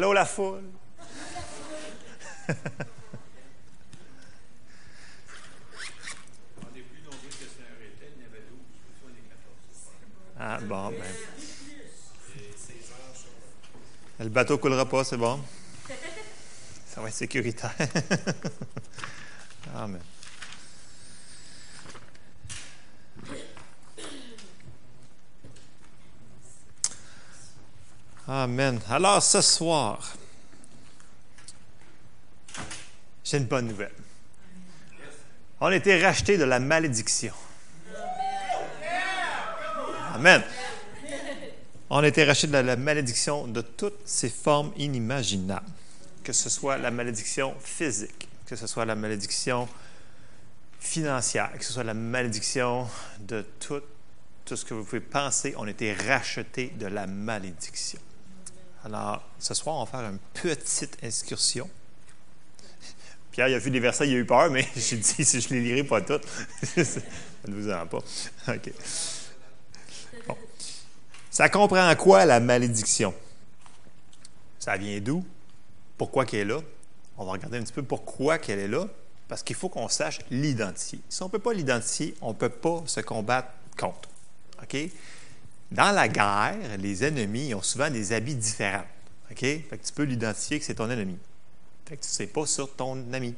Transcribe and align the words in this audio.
Allô, 0.00 0.14
la 0.14 0.24
foule? 0.24 0.64
Ah, 10.42 10.58
bon, 10.62 10.88
ben. 10.88 11.02
Le 14.20 14.28
bateau 14.30 14.56
coulera 14.56 14.86
pas, 14.86 15.04
c'est 15.04 15.18
bon. 15.18 15.38
Ça 16.86 17.02
va 17.02 17.08
être 17.08 17.14
sécuritaire. 17.14 17.76
Amen. 19.74 20.00
Amen. 28.32 28.78
Alors, 28.88 29.20
ce 29.20 29.40
soir, 29.40 30.14
j'ai 33.24 33.38
une 33.38 33.46
bonne 33.46 33.66
nouvelle. 33.66 33.90
On 35.60 35.66
a 35.66 35.74
été 35.74 36.00
rachetés 36.00 36.38
de 36.38 36.44
la 36.44 36.60
malédiction. 36.60 37.34
Amen. 40.14 40.44
On 41.90 41.98
a 41.98 42.06
été 42.06 42.22
rachetés 42.22 42.46
de 42.46 42.56
la 42.56 42.76
malédiction 42.76 43.48
de 43.48 43.62
toutes 43.62 43.98
ses 44.06 44.30
formes 44.30 44.72
inimaginables. 44.76 45.66
Que 46.22 46.32
ce 46.32 46.48
soit 46.48 46.78
la 46.78 46.92
malédiction 46.92 47.56
physique, 47.58 48.28
que 48.46 48.54
ce 48.54 48.68
soit 48.68 48.84
la 48.84 48.94
malédiction 48.94 49.68
financière, 50.78 51.50
que 51.58 51.64
ce 51.64 51.72
soit 51.72 51.82
la 51.82 51.94
malédiction 51.94 52.86
de 53.18 53.44
tout, 53.58 53.82
tout 54.44 54.54
ce 54.54 54.64
que 54.64 54.74
vous 54.74 54.84
pouvez 54.84 55.00
penser, 55.00 55.52
on 55.56 55.66
a 55.66 55.70
été 55.70 55.92
rachetés 55.94 56.68
de 56.78 56.86
la 56.86 57.08
malédiction. 57.08 57.98
Alors, 58.84 59.22
ce 59.38 59.52
soir, 59.54 59.76
on 59.76 59.84
va 59.84 59.90
faire 59.90 60.08
une 60.08 60.18
petite 60.32 60.96
excursion. 61.02 61.68
Pierre, 63.30 63.48
il 63.48 63.54
a 63.54 63.58
vu 63.58 63.70
des 63.70 63.80
versets, 63.80 64.08
il 64.08 64.14
a 64.14 64.18
eu 64.18 64.24
peur, 64.24 64.50
mais 64.50 64.66
j'ai 64.76 64.96
dit, 64.96 65.24
si 65.24 65.40
je 65.40 65.48
les 65.50 65.60
lirai 65.60 65.84
pas 65.84 66.00
toutes, 66.00 66.26
ne 66.76 67.54
vous 67.54 67.70
en 67.70 67.86
pas. 67.86 67.98
OK. 68.48 68.72
Ça 71.30 71.48
comprend 71.48 71.94
quoi, 71.94 72.24
la 72.24 72.40
malédiction? 72.40 73.14
Ça 74.58 74.76
vient 74.76 74.98
d'où? 75.00 75.24
Pourquoi 75.96 76.24
qu'elle 76.24 76.40
est 76.40 76.52
là? 76.52 76.60
On 77.16 77.24
va 77.24 77.32
regarder 77.32 77.58
un 77.58 77.62
petit 77.62 77.72
peu 77.72 77.82
pourquoi 77.82 78.38
qu'elle 78.38 78.58
est 78.58 78.68
là, 78.68 78.86
parce 79.28 79.42
qu'il 79.42 79.54
faut 79.54 79.68
qu'on 79.68 79.88
sache 79.88 80.18
l'identifier. 80.30 81.00
Si 81.08 81.22
on 81.22 81.26
ne 81.26 81.30
peut 81.30 81.38
pas 81.38 81.52
l'identifier, 81.52 82.16
on 82.20 82.30
ne 82.30 82.34
peut 82.34 82.48
pas 82.48 82.82
se 82.86 83.00
combattre 83.00 83.48
contre. 83.78 84.08
OK? 84.62 84.76
Dans 85.70 85.92
la 85.92 86.08
guerre, 86.08 86.56
les 86.78 87.04
ennemis 87.04 87.54
ont 87.54 87.62
souvent 87.62 87.90
des 87.90 88.12
habits 88.12 88.34
différents. 88.34 88.86
OK? 89.30 89.38
Fait 89.38 89.62
que 89.70 89.86
tu 89.86 89.92
peux 89.92 90.02
l'identifier 90.02 90.58
que 90.58 90.64
c'est 90.64 90.74
ton 90.74 90.90
ennemi. 90.90 91.16
Fait 91.88 91.96
que 91.96 92.02
tu 92.02 92.08
ne 92.08 92.12
sais 92.12 92.26
pas 92.26 92.44
sur 92.46 92.74
ton 92.74 93.04
ami. 93.12 93.34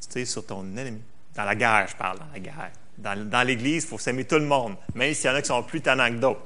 Tu 0.00 0.06
sais 0.10 0.24
sur 0.26 0.44
ton 0.44 0.62
ennemi. 0.76 1.00
Dans 1.34 1.44
la 1.44 1.54
guerre, 1.54 1.86
je 1.88 1.96
parle, 1.96 2.18
dans 2.18 2.28
la 2.32 2.38
guerre. 2.38 2.70
Dans, 2.98 3.46
l'Église, 3.46 3.84
il 3.84 3.88
faut 3.88 3.98
s'aimer 3.98 4.24
tout 4.24 4.38
le 4.38 4.44
monde, 4.44 4.76
même 4.94 5.14
s'il 5.14 5.30
y 5.30 5.32
en 5.32 5.36
a 5.36 5.40
qui 5.40 5.48
sont 5.48 5.62
plus 5.62 5.80
tannants 5.80 6.10
que 6.10 6.18
d'autres. 6.18 6.42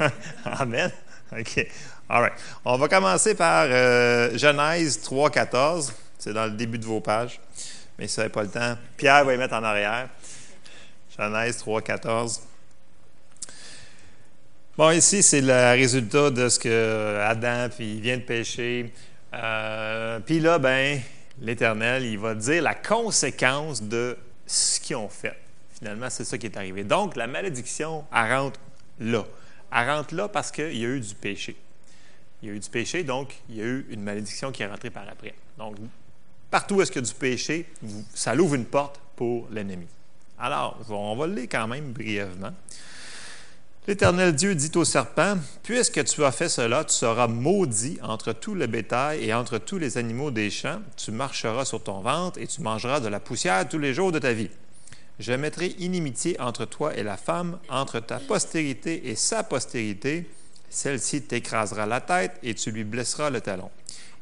Amen. 0.46 0.90
OK. 1.38 1.66
All 2.08 2.22
right. 2.22 2.32
On 2.64 2.78
va 2.78 2.88
commencer 2.88 3.34
par 3.34 3.66
euh, 3.68 4.36
Genèse 4.38 5.02
3, 5.02 5.30
14. 5.30 5.92
C'est 6.18 6.32
dans 6.32 6.46
le 6.46 6.52
début 6.52 6.78
de 6.78 6.86
vos 6.86 7.00
pages. 7.00 7.40
Mais 7.98 8.08
si 8.08 8.14
vous 8.14 8.22
n'avez 8.22 8.32
pas 8.32 8.42
le 8.42 8.48
temps, 8.48 8.78
Pierre 8.96 9.24
va 9.26 9.34
y 9.34 9.36
mettre 9.36 9.54
en 9.54 9.62
arrière. 9.62 10.08
Genèse 11.18 11.58
3, 11.58 11.82
14. 11.82 12.40
Bon, 14.78 14.90
ici, 14.90 15.22
c'est 15.22 15.42
le 15.42 15.72
résultat 15.72 16.30
de 16.30 16.48
ce 16.48 16.58
que 16.58 17.18
Adam, 17.20 17.68
puis 17.68 17.96
il 17.96 18.00
vient 18.00 18.16
de 18.16 18.22
pécher. 18.22 18.90
Euh, 19.34 20.18
puis 20.20 20.40
là, 20.40 20.58
ben, 20.58 20.98
l'Éternel, 21.42 22.06
il 22.06 22.18
va 22.18 22.34
dire 22.34 22.62
la 22.62 22.74
conséquence 22.74 23.82
de 23.82 24.16
ce 24.46 24.80
qu'ils 24.80 24.96
ont 24.96 25.10
fait. 25.10 25.36
Finalement, 25.78 26.08
c'est 26.08 26.24
ça 26.24 26.38
qui 26.38 26.46
est 26.46 26.56
arrivé. 26.56 26.84
Donc, 26.84 27.16
la 27.16 27.26
malédiction, 27.26 28.06
elle 28.14 28.32
rentre 28.32 28.58
là. 28.98 29.26
Elle 29.76 29.90
rentre 29.90 30.14
là 30.14 30.28
parce 30.28 30.50
qu'il 30.50 30.78
y 30.78 30.86
a 30.86 30.88
eu 30.88 31.00
du 31.00 31.14
péché. 31.16 31.54
Il 32.42 32.48
y 32.48 32.52
a 32.52 32.54
eu 32.54 32.58
du 32.58 32.70
péché, 32.70 33.04
donc 33.04 33.34
il 33.50 33.56
y 33.56 33.60
a 33.60 33.64
eu 33.64 33.86
une 33.90 34.02
malédiction 34.02 34.52
qui 34.52 34.62
est 34.62 34.66
rentrée 34.66 34.88
par 34.88 35.06
après. 35.06 35.34
Donc, 35.58 35.76
partout 36.50 36.76
où 36.76 36.80
est-ce 36.80 36.90
qu'il 36.90 37.02
y 37.02 37.04
a 37.04 37.08
du 37.08 37.14
péché, 37.14 37.66
ça 38.14 38.34
l'ouvre 38.34 38.54
une 38.54 38.64
porte 38.64 38.98
pour 39.16 39.48
l'ennemi. 39.50 39.86
Alors, 40.38 40.78
on 40.88 41.14
va 41.14 41.26
le 41.26 41.34
lire 41.34 41.48
quand 41.50 41.68
même 41.68 41.92
brièvement. 41.92 42.54
L'Éternel 43.88 44.32
Dieu 44.32 44.54
dit 44.54 44.70
au 44.76 44.84
serpent, 44.84 45.38
Puisque 45.64 46.04
tu 46.04 46.24
as 46.24 46.30
fait 46.30 46.48
cela, 46.48 46.84
tu 46.84 46.94
seras 46.94 47.26
maudit 47.26 47.98
entre 48.00 48.32
tout 48.32 48.54
le 48.54 48.68
bétail 48.68 49.24
et 49.24 49.34
entre 49.34 49.58
tous 49.58 49.76
les 49.76 49.98
animaux 49.98 50.30
des 50.30 50.50
champs. 50.50 50.80
Tu 50.96 51.10
marcheras 51.10 51.64
sur 51.64 51.82
ton 51.82 52.00
ventre 52.00 52.38
et 52.40 52.46
tu 52.46 52.62
mangeras 52.62 53.00
de 53.00 53.08
la 53.08 53.18
poussière 53.18 53.68
tous 53.68 53.80
les 53.80 53.92
jours 53.92 54.12
de 54.12 54.20
ta 54.20 54.32
vie. 54.34 54.50
Je 55.18 55.32
mettrai 55.32 55.74
inimitié 55.80 56.40
entre 56.40 56.64
toi 56.64 56.96
et 56.96 57.02
la 57.02 57.16
femme, 57.16 57.58
entre 57.68 57.98
ta 57.98 58.20
postérité 58.20 59.08
et 59.08 59.16
sa 59.16 59.42
postérité. 59.42 60.30
Celle-ci 60.70 61.22
t'écrasera 61.22 61.84
la 61.84 62.00
tête 62.00 62.38
et 62.44 62.54
tu 62.54 62.70
lui 62.70 62.84
blesseras 62.84 63.30
le 63.30 63.40
talon. 63.40 63.70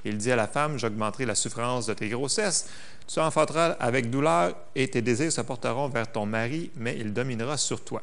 Il 0.07 0.17
dit 0.17 0.33
à 0.33 0.37
la 0.37 0.47
femme, 0.47 0.79
J'augmenterai 0.79 1.27
la 1.27 1.35
souffrance 1.35 1.85
de 1.85 1.93
tes 1.93 2.09
grossesses. 2.09 2.67
Tu 3.07 3.21
enfanteras 3.21 3.73
avec 3.73 4.09
douleur 4.09 4.57
et 4.75 4.89
tes 4.89 5.03
désirs 5.03 5.33
se 5.33 5.43
porteront 5.43 5.89
vers 5.89 6.11
ton 6.11 6.25
mari, 6.25 6.71
mais 6.77 6.97
il 6.99 7.13
dominera 7.13 7.59
sur 7.59 7.85
toi. 7.85 8.01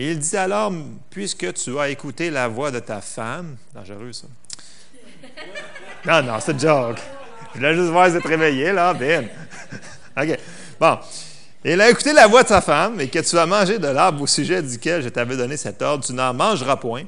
Et 0.00 0.12
il 0.12 0.18
dit 0.18 0.34
alors, 0.38 0.72
puisque 1.10 1.52
tu 1.52 1.78
as 1.78 1.90
écouté 1.90 2.30
la 2.30 2.48
voix 2.48 2.70
de 2.70 2.78
ta 2.78 3.02
femme, 3.02 3.56
dangereux 3.74 4.14
ça. 4.14 4.28
Non, 6.06 6.22
non, 6.22 6.40
c'est 6.40 6.58
joke. 6.58 6.96
Je 7.52 7.58
voulais 7.58 7.74
juste 7.74 7.90
voir 7.90 8.08
tu 8.10 8.26
réveillé, 8.26 8.72
là, 8.72 8.94
bien. 8.94 9.24
OK. 10.16 10.38
Bon. 10.80 10.98
Il 11.66 11.78
a 11.82 11.90
écouté 11.90 12.14
la 12.14 12.26
voix 12.28 12.42
de 12.42 12.48
sa 12.48 12.62
femme 12.62 12.98
et 12.98 13.08
que 13.08 13.18
tu 13.18 13.36
as 13.36 13.44
mangé 13.44 13.78
de 13.78 13.88
l'arbre 13.88 14.22
au 14.22 14.26
sujet 14.26 14.62
duquel 14.62 15.02
je 15.02 15.10
t'avais 15.10 15.36
donné 15.36 15.58
cet 15.58 15.82
ordre, 15.82 16.02
tu 16.02 16.14
n'en 16.14 16.32
mangeras 16.32 16.76
point. 16.76 17.04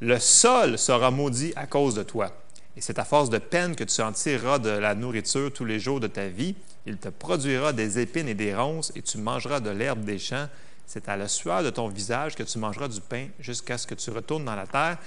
Le 0.00 0.20
sol 0.20 0.78
sera 0.78 1.10
maudit 1.10 1.52
à 1.56 1.66
cause 1.66 1.96
de 1.96 2.04
toi. 2.04 2.30
Et 2.76 2.80
c'est 2.80 3.00
à 3.00 3.04
force 3.04 3.28
de 3.28 3.38
peine 3.38 3.74
que 3.74 3.82
tu 3.82 4.00
en 4.02 4.12
tireras 4.12 4.60
de 4.60 4.70
la 4.70 4.94
nourriture 4.94 5.52
tous 5.52 5.64
les 5.64 5.80
jours 5.80 5.98
de 5.98 6.06
ta 6.06 6.28
vie. 6.28 6.54
Il 6.86 6.96
te 6.96 7.08
produira 7.08 7.72
des 7.72 7.98
épines 7.98 8.28
et 8.28 8.34
des 8.34 8.54
ronces, 8.54 8.92
et 8.94 9.02
tu 9.02 9.18
mangeras 9.18 9.58
de 9.58 9.70
l'herbe 9.70 10.04
des 10.04 10.20
champs. 10.20 10.46
C'est 10.86 11.08
à 11.08 11.16
la 11.16 11.28
sueur 11.28 11.62
de 11.62 11.70
ton 11.70 11.88
visage 11.88 12.34
que 12.34 12.42
tu 12.42 12.58
mangeras 12.58 12.88
du 12.88 13.00
pain 13.00 13.28
jusqu'à 13.38 13.78
ce 13.78 13.86
que 13.86 13.94
tu 13.94 14.10
retournes 14.10 14.44
dans 14.44 14.54
la 14.54 14.66
terre, 14.66 14.98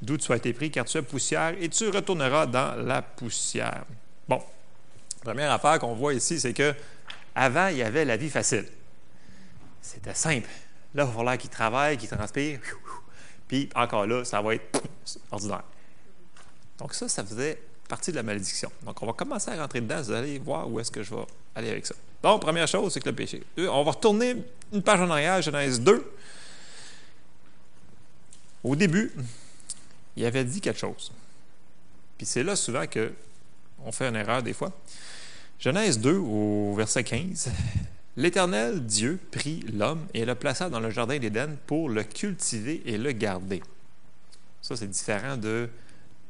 d'où 0.00 0.16
tu 0.16 0.32
as 0.32 0.36
été 0.36 0.52
pris, 0.52 0.70
car 0.70 0.84
tu 0.84 0.96
es 0.96 1.02
poussière, 1.02 1.54
et 1.60 1.68
tu 1.68 1.88
retourneras 1.88 2.46
dans 2.46 2.74
la 2.76 3.02
poussière. 3.02 3.84
Bon, 4.28 4.42
première 5.22 5.50
affaire 5.50 5.78
qu'on 5.78 5.94
voit 5.94 6.14
ici, 6.14 6.40
c'est 6.40 6.52
que 6.52 6.74
avant, 7.34 7.68
il 7.68 7.78
y 7.78 7.82
avait 7.82 8.04
la 8.04 8.16
vie 8.16 8.30
facile. 8.30 8.66
C'était 9.82 10.14
simple. 10.14 10.48
Là, 10.94 11.02
il 11.02 11.06
va 11.06 11.12
falloir 11.12 11.36
qu'il 11.36 11.50
travaille, 11.50 11.98
qu'il 11.98 12.08
transpire. 12.08 12.60
Puis 13.48 13.68
encore 13.74 14.06
là, 14.06 14.24
ça 14.24 14.40
va 14.40 14.54
être 14.54 14.82
ordinaire. 15.30 15.64
Donc 16.78 16.94
ça, 16.94 17.08
ça 17.08 17.24
faisait 17.24 17.60
partie 17.94 18.10
de 18.10 18.16
la 18.16 18.24
malédiction. 18.24 18.72
Donc 18.84 19.00
on 19.04 19.06
va 19.06 19.12
commencer 19.12 19.52
à 19.52 19.56
rentrer 19.56 19.80
dedans. 19.80 20.02
Vous 20.02 20.10
allez 20.10 20.40
voir 20.40 20.68
où 20.68 20.80
est-ce 20.80 20.90
que 20.90 21.04
je 21.04 21.14
vais 21.14 21.22
aller 21.54 21.70
avec 21.70 21.86
ça. 21.86 21.94
Donc, 22.24 22.40
première 22.40 22.66
chose, 22.66 22.92
c'est 22.92 22.98
que 22.98 23.08
le 23.08 23.14
péché. 23.14 23.40
On 23.56 23.84
va 23.84 23.92
retourner 23.92 24.34
une 24.72 24.82
page 24.82 25.00
en 25.00 25.08
arrière, 25.10 25.40
Genèse 25.40 25.80
2. 25.80 26.12
Au 28.64 28.74
début, 28.74 29.12
il 30.16 30.24
avait 30.24 30.42
dit 30.42 30.60
quelque 30.60 30.80
chose. 30.80 31.12
Puis 32.18 32.26
c'est 32.26 32.42
là 32.42 32.56
souvent 32.56 32.84
qu'on 32.88 33.92
fait 33.92 34.08
une 34.08 34.16
erreur 34.16 34.42
des 34.42 34.54
fois. 34.54 34.72
Genèse 35.60 36.00
2, 36.00 36.16
au 36.16 36.74
verset 36.74 37.04
15. 37.04 37.48
L'Éternel 38.16 38.84
Dieu 38.84 39.20
prit 39.30 39.60
l'homme 39.72 40.04
et 40.14 40.24
le 40.24 40.34
plaça 40.34 40.68
dans 40.68 40.80
le 40.80 40.90
jardin 40.90 41.18
d'Éden 41.20 41.56
pour 41.66 41.88
le 41.88 42.02
cultiver 42.02 42.82
et 42.86 42.98
le 42.98 43.12
garder. 43.12 43.62
Ça, 44.62 44.74
c'est 44.74 44.90
différent 44.90 45.36
de 45.36 45.68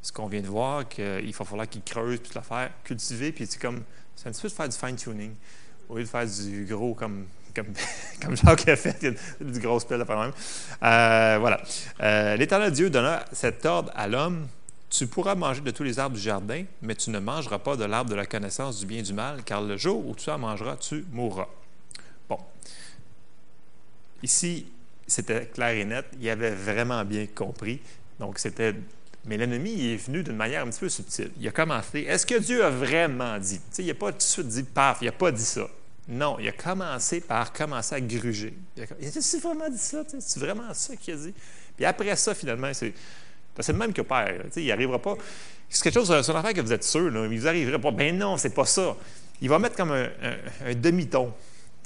ce 0.05 0.13
qu'on 0.13 0.27
vient 0.27 0.43
de 0.43 0.49
voir, 0.49 0.87
qu'il 0.87 1.33
va 1.33 1.45
falloir 1.47 1.67
qu'il 1.67 1.83
creuse 1.83 2.21
toute 2.23 2.35
l'affaire, 2.35 2.71
cultiver, 2.85 3.33
puis 3.33 3.47
c'est 3.49 3.59
comme, 3.61 3.83
c'est 4.15 4.29
un 4.29 4.33
petit 4.33 4.43
peu 4.43 4.49
de 4.49 4.53
faire 4.53 4.69
du 4.69 4.77
fine-tuning, 4.77 5.33
au 5.89 5.97
lieu 5.97 6.05
de 6.05 6.09
faire 6.09 6.27
du 6.27 6.67
gros 6.69 6.93
comme, 6.93 7.25
comme, 7.55 7.69
comme 8.23 8.37
Jacques 8.37 8.69
a 8.69 8.77
fait, 8.77 9.17
du 9.41 9.61
gros 9.61 9.81
spell 9.81 9.99
de 9.99 10.05
même. 10.05 10.33
Voilà. 11.41 11.63
Euh, 12.03 12.37
L'Éternel 12.37 12.71
Dieu 12.71 12.91
donna 12.91 13.25
cet 13.33 13.65
ordre 13.65 13.91
à 13.95 14.07
l'homme 14.07 14.47
tu 14.91 15.07
pourras 15.09 15.35
manger 15.35 15.63
de 15.63 15.71
tous 15.71 15.83
les 15.83 15.99
arbres 15.99 16.15
du 16.15 16.23
jardin, 16.23 16.65
mais 16.81 16.95
tu 16.95 17.11
ne 17.11 17.19
mangeras 17.19 17.59
pas 17.59 17.77
de 17.77 17.85
l'arbre 17.85 18.11
de 18.11 18.15
la 18.15 18.27
connaissance 18.27 18.79
du 18.79 18.87
bien 18.87 18.99
et 18.99 19.03
du 19.03 19.13
mal, 19.13 19.43
car 19.43 19.61
le 19.61 19.77
jour 19.77 20.07
où 20.07 20.15
tu 20.15 20.31
en 20.31 20.39
mangeras, 20.39 20.77
tu 20.77 21.05
mourras. 21.11 21.49
Bon. 22.29 22.39
Ici, 24.23 24.67
c'était 25.07 25.47
clair 25.47 25.71
et 25.71 25.85
net. 25.85 26.07
Il 26.21 26.29
avait 26.29 26.55
vraiment 26.55 27.05
bien 27.05 27.27
compris. 27.27 27.81
Donc, 28.21 28.39
c'était. 28.39 28.75
Mais 29.27 29.37
l'ennemi 29.37 29.93
est 29.93 29.97
venu 29.97 30.23
d'une 30.23 30.37
manière 30.37 30.65
un 30.65 30.71
petit 30.71 30.81
peu 30.81 30.89
subtile. 30.89 31.31
Il 31.41 31.49
a 31.49 31.51
commencé. 31.51 32.01
Est-ce 32.01 32.27
que 32.27 32.39
Dieu 32.39 32.65
a 32.65 32.71
vraiment 32.71 33.39
dit? 33.39 33.61
il 33.79 33.87
n'a 33.87 33.95
pas 33.95 34.13
tout 34.13 34.19
de 34.19 34.23
suite 34.23 34.49
dit 34.49 34.63
paf, 34.63 34.99
il 35.01 35.07
n'a 35.07 35.13
pas 35.13 35.33
dit 35.33 35.45
ça. 35.45 35.69
Non, 36.07 36.37
il 36.39 36.47
a 36.49 36.53
commencé 36.53 37.21
par 37.21 37.53
commencer 37.53 37.95
à 37.95 38.01
gruger. 38.01 38.55
Il 38.77 38.83
a, 38.83 38.87
c'est 39.21 39.41
vraiment 39.41 39.71
dit 39.71 39.79
ça? 39.79 40.03
C'est 40.19 40.41
vraiment 40.41 40.75
ça 40.75 40.97
qu'il 40.97 41.15
a 41.15 41.17
dit? 41.17 41.35
Puis 41.77 41.85
après 41.87 42.15
ça, 42.17 42.35
finalement, 42.35 42.71
c'est 42.75 42.93
le 43.69 43.75
même 43.75 43.93
que 43.93 44.03
Père. 44.03 44.45
il 44.57 44.67
n'arrivera 44.67 44.99
pas. 45.01 45.17
C'est 45.69 45.83
quelque 45.83 45.95
chose, 45.95 46.09
c'est 46.23 46.31
une 46.31 46.39
affaire 46.39 46.53
que 46.53 46.61
vous 46.61 46.73
êtes 46.73 46.85
sûr. 46.85 47.11
Il 47.31 47.39
vous 47.39 47.49
arriverait 47.49 47.81
pas. 47.81 47.91
Ben 47.91 48.17
non, 48.17 48.37
c'est 48.37 48.55
pas 48.55 48.67
ça. 48.67 48.97
Il 49.41 49.49
va 49.49 49.59
mettre 49.59 49.77
comme 49.77 49.93
un, 49.93 50.75
demi-ton 50.75 51.33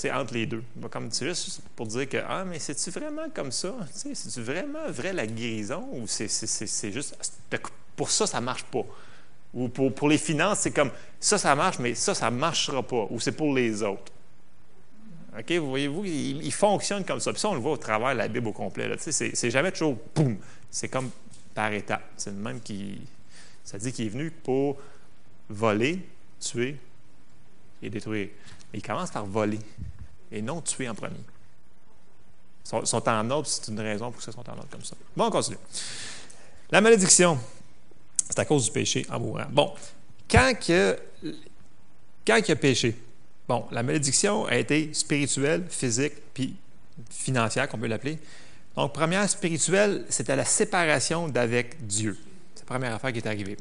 entre 0.06 0.34
les 0.34 0.46
deux. 0.46 0.62
Comme 0.90 1.10
juste 1.12 1.60
pour 1.74 1.86
dire 1.86 2.08
que 2.08 2.18
Ah, 2.28 2.44
mais 2.44 2.58
c'est-tu 2.58 2.90
vraiment 2.90 3.28
comme 3.34 3.52
ça? 3.52 3.74
C'est-tu 3.92 4.40
vraiment 4.40 4.88
vrai 4.88 5.12
la 5.12 5.26
guérison 5.26 5.88
ou 5.92 6.06
c'est 6.06 6.92
juste 6.92 7.16
pour 7.96 8.10
ça, 8.10 8.26
ça 8.26 8.40
ne 8.40 8.44
marche 8.44 8.64
pas? 8.64 8.84
Ou 9.54 9.68
pour, 9.68 9.92
pour 9.94 10.08
les 10.08 10.18
finances, 10.18 10.60
c'est 10.60 10.70
comme 10.70 10.90
ça, 11.18 11.38
ça 11.38 11.54
marche, 11.54 11.78
mais 11.78 11.94
ça, 11.94 12.14
ça 12.14 12.30
marchera 12.30 12.82
pas. 12.82 13.06
Ou 13.10 13.18
c'est 13.18 13.32
pour 13.32 13.52
les 13.54 13.82
autres. 13.82 14.12
OK? 15.38 15.52
Vous 15.52 15.68
voyez-vous, 15.68 16.04
il, 16.04 16.52
fonctionne 16.52 17.04
comme 17.04 17.20
ça. 17.20 17.32
Puis 17.32 17.40
ça, 17.40 17.48
on 17.48 17.54
le 17.54 17.60
voit 17.60 17.72
au 17.72 17.76
travers 17.76 18.12
de 18.12 18.18
la 18.18 18.28
Bible 18.28 18.48
au 18.48 18.52
complet. 18.52 18.90
C'est 18.98 19.50
jamais 19.50 19.72
toujours 19.72 19.96
boum. 20.14 20.36
C'est 20.70 20.88
comme 20.88 21.10
par 21.54 21.72
étapes. 21.72 22.04
C'est 22.16 22.30
le 22.30 22.36
même 22.36 22.60
qui. 22.60 23.00
Ça 23.64 23.78
dit 23.78 23.92
qu'il 23.92 24.06
est 24.06 24.10
venu 24.10 24.30
pour 24.30 24.76
voler, 25.48 26.00
tuer 26.40 26.76
et 27.82 27.90
détruire. 27.90 28.28
Mais 28.72 28.80
il 28.80 28.82
commence 28.82 29.10
par 29.10 29.24
voler 29.24 29.60
et 30.30 30.42
non 30.42 30.60
tuer 30.60 30.88
en 30.88 30.94
premier. 30.94 31.16
Ils 32.64 32.86
sont, 32.86 33.08
en 33.08 33.30
ordre, 33.30 33.46
c'est 33.48 33.68
une 33.68 33.80
raison 33.80 34.10
pour 34.10 34.18
que 34.18 34.24
ça 34.24 34.32
soit 34.32 34.46
en 34.48 34.52
ordre 34.52 34.68
comme 34.70 34.84
ça. 34.84 34.94
Bon, 35.16 35.26
on 35.26 35.30
continue. 35.30 35.56
La 36.70 36.80
malédiction, 36.82 37.38
c'est 38.28 38.38
à 38.38 38.44
cause 38.44 38.66
du 38.66 38.70
péché 38.70 39.06
en 39.10 39.18
mourant. 39.18 39.46
Bon, 39.50 39.72
quand, 40.30 40.52
que, 40.54 40.98
quand 42.26 42.36
il 42.36 42.48
y 42.48 42.52
a 42.52 42.56
péché, 42.56 42.94
bon, 43.48 43.66
la 43.70 43.82
malédiction 43.82 44.44
a 44.44 44.56
été 44.56 44.92
spirituelle, 44.92 45.64
physique, 45.70 46.12
puis 46.34 46.54
financière, 47.08 47.68
qu'on 47.68 47.78
peut 47.78 47.86
l'appeler. 47.86 48.18
Donc, 48.76 48.92
première 48.92 49.28
spirituelle, 49.28 50.04
c'était 50.08 50.36
la 50.36 50.44
séparation 50.44 51.28
d'avec 51.28 51.86
Dieu. 51.86 52.18
C'est 52.54 52.62
la 52.62 52.66
première 52.66 52.94
affaire 52.94 53.12
qui 53.12 53.18
est 53.18 53.26
arrivée. 53.26 53.56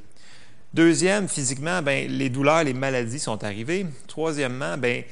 Deuxième, 0.74 1.28
physiquement, 1.28 1.82
ben, 1.82 2.10
les 2.10 2.30
douleurs, 2.30 2.64
les 2.64 2.74
maladies 2.74 3.20
sont 3.20 3.44
arrivées. 3.44 3.86
Troisièmement, 4.08 4.78
ben, 4.78 5.04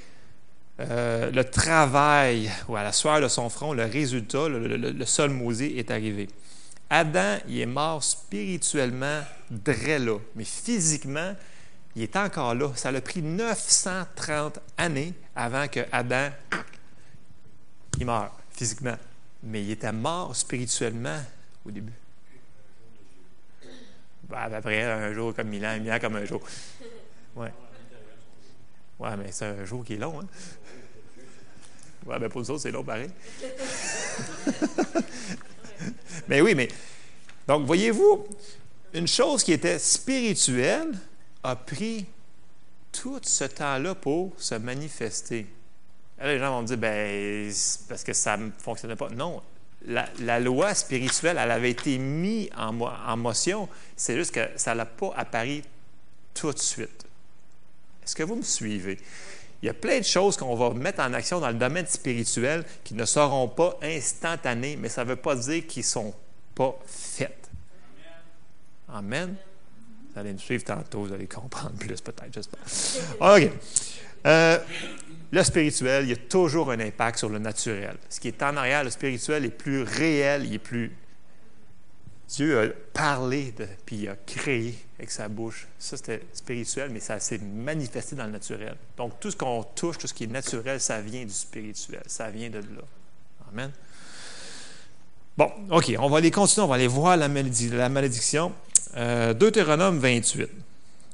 euh, 0.81 1.31
le 1.31 1.43
travail 1.45 2.51
ou 2.67 2.75
à 2.75 2.83
la 2.83 2.91
sueur 2.91 3.21
de 3.21 3.27
son 3.29 3.49
front, 3.49 3.73
le 3.73 3.85
résultat, 3.85 4.49
le, 4.49 5.27
maudit 5.29 5.77
est 5.77 5.89
arrivé. 5.89 6.27
Adam, 6.89 7.37
il 7.47 7.61
est 7.61 7.65
mort 7.65 8.03
spirituellement 8.03 9.21
dès 9.49 9.99
là, 9.99 10.17
mais 10.35 10.43
physiquement, 10.43 11.33
il 11.95 12.03
est 12.03 12.15
encore 12.17 12.53
là. 12.53 12.71
Ça 12.75 12.89
a 12.89 13.01
pris 13.01 13.21
930 13.21 14.59
années 14.77 15.13
avant 15.35 15.67
que 15.67 15.79
Adam 15.91 16.29
il 17.97 18.05
meure 18.05 18.31
physiquement, 18.51 18.97
mais 19.43 19.63
il 19.63 19.71
était 19.71 19.91
mort 19.91 20.35
spirituellement 20.35 21.19
au 21.65 21.71
début. 21.71 21.93
Ben, 24.29 24.37
à 24.37 24.49
peu 24.49 24.61
près 24.61 24.83
un 24.83 25.13
jour 25.13 25.35
comme 25.35 25.49
mille 25.49 25.65
ans, 25.65 25.77
mille 25.79 25.91
ans 25.91 25.99
comme 25.99 26.15
un 26.15 26.25
jour. 26.25 26.41
Ouais. 27.35 27.51
Ouais, 28.99 29.17
mais 29.17 29.31
c'est 29.31 29.45
un 29.45 29.65
jour 29.65 29.83
qui 29.83 29.93
est 29.93 29.97
long, 29.97 30.21
hein? 30.21 30.27
Ouais, 32.05 32.19
ben 32.19 32.29
pour 32.29 32.41
nous 32.41 32.51
autres, 32.51 32.61
c'est 32.61 32.71
long 32.71 32.83
pareil. 32.83 33.09
mais 36.27 36.41
oui, 36.41 36.55
mais. 36.55 36.67
Donc, 37.47 37.65
voyez-vous, 37.65 38.27
une 38.93 39.07
chose 39.07 39.43
qui 39.43 39.51
était 39.51 39.79
spirituelle 39.79 40.93
a 41.43 41.55
pris 41.55 42.05
tout 42.91 43.19
ce 43.23 43.43
temps-là 43.43 43.95
pour 43.95 44.33
se 44.37 44.55
manifester. 44.55 45.47
Là, 46.17 46.27
les 46.27 46.39
gens 46.39 46.51
vont 46.51 46.61
me 46.61 46.67
dire, 46.67 46.77
ben, 46.77 47.51
parce 47.89 48.03
que 48.03 48.13
ça 48.13 48.37
ne 48.37 48.51
fonctionnait 48.51 48.95
pas. 48.95 49.09
Non, 49.09 49.41
la, 49.87 50.39
loi 50.39 50.73
spirituelle, 50.73 51.37
elle 51.39 51.51
avait 51.51 51.71
été 51.71 51.97
mise 51.97 52.49
en, 52.57 53.17
motion. 53.17 53.69
C'est 53.95 54.15
juste 54.15 54.33
que 54.33 54.47
ça 54.55 54.75
n'a 54.75 54.85
pas 54.85 55.13
apparu 55.15 55.61
tout 56.33 56.51
de 56.51 56.59
suite. 56.59 57.05
Est-ce 58.03 58.15
que 58.15 58.23
vous 58.23 58.35
me 58.35 58.43
suivez? 58.43 58.97
Il 59.61 59.67
y 59.67 59.69
a 59.69 59.73
plein 59.73 59.99
de 59.99 60.05
choses 60.05 60.37
qu'on 60.37 60.55
va 60.55 60.71
mettre 60.71 61.01
en 61.01 61.13
action 61.13 61.39
dans 61.39 61.47
le 61.47 61.55
domaine 61.55 61.87
spirituel 61.87 62.63
qui 62.83 62.93
ne 62.93 63.05
seront 63.05 63.47
pas 63.47 63.77
instantanées, 63.81 64.75
mais 64.75 64.89
ça 64.89 65.03
ne 65.03 65.09
veut 65.09 65.15
pas 65.15 65.35
dire 65.35 65.65
qu'ils 65.65 65.81
ne 65.81 65.87
sont 65.87 66.13
pas 66.53 66.77
faites. 66.85 67.49
Amen. 68.89 69.35
Vous 70.13 70.19
allez 70.19 70.33
me 70.33 70.37
suivre 70.37 70.63
tantôt, 70.63 71.03
vous 71.03 71.13
allez 71.13 71.27
comprendre 71.27 71.75
plus 71.77 71.99
peut-être, 71.99 72.33
j'espère. 72.33 72.61
OK. 73.19 73.49
Euh, 74.25 74.59
le 75.35 75.43
spirituel, 75.43 76.05
il 76.05 76.09
y 76.11 76.13
a 76.13 76.15
toujours 76.15 76.71
un 76.71 76.79
impact 76.79 77.19
sur 77.19 77.27
le 77.27 77.39
naturel. 77.39 77.97
Ce 78.09 78.21
qui 78.21 78.29
est 78.29 78.41
en 78.41 78.55
arrière, 78.55 78.85
le 78.85 78.89
spirituel 78.89 79.43
est 79.43 79.49
plus 79.49 79.83
réel, 79.83 80.45
il 80.45 80.53
est 80.53 80.59
plus... 80.59 80.95
Dieu 82.29 82.57
a 82.57 82.67
parlé, 82.93 83.51
de, 83.51 83.67
puis 83.85 83.97
il 83.97 84.07
a 84.07 84.15
créé 84.15 84.75
avec 84.97 85.11
sa 85.11 85.27
bouche. 85.27 85.67
Ça, 85.77 85.97
c'était 85.97 86.21
spirituel, 86.33 86.89
mais 86.89 87.01
ça 87.01 87.19
s'est 87.19 87.37
manifesté 87.37 88.15
dans 88.15 88.25
le 88.25 88.31
naturel. 88.31 88.77
Donc, 88.95 89.19
tout 89.19 89.29
ce 89.29 89.35
qu'on 89.35 89.61
touche, 89.63 89.97
tout 89.97 90.07
ce 90.07 90.13
qui 90.13 90.23
est 90.23 90.27
naturel, 90.27 90.79
ça 90.79 91.01
vient 91.01 91.25
du 91.25 91.33
spirituel. 91.33 92.01
Ça 92.07 92.31
vient 92.31 92.49
de 92.49 92.59
là. 92.59 92.83
Amen. 93.51 93.71
Bon, 95.37 95.51
OK, 95.69 95.93
on 95.99 96.09
va 96.09 96.17
aller 96.17 96.31
continuer, 96.31 96.63
on 96.63 96.69
va 96.69 96.75
aller 96.75 96.87
voir 96.87 97.17
la, 97.17 97.27
malédiction. 97.27 98.53
Euh, 98.95 99.33
Deutéronome 99.33 99.99
28. 99.99 100.49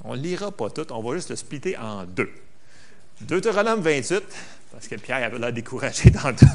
On 0.04 0.16
ne 0.16 0.22
lira 0.22 0.52
pas 0.52 0.70
tout, 0.70 0.86
on 0.94 1.02
va 1.02 1.16
juste 1.16 1.32
le 1.32 1.36
splitter 1.36 1.76
en 1.76 2.06
deux. 2.06 2.32
Deutéronome 3.22 3.82
28, 3.82 4.24
parce 4.72 4.88
que 4.88 4.96
Pierre 4.96 5.24
avait 5.24 5.40
l'air 5.40 5.54
découragé 5.54 6.12
tantôt. 6.24 6.46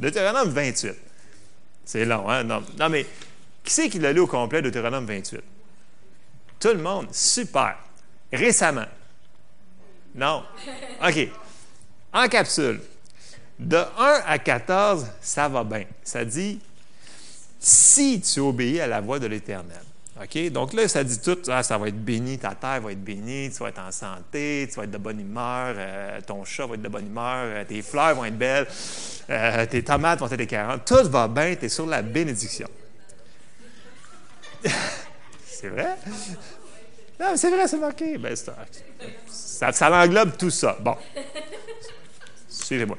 Deutéronome 0.00 0.50
28. 0.50 0.94
C'est 1.84 2.04
long, 2.04 2.28
hein? 2.28 2.44
Non, 2.44 2.62
non 2.78 2.88
mais 2.88 3.04
qui 3.62 3.72
c'est 3.72 3.88
qui 3.88 3.98
l'a 3.98 4.12
lu 4.12 4.20
au 4.20 4.26
complet, 4.26 4.62
Deutéronome 4.62 5.06
28? 5.06 5.40
Tout 6.60 6.68
le 6.68 6.78
monde. 6.78 7.08
Super. 7.12 7.76
Récemment. 8.32 8.86
Non. 10.14 10.44
OK. 11.06 11.28
En 12.12 12.28
capsule. 12.28 12.80
De 13.58 13.76
1 13.76 14.22
à 14.26 14.38
14, 14.38 15.06
ça 15.20 15.48
va 15.48 15.62
bien. 15.62 15.84
Ça 16.02 16.24
dit 16.24 16.60
si 17.60 18.20
tu 18.20 18.40
obéis 18.40 18.80
à 18.80 18.86
la 18.86 19.00
voix 19.00 19.18
de 19.18 19.26
l'Éternel. 19.26 19.83
OK? 20.22 20.50
Donc 20.50 20.72
là, 20.74 20.86
ça 20.86 21.02
dit 21.02 21.18
tout, 21.20 21.38
ah, 21.48 21.62
ça 21.64 21.76
va 21.76 21.88
être 21.88 22.04
béni, 22.04 22.38
ta 22.38 22.54
terre 22.54 22.80
va 22.80 22.92
être 22.92 23.02
bénie, 23.02 23.50
tu 23.50 23.58
vas 23.58 23.70
être 23.70 23.80
en 23.80 23.90
santé, 23.90 24.68
tu 24.70 24.76
vas 24.76 24.84
être 24.84 24.92
de 24.92 24.98
bonne 24.98 25.18
humeur, 25.18 25.74
euh, 25.76 26.20
ton 26.24 26.44
chat 26.44 26.66
va 26.66 26.74
être 26.74 26.82
de 26.82 26.88
bonne 26.88 27.06
humeur, 27.06 27.46
euh, 27.46 27.64
tes 27.64 27.82
fleurs 27.82 28.14
vont 28.14 28.24
être 28.24 28.38
belles, 28.38 28.68
euh, 29.28 29.66
tes 29.66 29.82
tomates 29.82 30.20
vont 30.20 30.30
être 30.30 30.40
écœurantes. 30.40 30.84
Tout 30.84 31.08
va 31.10 31.26
bien, 31.26 31.56
tu 31.56 31.66
es 31.66 31.68
sur 31.68 31.86
la 31.86 32.02
bénédiction. 32.02 32.68
c'est 35.46 35.68
vrai? 35.68 35.96
Non, 37.18 37.36
c'est 37.36 37.50
vrai, 37.50 37.66
c'est 37.66 37.78
marqué. 37.78 38.16
Ben, 38.16 38.36
ça, 39.26 39.72
ça 39.72 39.90
l'englobe 39.90 40.36
tout 40.36 40.50
ça. 40.50 40.76
Bon. 40.80 40.96
Suivez-moi. 42.48 42.96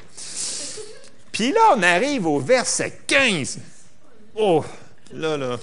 Puis 1.31 1.51
là, 1.51 1.61
on 1.75 1.83
arrive 1.83 2.27
au 2.27 2.39
verset 2.39 2.99
15. 3.07 3.59
Oh, 4.35 4.63
là, 5.13 5.37
là. 5.37 5.57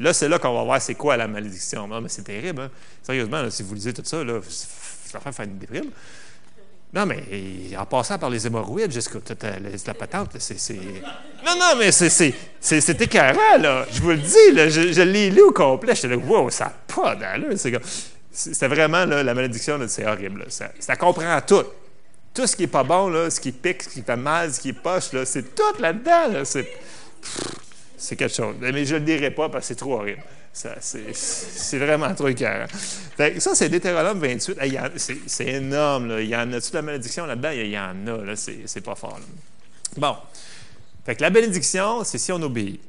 Là, 0.00 0.14
c'est 0.14 0.28
là 0.28 0.38
qu'on 0.38 0.54
va 0.54 0.64
voir 0.64 0.80
c'est 0.80 0.94
quoi 0.94 1.16
la 1.16 1.28
malédiction. 1.28 1.86
Non, 1.86 2.00
mais 2.00 2.08
c'est 2.08 2.22
terrible. 2.22 2.62
Hein? 2.62 2.70
Sérieusement, 3.02 3.48
si 3.50 3.62
vous 3.62 3.74
lisez 3.74 3.92
tout 3.92 4.02
ça, 4.04 4.24
là, 4.24 4.40
ça 4.48 5.18
va 5.18 5.30
faire 5.30 5.44
une 5.44 5.58
déprime. 5.58 5.90
Non, 6.92 7.06
mais 7.06 7.22
en 7.78 7.86
passant 7.86 8.18
par 8.18 8.30
les 8.30 8.44
hémorroïdes 8.46 8.90
jusqu'à 8.90 9.18
la 9.86 9.94
patente, 9.94 10.36
c'est. 10.38 10.74
Non, 11.44 11.52
non, 11.56 11.76
mais 11.78 11.92
c'est 11.92 13.00
écœurant, 13.00 13.58
là. 13.60 13.86
Je 13.92 14.00
vous 14.00 14.10
le 14.10 14.16
dis, 14.16 14.52
là. 14.54 14.68
Je, 14.68 15.02
l'ai 15.02 15.30
lu 15.30 15.42
au 15.42 15.52
complet. 15.52 15.94
J'étais 15.94 16.08
là, 16.08 16.16
wow, 16.16 16.50
ça 16.50 16.64
n'a 16.64 16.72
pas 16.94 17.14
d'allure. 17.14 17.52
C'est 18.32 18.68
vraiment, 18.68 19.04
là, 19.04 19.22
la 19.22 19.34
malédiction, 19.34 19.78
c'est 19.86 20.06
horrible. 20.06 20.46
Ça, 20.48 20.96
comprend 20.96 21.40
tout. 21.46 21.64
Tout 22.32 22.46
ce 22.46 22.56
qui 22.56 22.62
n'est 22.62 22.68
pas 22.68 22.84
bon, 22.84 23.08
là, 23.08 23.28
ce 23.28 23.40
qui 23.40 23.52
pique, 23.52 23.82
ce 23.82 23.88
qui 23.88 24.02
fait 24.02 24.16
mal, 24.16 24.52
ce 24.52 24.60
qui 24.60 24.72
poche, 24.72 25.12
là, 25.12 25.24
c'est 25.26 25.54
tout 25.54 25.80
là-dedans. 25.80 26.44
C'est 26.44 26.68
quelque 28.16 28.28
chose. 28.28 28.56
Mais 28.60 28.84
je 28.84 28.94
ne 28.94 29.00
le 29.00 29.04
dirai 29.04 29.30
pas 29.30 29.48
parce 29.48 29.64
que 29.64 29.68
c'est 29.68 29.78
trop 29.78 29.94
horrible. 29.94 30.22
C'est 30.52 31.78
vraiment 31.78 32.12
trop 32.14 32.28
écœurant. 32.28 32.66
ça, 33.38 33.54
c'est 33.54 33.68
Deutéronome 33.68 34.18
28. 34.18 34.58
c'est 35.26 35.46
énorme. 35.46 36.08
Là. 36.08 36.20
Il 36.20 36.28
y 36.28 36.36
en 36.36 36.52
a-tu 36.52 36.70
de 36.70 36.76
la 36.76 36.82
malédiction 36.82 37.26
là-dedans? 37.26 37.50
Il 37.50 37.70
y 37.70 37.78
en 37.78 38.06
a. 38.06 38.24
Là. 38.24 38.36
C'est 38.36 38.80
pas 38.80 38.94
fort. 38.94 39.20
Bon. 39.96 40.16
Fait 41.04 41.14
que 41.14 41.22
la 41.22 41.30
bénédiction, 41.30 42.04
c'est 42.04 42.18
si 42.18 42.32
on 42.32 42.42
obéit. 42.42 42.80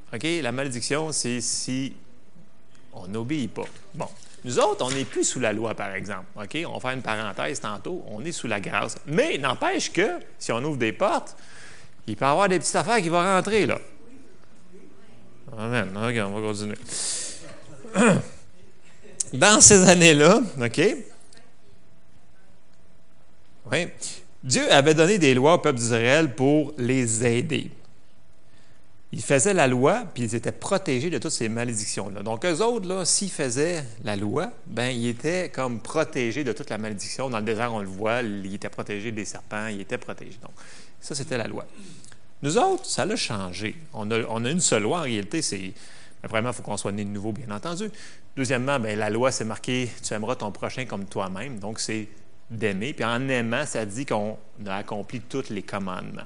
La 0.41 0.51
malédiction, 0.51 1.12
c'est 1.12 1.39
si 1.39 1.94
on 2.94 3.08
n'obéit 3.08 3.53
pas. 3.53 3.68
Bon. 3.94 4.08
Nous 4.44 4.58
autres, 4.58 4.84
on 4.84 4.89
n'est 4.89 5.06
plus 5.06 5.24
sous 5.24 5.39
la 5.39 5.53
loi, 5.53 5.75
par 5.75 5.94
exemple. 5.94 6.25
On 6.36 6.41
va 6.41 6.80
faire 6.80 6.91
une 6.91 7.03
parenthèse 7.03 7.60
tantôt. 7.60 8.03
On 8.08 8.25
est 8.25 8.32
sous 8.32 8.48
la 8.48 8.60
grâce. 8.60 8.98
Mais 9.06 9.38
n'empêche 9.38 9.91
que, 9.91 10.20
si 10.39 10.51
on 10.51 10.63
ouvre 10.63 10.77
des 10.77 10.94
portes, 10.94 11.38
il 12.08 12.15
peut 12.15 12.25
y 12.25 12.27
avoir 12.27 12.50
des 12.50 12.58
petites 12.58 12.75
affaires 12.75 13.01
qui 13.01 13.10
vont 13.10 13.22
rentrer, 13.22 13.68
là. 13.68 13.77
Amen. 15.58 15.89
OK, 15.89 16.15
on 16.25 16.39
va 16.39 16.48
continuer. 16.48 16.77
Dans 19.34 19.62
ces 19.62 19.88
années-là, 19.88 20.41
OK? 20.62 20.81
Dieu 24.43 24.72
avait 24.72 24.93
donné 24.93 25.17
des 25.17 25.34
lois 25.34 25.55
au 25.55 25.58
peuple 25.60 25.79
d'Israël 25.79 26.34
pour 26.34 26.74
les 26.77 27.25
aider. 27.25 27.72
ils 29.12 29.22
faisaient 29.22 29.53
la 29.53 29.67
loi, 29.67 30.03
puis 30.13 30.24
ils 30.24 30.36
étaient 30.36 30.51
protégés 30.51 31.10
de 31.10 31.17
toutes 31.17 31.31
ces 31.31 31.48
malédictions-là. 31.48 32.24
Donc, 32.24 32.46
eux 32.46 32.62
autres, 32.62 32.88
là, 32.88 33.05
s'ils 33.05 33.29
faisaient 33.29 33.84
la 34.03 34.15
loi, 34.15 34.51
ben 34.67 34.89
ils 34.89 35.08
étaient 35.08 35.50
comme 35.50 35.79
protégés 35.79 36.43
de 36.43 36.53
toute 36.53 36.70
la 36.70 36.77
malédiction. 36.77 37.29
Dans 37.29 37.39
le 37.39 37.46
désert, 37.46 37.74
on 37.74 37.79
le 37.79 37.88
voit, 37.88 38.22
ils 38.22 38.53
étaient 38.55 38.70
protégés 38.70 39.12
des 39.12 39.25
serpents, 39.25 39.67
ils 39.67 39.81
étaient 39.81 39.98
protégés. 39.98 40.39
Donc, 40.41 40.51
ça, 41.00 41.15
c'était 41.15 41.38
la 41.38 41.48
loi. 41.48 41.65
Nous 42.42 42.58
autres, 42.58 42.86
ça 42.86 43.06
l'a 43.06 43.16
changé. 43.16 43.76
On 43.94 44.10
a, 44.12 44.50
une 44.50 44.60
seule 44.60 44.84
loi, 44.84 45.00
en 45.00 45.04
réalité, 45.04 45.42
c'est... 45.42 45.74
Premièrement, 46.24 46.50
il 46.50 46.56
faut 46.56 46.64
qu'on 46.64 46.78
soit 46.78 46.92
né 46.92 47.04
de 47.04 47.10
nouveau, 47.10 47.32
bien 47.32 47.50
entendu. 47.56 47.90
Deuxièmement, 48.36 48.80
bien, 48.80 48.96
la 48.96 49.10
loi, 49.10 49.32
c'est 49.32 49.46
marqué 49.46 49.90
«tu 50.04 50.14
aimeras 50.14 50.36
ton 50.36 50.52
prochain 50.52 50.86
comme 50.86 51.06
toi-même». 51.06 51.60
Donc, 51.60 51.80
c'est 51.80 52.08
d'aimer. 52.50 52.94
Puis 52.94 53.04
en 53.04 53.28
aimant, 53.28 53.66
ça 53.66 53.86
dit 53.86 54.06
qu'on 54.06 54.38
a 54.68 54.76
accompli 54.76 55.22
tous 55.22 55.50
les 55.50 55.64
commandements. 55.64 56.22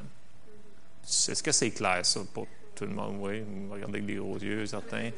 Est-ce 1.06 1.42
que 1.42 1.52
c'est 1.52 1.72
clair, 1.72 2.06
ça, 2.06 2.20
pour 2.34 2.48
tout 2.76 2.86
le 2.86 2.92
monde, 2.92 3.18
oui. 3.20 3.42
Vous 3.42 3.74
regardez 3.74 4.00
avec 4.00 4.06
des 4.06 4.16
gros 4.16 4.38
yeux, 4.38 4.66
certains. 4.66 5.12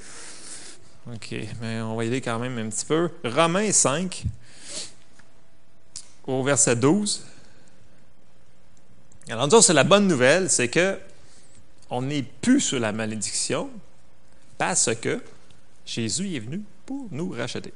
OK, 1.11 1.35
mais 1.61 1.81
on 1.81 1.95
va 1.95 2.03
y 2.03 2.07
aller 2.07 2.21
quand 2.21 2.37
même 2.37 2.57
un 2.57 2.69
petit 2.69 2.85
peu. 2.85 3.09
Romains 3.23 3.71
5, 3.71 4.25
au 6.27 6.43
verset 6.43 6.75
12. 6.75 7.25
Alors, 9.29 9.47
nous 9.47 9.61
c'est 9.61 9.73
la 9.73 9.83
bonne 9.83 10.07
nouvelle, 10.07 10.49
c'est 10.49 10.69
que 10.69 10.97
on 11.89 12.01
n'est 12.01 12.23
plus 12.23 12.59
sous 12.59 12.79
la 12.79 12.91
malédiction 12.91 13.69
parce 14.57 14.93
que 14.95 15.21
Jésus 15.85 16.35
est 16.35 16.39
venu 16.39 16.61
pour 16.85 17.07
nous 17.11 17.29
racheter. 17.29 17.73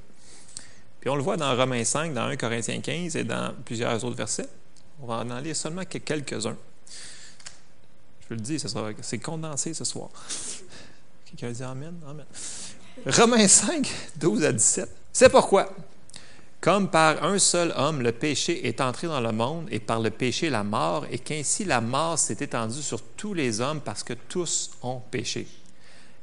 Puis 0.99 1.09
on 1.09 1.15
le 1.15 1.23
voit 1.23 1.37
dans 1.37 1.55
Romains 1.55 1.83
5, 1.83 2.13
dans 2.13 2.25
1 2.25 2.35
Corinthiens 2.37 2.79
15 2.79 3.15
et 3.15 3.23
dans 3.23 3.53
plusieurs 3.65 4.03
autres 4.03 4.17
versets. 4.17 4.47
On 5.01 5.07
va 5.07 5.15
en 5.15 5.39
lire 5.39 5.55
seulement 5.55 5.83
quelques-uns 5.83 6.57
je 8.31 8.35
le 8.35 8.41
dis, 8.41 8.57
c'est 9.01 9.17
condensé 9.17 9.73
ce 9.73 9.83
soir. 9.83 10.09
Quelqu'un 11.25 11.51
dit 11.51 11.63
Amen? 11.63 11.95
Amen. 12.07 12.25
Romains 13.05 13.47
5, 13.47 13.89
12 14.15 14.45
à 14.45 14.53
17. 14.53 14.89
C'est 15.11 15.29
pourquoi, 15.29 15.69
comme 16.61 16.89
par 16.89 17.23
un 17.23 17.39
seul 17.39 17.73
homme, 17.75 18.03
le 18.03 18.11
péché 18.11 18.67
est 18.67 18.81
entré 18.81 19.07
dans 19.07 19.19
le 19.19 19.31
monde, 19.31 19.67
et 19.71 19.79
par 19.79 19.99
le 19.99 20.11
péché 20.11 20.51
la 20.51 20.63
mort, 20.63 21.07
et 21.09 21.17
qu'ainsi 21.17 21.65
la 21.65 21.81
mort 21.81 22.19
s'est 22.19 22.37
étendue 22.39 22.83
sur 22.83 23.01
tous 23.01 23.33
les 23.33 23.61
hommes 23.61 23.81
parce 23.81 24.03
que 24.03 24.13
tous 24.13 24.69
ont 24.83 25.01
péché. 25.09 25.47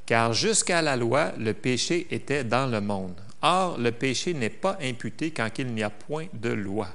Car 0.07 0.33
jusqu'à 0.33 0.80
la 0.80 0.97
loi, 0.97 1.33
le 1.38 1.54
péché 1.54 2.07
était 2.12 2.45
dans 2.45 2.66
le 2.66 2.80
monde. 2.80 3.16
Or, 3.42 3.78
le 3.78 3.90
péché 3.90 4.33
n'est 4.33 4.49
pas 4.49 4.78
imputé 4.80 5.33
quand 5.33 5.49
il 5.59 5.75
n'y 5.75 5.83
a 5.83 5.90
point 5.90 6.26
de 6.33 6.50
loi. 6.50 6.88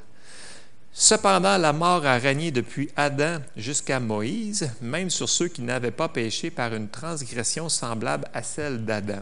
Cependant, 0.94 1.58
la 1.58 1.74
mort 1.74 2.06
a 2.06 2.18
régné 2.18 2.52
depuis 2.52 2.90
Adam 2.96 3.40
jusqu'à 3.58 4.00
Moïse, 4.00 4.70
même 4.82 5.10
sur 5.10 5.28
ceux 5.28 5.50
qui 5.50 5.64
n'avaient 5.64 5.92
pas 5.92 6.08
péché 6.08 6.50
par 6.50 6.74
une 6.74 6.88
transgression 6.88 7.68
semblable 7.68 8.28
à 8.34 8.42
celle 8.42 8.86
d'Adam, 8.86 9.22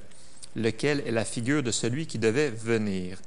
lequel 0.56 1.02
est 1.08 1.12
la 1.12 1.26
figure 1.26 1.64
de 1.64 1.72
celui 1.72 2.06
qui 2.06 2.20
devait 2.20 2.50
venir. 2.50 3.18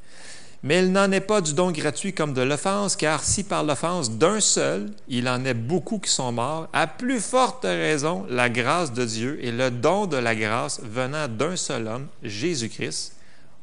Mais 0.64 0.78
il 0.78 0.92
n'en 0.92 1.12
est 1.12 1.20
pas 1.20 1.42
du 1.42 1.52
don 1.52 1.70
gratuit 1.72 2.14
comme 2.14 2.32
de 2.32 2.40
l'offense, 2.40 2.96
car 2.96 3.22
si 3.22 3.44
par 3.44 3.64
l'offense 3.64 4.10
d'un 4.10 4.40
seul, 4.40 4.90
il 5.08 5.28
en 5.28 5.44
est 5.44 5.52
beaucoup 5.52 5.98
qui 5.98 6.10
sont 6.10 6.32
morts, 6.32 6.68
à 6.72 6.86
plus 6.86 7.20
forte 7.20 7.64
raison, 7.64 8.24
la 8.30 8.48
grâce 8.48 8.90
de 8.90 9.04
Dieu 9.04 9.38
et 9.42 9.52
le 9.52 9.70
don 9.70 10.06
de 10.06 10.16
la 10.16 10.34
grâce 10.34 10.80
venant 10.82 11.28
d'un 11.28 11.56
seul 11.56 11.86
homme, 11.86 12.06
Jésus-Christ, 12.22 13.12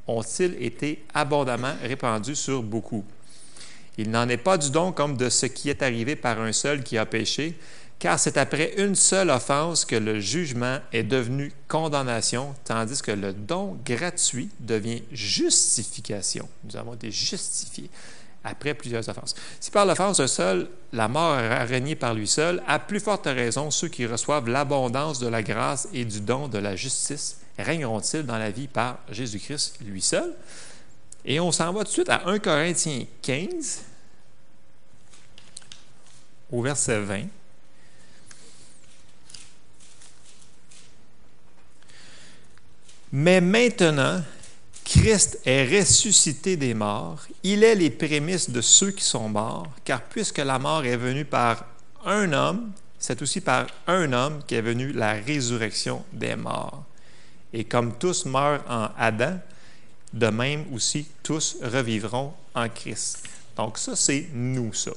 ont-ils 0.06 0.56
été 0.64 1.04
abondamment 1.16 1.74
répandus 1.82 2.36
sur 2.36 2.62
beaucoup. 2.62 3.04
Il 3.98 4.12
n'en 4.12 4.30
est 4.30 4.38
pas 4.38 4.60
du 4.60 4.70
don 4.70 4.92
comme 4.92 5.18
de 5.18 5.30
ce 5.30 5.48
qui 5.48 5.72
est 5.72 5.82
arrivé 5.82 6.16
par 6.16 6.40
un 6.40 6.52
seul 6.52 6.84
qui 6.84 7.00
a 7.00 7.08
péché, 7.08 7.58
car 8.02 8.18
c'est 8.18 8.38
après 8.38 8.74
une 8.78 8.96
seule 8.96 9.30
offense 9.30 9.86
que 9.86 9.96
le 9.96 10.20
jugement 10.20 10.80
est 10.92 11.04
devenu 11.04 11.54
condamnation, 11.68 12.56
tandis 12.66 13.00
que 13.00 13.12
le 13.12 13.32
don 13.32 13.78
gratuit 13.86 14.50
devient 14.60 15.04
justification. 15.12 16.50
Nous 16.64 16.76
avons 16.76 16.96
été 16.96 17.12
justifiés 17.12 17.92
après 18.44 18.74
plusieurs 18.74 19.08
offenses. 19.08 19.36
Si 19.60 19.70
par 19.70 19.86
l'offense 19.86 20.20
un 20.20 20.26
seul, 20.26 20.68
la 20.92 21.08
mort 21.08 21.36
a 21.36 21.64
régné 21.64 21.96
par 21.96 22.16
lui 22.16 22.28
seul, 22.28 22.64
à 22.66 22.80
plus 22.80 23.00
forte 23.00 23.28
raison, 23.28 23.70
ceux 23.70 23.90
qui 23.90 24.08
reçoivent 24.08 24.50
l'abondance 24.50 25.20
de 25.20 25.28
la 25.28 25.44
grâce 25.44 25.88
et 25.94 26.04
du 26.04 26.22
don 26.22 26.48
de 26.48 26.58
la 26.58 26.76
justice 26.76 27.38
régneront-ils 27.60 28.26
dans 28.26 28.40
la 28.40 28.50
vie 28.50 28.68
par 28.68 28.98
Jésus-Christ 29.12 29.78
lui 29.86 30.02
seul? 30.02 30.34
Et 31.24 31.40
on 31.40 31.52
s'en 31.52 31.72
va 31.72 31.82
tout 31.82 31.86
de 31.86 31.90
suite 31.90 32.10
à 32.10 32.28
1 32.28 32.40
Corinthiens 32.40 33.06
15, 33.22 33.84
au 36.52 36.64
verset 36.64 37.00
20. 37.00 37.26
Mais 43.12 43.42
maintenant, 43.42 44.22
Christ 44.86 45.40
est 45.46 45.80
ressuscité 45.80 46.56
des 46.58 46.74
morts. 46.74 47.22
Il 47.44 47.64
est 47.64 47.76
les 47.76 47.90
prémices 47.90 48.50
de 48.50 48.62
ceux 48.62 48.92
qui 48.92 49.04
sont 49.04 49.30
morts, 49.30 49.70
car 49.84 50.02
puisque 50.02 50.40
la 50.40 50.60
mort 50.60 50.86
est 50.86 50.98
venue 50.98 51.26
par 51.26 51.66
un 52.06 52.32
homme, 52.34 52.72
c'est 52.98 53.22
aussi 53.22 53.42
par 53.42 53.68
un 53.88 54.14
homme 54.14 54.42
qu'est 54.48 54.62
venue 54.62 54.92
la 54.94 55.14
résurrection 55.14 56.04
des 56.14 56.36
morts. 56.36 56.84
Et 57.54 57.66
comme 57.66 57.98
tous 57.98 58.26
meurent 58.26 58.64
en 58.70 58.90
Adam, 58.98 59.40
de 60.14 60.28
même 60.28 60.66
aussi 60.74 61.08
tous 61.24 61.58
revivront 61.62 62.34
en 62.54 62.70
Christ. 62.70 63.24
Donc 63.56 63.78
ça, 63.78 63.96
c'est 63.96 64.28
nous, 64.34 64.74
ça. 64.74 64.92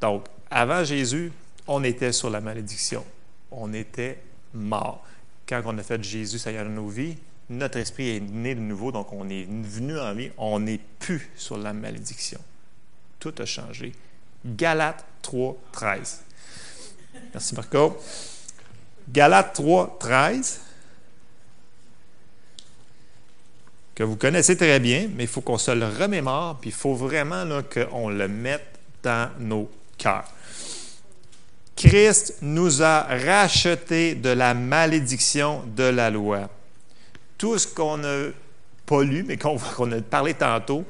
Donc, 0.00 0.26
avant 0.50 0.84
Jésus, 0.84 1.32
on 1.66 1.82
était 1.84 2.12
sur 2.12 2.28
la 2.28 2.40
malédiction. 2.40 3.04
On 3.50 3.72
était 3.72 4.18
mort. 4.52 5.04
Quand 5.52 5.60
on 5.66 5.76
a 5.76 5.82
fait 5.82 6.02
Jésus 6.02 6.38
Seigneur 6.38 6.64
de 6.64 6.70
nos 6.70 6.88
vies, 6.88 7.14
notre 7.50 7.76
esprit 7.76 8.16
est 8.16 8.20
né 8.20 8.54
de 8.54 8.60
nouveau, 8.60 8.90
donc 8.90 9.12
on 9.12 9.28
est 9.28 9.44
venu 9.44 9.98
en 9.98 10.14
vie. 10.14 10.30
On 10.38 10.60
n'est 10.60 10.80
plus 10.98 11.30
sur 11.36 11.58
la 11.58 11.74
malédiction. 11.74 12.40
Tout 13.18 13.34
a 13.38 13.44
changé. 13.44 13.92
Galates 14.46 15.04
3, 15.20 15.54
13. 15.72 16.22
Merci 17.34 17.54
Marco. 17.54 18.00
Galates 19.10 19.52
3, 19.52 19.98
13 20.00 20.60
que 23.94 24.04
vous 24.04 24.16
connaissez 24.16 24.56
très 24.56 24.80
bien, 24.80 25.10
mais 25.14 25.24
il 25.24 25.28
faut 25.28 25.42
qu'on 25.42 25.58
se 25.58 25.70
le 25.72 25.86
remémore, 25.86 26.56
puis 26.62 26.70
il 26.70 26.74
faut 26.74 26.94
vraiment 26.94 27.44
qu'on 27.62 28.08
le 28.08 28.26
mette 28.26 28.78
dans 29.02 29.30
nos 29.38 29.70
cœurs. 29.98 30.32
Christ 31.82 32.36
nous 32.42 32.82
a 32.82 33.02
rachetés 33.02 34.14
de 34.14 34.28
la 34.28 34.54
malédiction 34.54 35.62
de 35.76 35.84
la 35.84 36.10
loi. 36.10 36.48
Tout 37.36 37.58
ce 37.58 37.66
qu'on 37.66 37.98
n'a 37.98 38.28
pas 38.86 39.02
lu, 39.02 39.24
mais 39.26 39.36
qu'on 39.36 39.92
a 39.92 40.00
parlé 40.00 40.34
tantôt, 40.34 40.84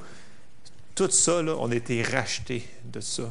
tout 0.94 1.10
ça, 1.10 1.42
on 1.58 1.70
a 1.70 1.74
été 1.74 2.02
racheté 2.02 2.66
de 2.84 3.00
ça. 3.00 3.24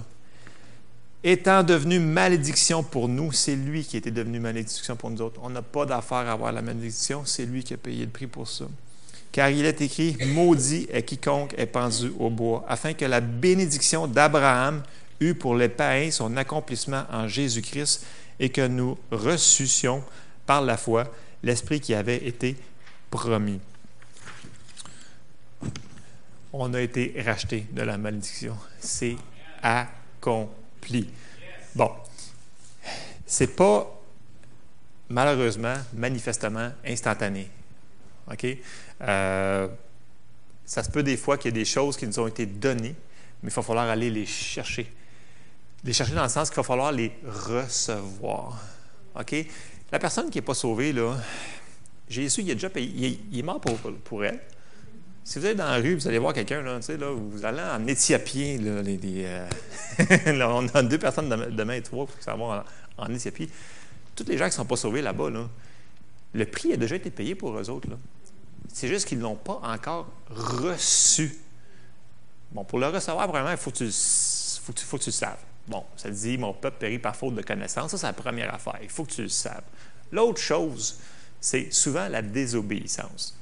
Étant 1.24 1.62
devenu 1.62 2.00
malédiction 2.00 2.82
pour 2.82 3.08
nous, 3.08 3.32
c'est 3.32 3.56
lui 3.56 3.84
qui 3.84 3.96
était 3.96 4.10
devenu 4.10 4.40
malédiction 4.40 4.96
pour 4.96 5.12
nous 5.12 5.22
autres. 5.22 5.40
On 5.44 5.52
n'a 5.52 5.62
pas 5.62 5.86
d'affaire 5.86 6.18
à 6.18 6.32
avoir 6.32 6.52
la 6.52 6.64
malédiction, 6.64 7.24
c'est 7.26 7.46
lui 7.46 7.64
qui 7.64 7.76
a 7.76 7.78
payé 7.78 8.06
le 8.06 8.12
prix 8.12 8.28
pour 8.28 8.48
ça 8.48 8.66
car 9.32 9.50
il 9.50 9.66
est 9.66 9.82
écrit, 9.82 10.18
Maudit 10.34 10.88
est 10.92 11.04
quiconque 11.04 11.54
est 11.58 11.66
pendu 11.66 12.12
au 12.20 12.30
bois, 12.30 12.66
afin 12.68 12.94
que 12.94 13.06
la 13.06 13.22
bénédiction 13.22 14.08
d'Abraham 14.08 14.84
eût 15.22 15.36
pour 15.36 15.56
les 15.56 15.70
païens 15.70 16.12
son 16.12 16.36
accomplissement 16.36 17.06
en 17.10 17.28
Jésus-Christ 17.28 18.06
et 18.40 18.50
que 18.50 18.68
nous 18.68 18.98
reçussions 19.12 20.04
par 20.46 20.62
la 20.62 20.76
foi 20.76 21.06
l'Esprit 21.44 21.80
qui 21.80 21.94
avait 21.94 22.28
été 22.28 22.58
promis. 23.10 23.60
On 26.52 26.74
a 26.74 26.82
été 26.82 27.16
racheté 27.26 27.66
de 27.72 27.82
la 27.82 27.98
malédiction. 27.98 28.58
C'est 28.80 29.16
accompli. 29.62 31.08
Bon, 31.74 31.92
c'est 33.26 33.56
pas 33.56 34.02
malheureusement, 35.12 35.76
manifestement 35.94 36.72
instantané. 36.86 37.48
OK? 38.32 38.46
Euh, 39.02 39.68
ça 40.66 40.84
se 40.84 40.90
peut 40.90 41.04
des 41.04 41.18
fois 41.18 41.38
qu'il 41.38 41.50
y 41.50 41.58
ait 41.58 41.62
des 41.62 41.66
choses 41.66 41.98
qui 41.98 42.08
nous 42.08 42.20
ont 42.20 42.28
été 42.28 42.46
données, 42.46 42.96
mais 43.44 43.50
il 43.50 43.54
va 43.54 43.62
falloir 43.62 43.90
aller 43.90 44.10
les 44.10 44.26
chercher. 44.26 44.92
Les 45.84 45.94
chercher 45.94 46.14
dans 46.14 46.24
le 46.24 46.30
sens 46.30 46.50
qu'il 46.50 46.58
va 46.58 46.64
falloir 46.64 46.92
les 46.92 47.12
recevoir. 47.26 48.60
OK? 49.20 49.36
La 49.92 50.00
personne 50.00 50.30
qui 50.30 50.38
n'est 50.38 50.44
pas 50.44 50.54
sauvée, 50.54 50.94
là, 50.94 51.16
Jésus, 52.08 52.42
il, 52.42 52.52
a 52.52 52.54
déjà 52.54 52.70
payé, 52.70 53.20
il, 53.32 53.40
est, 53.40 53.44
mort 53.44 53.60
pour, 53.60 53.78
pour, 53.78 54.24
elle. 54.24 54.40
Si 55.24 55.40
vous 55.40 55.46
êtes 55.46 55.58
dans 55.58 55.66
la 55.66 55.78
rue, 55.78 55.96
vous 55.96 56.08
allez 56.08 56.18
voir 56.18 56.34
quelqu'un, 56.34 56.62
là, 56.62 56.80
là, 56.80 57.12
vous 57.12 57.46
allez 57.46 57.62
en 57.62 57.88
éthiopien. 57.88 58.58
Là, 58.60 58.82
euh, 58.86 59.48
on 60.48 60.68
a 60.68 60.84
deux 60.84 60.98
personnes 60.98 61.30
demain 61.30 61.74
et 61.74 61.82
trois 61.82 62.06
pour 62.06 62.22
savoir 62.22 62.66
en, 62.98 63.06
en 63.06 63.14
éthiopie. 63.14 63.50
Tous 64.16 64.26
les 64.28 64.38
gens 64.38 64.46
qui 64.46 64.52
ne 64.52 64.56
sont 64.56 64.66
pas 64.66 64.76
sauvés 64.76 65.02
là-bas, 65.02 65.30
là, 65.30 65.48
le 66.34 66.46
prix 66.46 66.74
a 66.74 66.78
déjà 66.78 66.96
été 66.96 67.12
payé 67.12 67.36
pour 67.36 67.58
eux 67.58 67.70
autres. 67.70 67.88
C'est 68.74 68.88
juste 68.88 69.08
qu'ils 69.08 69.18
ne 69.18 69.24
l'ont 69.24 69.36
pas 69.36 69.60
encore 69.64 70.08
reçu. 70.30 71.38
Bon, 72.52 72.64
pour 72.64 72.80
le 72.80 72.88
recevoir, 72.88 73.28
vraiment, 73.28 73.52
il 73.52 73.58
faut 73.58 73.72
que 73.72 73.78
tu, 73.78 73.92
faut 73.92 74.98
que 74.98 75.04
tu 75.04 75.10
le 75.10 75.14
saves. 75.14 75.38
Bon, 75.72 75.86
ça 75.96 76.10
dit, 76.10 76.38
mon 76.38 76.52
peuple 76.52 76.80
périt 76.80 77.00
par 77.00 77.16
faute 77.16 77.34
de 77.34 77.42
connaissance. 77.42 77.92
Ça, 77.92 77.98
c'est 77.98 78.06
la 78.06 78.14
première 78.14 78.54
affaire. 78.54 78.78
Il 78.84 78.90
faut 78.90 79.06
que 79.06 79.12
tu 79.12 79.22
le 79.22 79.30
saves. 79.30 79.64
L'autre 80.12 80.42
chose, 80.42 81.00
c'est 81.40 81.72
souvent 81.74 82.10
la 82.10 82.22
désobéissance. 82.22 83.38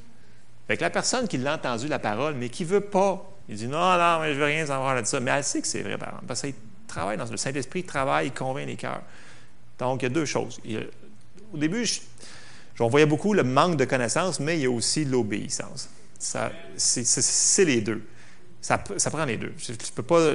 Fait 0.67 0.77
que 0.77 0.81
la 0.81 0.91
personne 0.91 1.27
qui 1.27 1.39
l'a 1.39 1.55
entendu 1.55 1.87
la 1.87 1.97
parole, 1.97 2.35
mais 2.35 2.49
qui 2.49 2.63
ne 2.63 2.69
veut 2.69 2.81
pas, 2.81 3.35
il 3.49 3.55
dit 3.55 3.67
non, 3.67 3.97
non, 3.97 4.19
mais 4.19 4.27
je 4.27 4.33
ne 4.33 4.39
veux 4.39 4.45
rien 4.45 4.63
savoir 4.67 5.01
de 5.01 5.07
ça. 5.07 5.19
Mais 5.19 5.31
elle 5.31 5.43
sait 5.43 5.59
que 5.59 5.67
c'est 5.67 5.81
vrai, 5.81 5.97
par 5.97 6.09
exemple, 6.09 6.27
parce 6.27 6.41
qu'il 6.41 6.53
travaille 6.87 7.17
dans 7.17 7.25
le 7.25 7.37
Saint-Esprit, 7.37 7.83
travaille, 7.83 8.27
il 8.27 8.33
convainc 8.33 8.67
les 8.67 8.75
cœurs. 8.75 9.01
Donc, 9.79 10.03
il 10.03 10.05
y 10.05 10.05
a 10.05 10.09
deux 10.09 10.25
choses. 10.25 10.59
au 11.51 11.57
début, 11.57 11.83
on 12.79 12.89
voyait 12.89 13.07
beaucoup 13.07 13.33
le 13.33 13.43
manque 13.43 13.75
de 13.75 13.85
connaissances, 13.85 14.39
mais 14.39 14.57
il 14.57 14.61
y 14.61 14.65
a 14.67 14.71
aussi 14.71 15.03
l'obéissance. 15.03 15.89
C'est 16.19 17.65
les 17.65 17.81
deux. 17.81 18.03
Ça, 18.61 18.77
prend 18.77 19.25
les 19.25 19.37
deux. 19.37 19.53
Je 19.57 19.71
ne 19.71 19.77
peux 19.95 20.03
pas. 20.03 20.33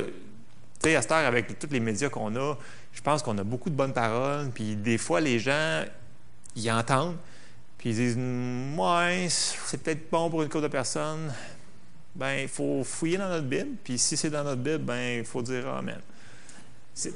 À 0.86 1.02
cette 1.02 1.12
heure, 1.12 1.26
avec 1.26 1.58
tous 1.58 1.68
les 1.70 1.80
médias 1.80 2.08
qu'on 2.08 2.34
a, 2.36 2.56
je 2.92 3.00
pense 3.00 3.22
qu'on 3.22 3.36
a 3.38 3.44
beaucoup 3.44 3.70
de 3.70 3.74
bonnes 3.74 3.92
paroles, 3.92 4.50
puis 4.50 4.76
des 4.76 4.98
fois, 4.98 5.20
les 5.20 5.38
gens, 5.38 5.82
ils 6.56 6.70
entendent, 6.70 7.16
puis 7.78 7.90
ils 7.90 7.96
disent 7.96 8.18
Ouais, 8.78 9.26
c'est 9.28 9.82
peut-être 9.82 10.10
bon 10.10 10.28
pour 10.30 10.42
une 10.42 10.48
couple 10.48 10.64
de 10.64 10.68
personnes. 10.68 11.32
Ben, 12.14 12.34
il 12.42 12.48
faut 12.48 12.84
fouiller 12.84 13.18
dans 13.18 13.28
notre 13.28 13.46
Bible, 13.46 13.70
puis 13.82 13.98
si 13.98 14.16
c'est 14.16 14.30
dans 14.30 14.44
notre 14.44 14.62
Bible, 14.62 14.84
ben, 14.84 15.18
il 15.20 15.24
faut 15.24 15.42
dire 15.42 15.66
Amen. 15.68 16.00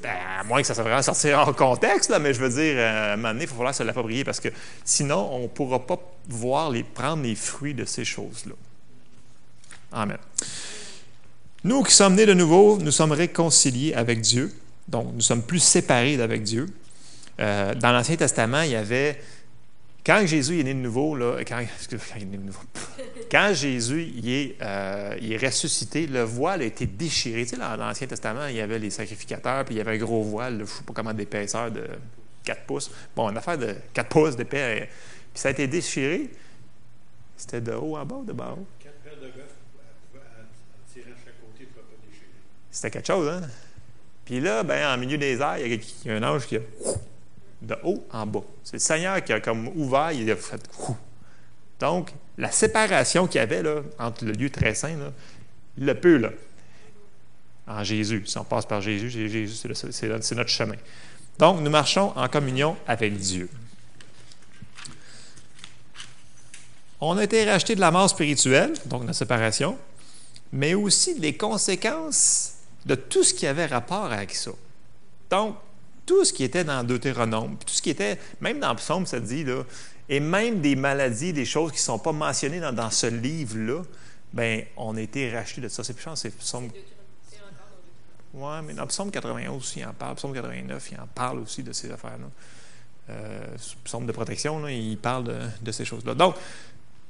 Ben, 0.01 0.09
à 0.39 0.43
moins 0.43 0.59
que 0.59 0.67
ça 0.67 0.73
soit 0.73 0.83
vraiment 0.83 1.01
sorti 1.01 1.31
hors 1.31 1.55
contexte, 1.55 2.09
là, 2.09 2.19
mais 2.19 2.33
je 2.33 2.41
veux 2.41 2.49
dire, 2.49 2.75
euh, 2.77 3.11
à 3.11 3.13
un 3.13 3.15
moment 3.15 3.29
donné, 3.29 3.43
il 3.43 3.47
faut 3.47 3.55
falloir 3.55 3.73
se 3.73 3.83
l'approprier 3.83 4.25
parce 4.25 4.41
que 4.41 4.49
sinon, 4.83 5.29
on 5.31 5.43
ne 5.43 5.47
pourra 5.47 5.79
pas 5.79 5.97
voir 6.27 6.69
les, 6.69 6.83
prendre 6.83 7.23
les 7.23 7.35
fruits 7.35 7.73
de 7.73 7.85
ces 7.85 8.03
choses-là. 8.03 8.55
Amen. 9.93 10.17
Nous 11.63 11.83
qui 11.83 11.93
sommes 11.93 12.15
nés 12.15 12.25
de 12.25 12.33
nouveau, 12.33 12.77
nous 12.77 12.91
sommes 12.91 13.11
réconciliés 13.11 13.93
avec 13.93 14.21
Dieu. 14.21 14.53
Donc, 14.87 15.13
nous 15.13 15.21
sommes 15.21 15.43
plus 15.43 15.59
séparés 15.59 16.17
d'avec 16.17 16.43
Dieu. 16.43 16.67
Euh, 17.39 17.75
dans 17.75 17.91
l'Ancien 17.91 18.15
Testament, 18.15 18.61
il 18.61 18.71
y 18.71 18.75
avait. 18.75 19.21
Quand 20.05 20.25
Jésus 20.25 20.61
est 20.61 20.63
né 20.63 20.73
de 20.73 20.79
nouveau, 20.79 21.15
là, 21.15 21.35
quand, 21.45 21.61
Jésus 23.53 24.13
est, 24.25 25.45
ressuscité, 25.45 26.07
le 26.07 26.23
voile 26.23 26.61
a 26.61 26.65
été 26.65 26.87
déchiré. 26.87 27.43
Tu 27.43 27.49
sais, 27.49 27.57
dans 27.57 27.75
l'Ancien 27.75 28.07
Testament, 28.07 28.47
il 28.47 28.55
y 28.55 28.61
avait 28.61 28.79
les 28.79 28.89
sacrificateurs, 28.89 29.65
puis 29.65 29.75
il 29.75 29.77
y 29.77 29.81
avait 29.81 29.95
un 29.95 29.97
gros 29.97 30.23
voile, 30.23 30.55
je 30.55 30.61
ne 30.61 30.65
sais 30.65 30.83
pas 30.83 30.93
comment, 30.93 31.13
d'épaisseur 31.13 31.69
de 31.69 31.83
4 32.45 32.63
pouces. 32.63 32.89
Bon, 33.15 33.29
une 33.29 33.37
affaire 33.37 33.57
de 33.57 33.75
4 33.93 34.07
pouces 34.07 34.35
d'épais. 34.37 34.89
Puis 35.33 35.41
ça 35.41 35.49
a 35.49 35.51
été 35.51 35.67
déchiré. 35.67 36.29
C'était 37.37 37.61
de 37.61 37.73
haut 37.73 37.97
en 37.97 38.05
bas 38.05 38.21
de 38.25 38.33
bas 38.33 38.55
en 38.55 38.61
haut? 38.61 38.67
C'était 42.79 42.91
quelque 42.91 43.07
chose, 43.07 43.27
hein? 43.27 43.41
Puis 44.23 44.39
là, 44.39 44.63
ben, 44.63 44.93
en 44.93 44.97
milieu 44.97 45.17
des 45.17 45.41
airs, 45.41 45.57
il 45.57 45.83
y 46.05 46.09
a, 46.09 46.13
un 46.13 46.23
ange 46.23 46.47
qui 46.47 46.55
a 46.55 46.59
de 47.61 47.75
haut 47.83 48.07
en 48.09 48.25
bas. 48.25 48.43
C'est 48.63 48.77
le 48.77 48.79
Seigneur 48.79 49.21
qui 49.21 49.33
a 49.33 49.41
comme 49.41 49.67
ouvert, 49.75 50.13
il 50.13 50.31
a 50.31 50.37
fait. 50.37 50.61
Donc, 51.81 52.13
la 52.37 52.49
séparation 52.51 53.27
qu'il 53.27 53.39
y 53.39 53.41
avait 53.41 53.63
là, 53.63 53.81
entre 53.99 54.23
le 54.23 54.31
lieu 54.31 54.49
très 54.49 54.75
saint, 54.75 54.95
là, 54.95 55.11
le 55.77 55.93
peu, 55.93 56.15
là, 56.15 56.29
en 57.67 57.83
Jésus. 57.83 58.23
Si 58.25 58.37
on 58.37 58.45
passe 58.45 58.65
par 58.65 58.79
Jésus, 58.79 59.09
Jésus, 59.09 59.73
c'est 59.91 60.35
notre 60.35 60.49
chemin. 60.49 60.77
Donc, 61.37 61.59
nous 61.59 61.69
marchons 61.69 62.13
en 62.15 62.29
communion 62.29 62.77
avec 62.87 63.17
Dieu. 63.17 63.49
On 67.01 67.17
a 67.17 67.25
été 67.25 67.43
racheté 67.43 67.75
de 67.75 67.81
la 67.81 67.91
mort 67.91 68.09
spirituelle, 68.09 68.71
donc 68.85 69.05
la 69.05 69.11
séparation, 69.11 69.77
mais 70.53 70.75
aussi 70.75 71.19
des 71.19 71.35
conséquences 71.35 72.53
de 72.85 72.95
tout 72.95 73.23
ce 73.23 73.33
qui 73.33 73.47
avait 73.47 73.65
rapport 73.65 74.11
avec 74.11 74.33
ça. 74.33 74.51
Donc, 75.29 75.55
tout 76.05 76.25
ce 76.25 76.33
qui 76.33 76.43
était 76.43 76.63
dans 76.63 76.83
Deutéronome, 76.83 77.57
tout 77.57 77.73
ce 77.73 77.81
qui 77.81 77.91
était, 77.91 78.17
même 78.41 78.59
dans 78.59 78.69
le 78.69 78.75
psaume, 78.75 79.05
ça 79.05 79.19
dit, 79.19 79.43
là, 79.43 79.63
et 80.09 80.19
même 80.19 80.59
des 80.59 80.75
maladies, 80.75 81.33
des 81.33 81.45
choses 81.45 81.71
qui 81.71 81.77
ne 81.77 81.83
sont 81.83 81.99
pas 81.99 82.11
mentionnées 82.11 82.59
dans, 82.59 82.89
ce 82.89 83.05
livre-là, 83.05 83.83
bien, 84.33 84.63
on 84.75 84.97
a 84.97 85.01
été 85.01 85.31
rachetés 85.31 85.61
de 85.61 85.67
ça. 85.67 85.83
C'est 85.83 85.93
plus 85.93 86.09
c'est 86.15 86.35
psaume. 86.35 86.69
Oui, 88.33 88.53
mais 88.63 88.73
dans 88.73 88.87
Psaume 88.87 89.11
91 89.11 89.57
aussi, 89.57 89.79
il 89.79 89.85
en 89.85 89.93
parle. 89.93 90.15
Psaume 90.15 90.33
89, 90.33 90.91
il 90.91 90.99
en 90.99 91.07
parle 91.07 91.39
aussi 91.39 91.61
de 91.61 91.71
ces 91.73 91.91
affaires-là. 91.91 92.27
Euh, 93.09 93.57
psaume 93.83 94.05
de 94.05 94.11
protection, 94.11 94.59
là, 94.59 94.71
il 94.71 94.97
parle 94.97 95.23
de, 95.23 95.37
de 95.61 95.71
ces 95.71 95.85
choses-là. 95.85 96.13
Donc, 96.13 96.35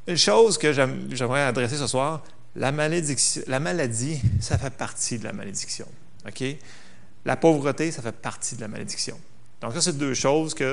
une 0.07 0.17
chose 0.17 0.57
que 0.57 0.73
j'aimerais 0.73 1.43
adresser 1.43 1.77
ce 1.77 1.87
soir, 1.87 2.21
la, 2.55 2.71
la 2.71 3.59
maladie, 3.59 4.21
ça 4.39 4.57
fait 4.57 4.73
partie 4.73 5.19
de 5.19 5.23
la 5.23 5.33
malédiction. 5.33 5.87
La 7.25 7.35
pauvreté, 7.35 7.91
ça 7.91 8.01
fait 8.01 8.11
partie 8.11 8.55
de 8.55 8.61
la 8.61 8.67
malédiction. 8.67 9.19
Donc, 9.61 9.73
ça, 9.73 9.81
c'est 9.81 9.97
deux 9.97 10.13
choses 10.13 10.53
qu'il 10.53 10.65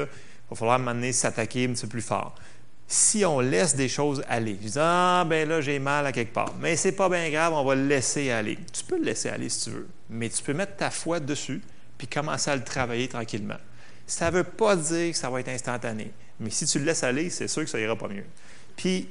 va 0.50 0.56
falloir 0.56 0.78
m'amener 0.78 1.12
s'attaquer 1.12 1.66
un 1.66 1.72
petit 1.72 1.82
peu 1.82 1.88
plus 1.88 2.02
fort. 2.02 2.34
Si 2.88 3.24
on 3.24 3.40
laisse 3.40 3.74
des 3.74 3.88
choses 3.88 4.22
aller, 4.28 4.56
je 4.62 4.68
dis 4.68 4.78
Ah, 4.78 5.24
ben 5.28 5.48
là, 5.48 5.60
j'ai 5.60 5.80
mal 5.80 6.06
à 6.06 6.12
quelque 6.12 6.32
part. 6.32 6.54
Mais 6.60 6.76
c'est 6.76 6.92
pas 6.92 7.08
bien 7.08 7.28
grave, 7.30 7.52
on 7.52 7.64
va 7.64 7.74
le 7.74 7.86
laisser 7.86 8.30
aller. 8.30 8.58
Tu 8.72 8.84
peux 8.84 8.96
le 8.96 9.04
laisser 9.04 9.28
aller 9.28 9.48
si 9.48 9.64
tu 9.64 9.70
veux, 9.70 9.88
mais 10.08 10.28
tu 10.28 10.40
peux 10.42 10.54
mettre 10.54 10.76
ta 10.76 10.90
foi 10.90 11.18
dessus 11.18 11.60
puis 11.98 12.06
commencer 12.06 12.50
à 12.50 12.56
le 12.56 12.62
travailler 12.62 13.08
tranquillement. 13.08 13.56
Ça 14.06 14.30
ne 14.30 14.36
veut 14.36 14.44
pas 14.44 14.76
dire 14.76 15.10
que 15.10 15.18
ça 15.18 15.30
va 15.30 15.40
être 15.40 15.48
instantané, 15.48 16.12
mais 16.38 16.50
si 16.50 16.64
tu 16.66 16.78
le 16.78 16.84
laisses 16.84 17.02
aller, 17.02 17.28
c'est 17.28 17.48
sûr 17.48 17.64
que 17.64 17.70
ça 17.70 17.80
ira 17.80 17.96
pas 17.96 18.06
mieux. 18.06 18.26
Puis, 18.76 19.08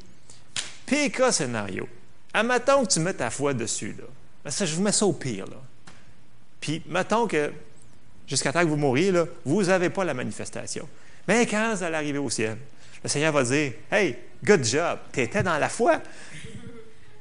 PK 0.85 1.33
scénario. 1.33 1.89
Admettons 2.35 2.85
que 2.85 2.91
tu 2.91 2.99
mets 2.99 3.13
ta 3.13 3.29
foi 3.29 3.53
dessus, 3.53 3.95
là. 3.97 4.51
Ça, 4.51 4.65
je 4.65 4.75
vous 4.75 4.81
mets 4.81 4.91
ça 4.91 5.05
au 5.05 5.13
pire, 5.13 5.45
là. 5.47 5.55
Puis, 6.59 6.83
mettons 6.85 7.27
que, 7.27 7.53
jusqu'à 8.27 8.51
temps 8.51 8.59
que 8.59 8.67
vous 8.67 8.75
mouriez, 8.75 9.13
vous 9.45 9.63
n'avez 9.63 9.89
pas 9.89 10.03
la 10.03 10.13
manifestation. 10.13 10.85
Mais 11.29 11.47
quand 11.47 11.73
vous 11.73 11.83
allez 11.83 11.95
arriver 11.95 12.17
au 12.17 12.29
ciel, 12.29 12.57
le 13.01 13.07
Seigneur 13.07 13.31
va 13.31 13.43
dire 13.43 13.71
Hey, 13.89 14.17
good 14.43 14.65
job, 14.65 14.99
tu 15.13 15.21
étais 15.21 15.43
dans 15.43 15.57
la 15.57 15.69
foi. 15.69 16.01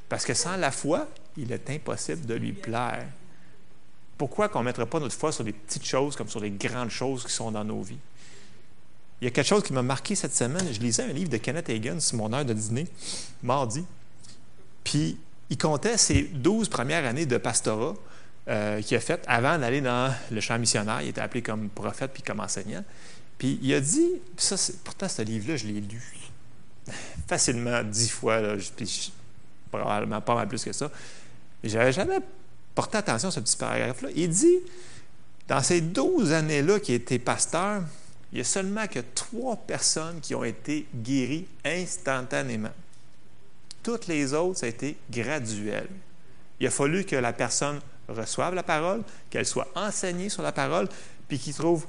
Parce 0.09 0.25
que 0.25 0.35
sans 0.35 0.57
la 0.57 0.73
foi, 0.73 1.09
il 1.37 1.53
est 1.53 1.71
impossible 1.71 2.27
de 2.27 2.35
lui 2.35 2.53
plaire. 2.53 3.07
Pourquoi 4.19 4.49
qu'on 4.49 4.61
ne 4.61 4.65
mettrait 4.65 4.87
pas 4.87 4.99
notre 4.99 5.17
foi 5.17 5.31
sur 5.31 5.45
des 5.45 5.53
petites 5.53 5.87
choses 5.87 6.17
comme 6.17 6.29
sur 6.29 6.41
les 6.41 6.51
grandes 6.51 6.91
choses 6.91 7.25
qui 7.25 7.33
sont 7.33 7.53
dans 7.53 7.65
nos 7.65 7.83
vies? 7.83 7.99
Il 9.21 9.27
y 9.27 9.29
a 9.29 9.31
quelque 9.31 9.47
chose 9.47 9.63
qui 9.63 9.73
m'a 9.73 9.83
marqué 9.83 10.17
cette 10.17 10.35
semaine. 10.35 10.67
Je 10.73 10.81
lisais 10.81 11.05
un 11.05 11.13
livre 11.13 11.31
de 11.31 11.37
Kenneth 11.37 11.71
Hagin 11.71 12.01
sur 12.01 12.17
mon 12.17 12.33
heure 12.33 12.45
de 12.45 12.53
dîner, 12.53 12.89
mardi. 13.45 13.85
Puis, 14.85 15.19
il 15.51 15.59
comptait 15.59 15.97
ses 15.97 16.23
12 16.23 16.69
premières 16.69 17.05
années 17.05 17.27
de 17.27 17.37
pastorat 17.39 17.95
euh, 18.49 18.83
qu'il 18.83 18.97
a 18.97 19.01
fait 19.01 19.25
avant 19.27 19.59
d'aller 19.59 19.81
dans 19.81 20.15
le 20.31 20.41
champ 20.41 20.59
missionnaire. 20.59 21.01
Il 21.03 21.09
était 21.09 21.21
appelé 21.21 21.43
comme 21.43 21.69
prophète 21.71 22.11
puis 22.13 22.23
comme 22.23 22.41
enseignant. 22.41 22.85
Puis, 23.39 23.59
il 23.63 23.75
a 23.75 23.81
dit, 23.81 24.09
ça, 24.37 24.57
pourtant, 24.85 25.09
ce 25.09 25.23
livre-là, 25.23 25.57
je 25.57 25.67
l'ai 25.67 25.81
lu 25.81 26.03
facilement 27.27 27.83
dix 27.83 28.11
fois, 28.11 28.41
là, 28.41 28.55
puis 28.77 29.13
probablement 29.71 30.21
pas 30.21 30.35
mal 30.35 30.49
plus 30.49 30.63
que 30.63 30.73
ça. 30.73 30.91
J'avais 31.63 31.93
jamais 31.93 32.19
porté 32.75 32.99
attention 32.99 33.29
à 33.29 33.33
ce 33.33 33.41
petit 33.41 33.57
paragraphe-là. 33.57 34.11
Il 34.15 34.29
dit, 34.29 34.59
dans 35.49 35.63
ces 35.63 35.81
12 35.81 36.33
années-là 36.33 36.81
qu'il 36.81 36.95
était 36.95 37.19
pasteur, 37.19 37.83
il 38.33 38.39
y 38.39 38.41
a 38.41 38.45
seulement 38.45 38.87
que 38.87 39.01
trois 39.15 39.57
personnes 39.57 40.21
qui 40.21 40.35
ont 40.35 40.45
été 40.45 40.87
guéries 40.95 41.47
instantanément. 41.65 42.73
Toutes 43.85 44.09
les 44.09 44.35
autres, 44.35 44.59
ça 44.59 44.67
a 44.67 44.71
été 44.71 44.97
graduel. 45.11 45.87
Il 46.59 46.67
a 46.67 46.71
fallu 46.71 47.05
que 47.05 47.15
la 47.15 47.33
personne 47.33 47.79
reçoive 48.09 48.55
la 48.55 48.63
parole, 48.63 49.03
qu'elle 49.31 49.47
soit 49.47 49.69
enseignée 49.77 50.31
sur 50.31 50.43
la 50.43 50.53
parole, 50.53 50.89
puis 51.29 51.39
qu'il 51.39 51.55
trouve 51.55 51.87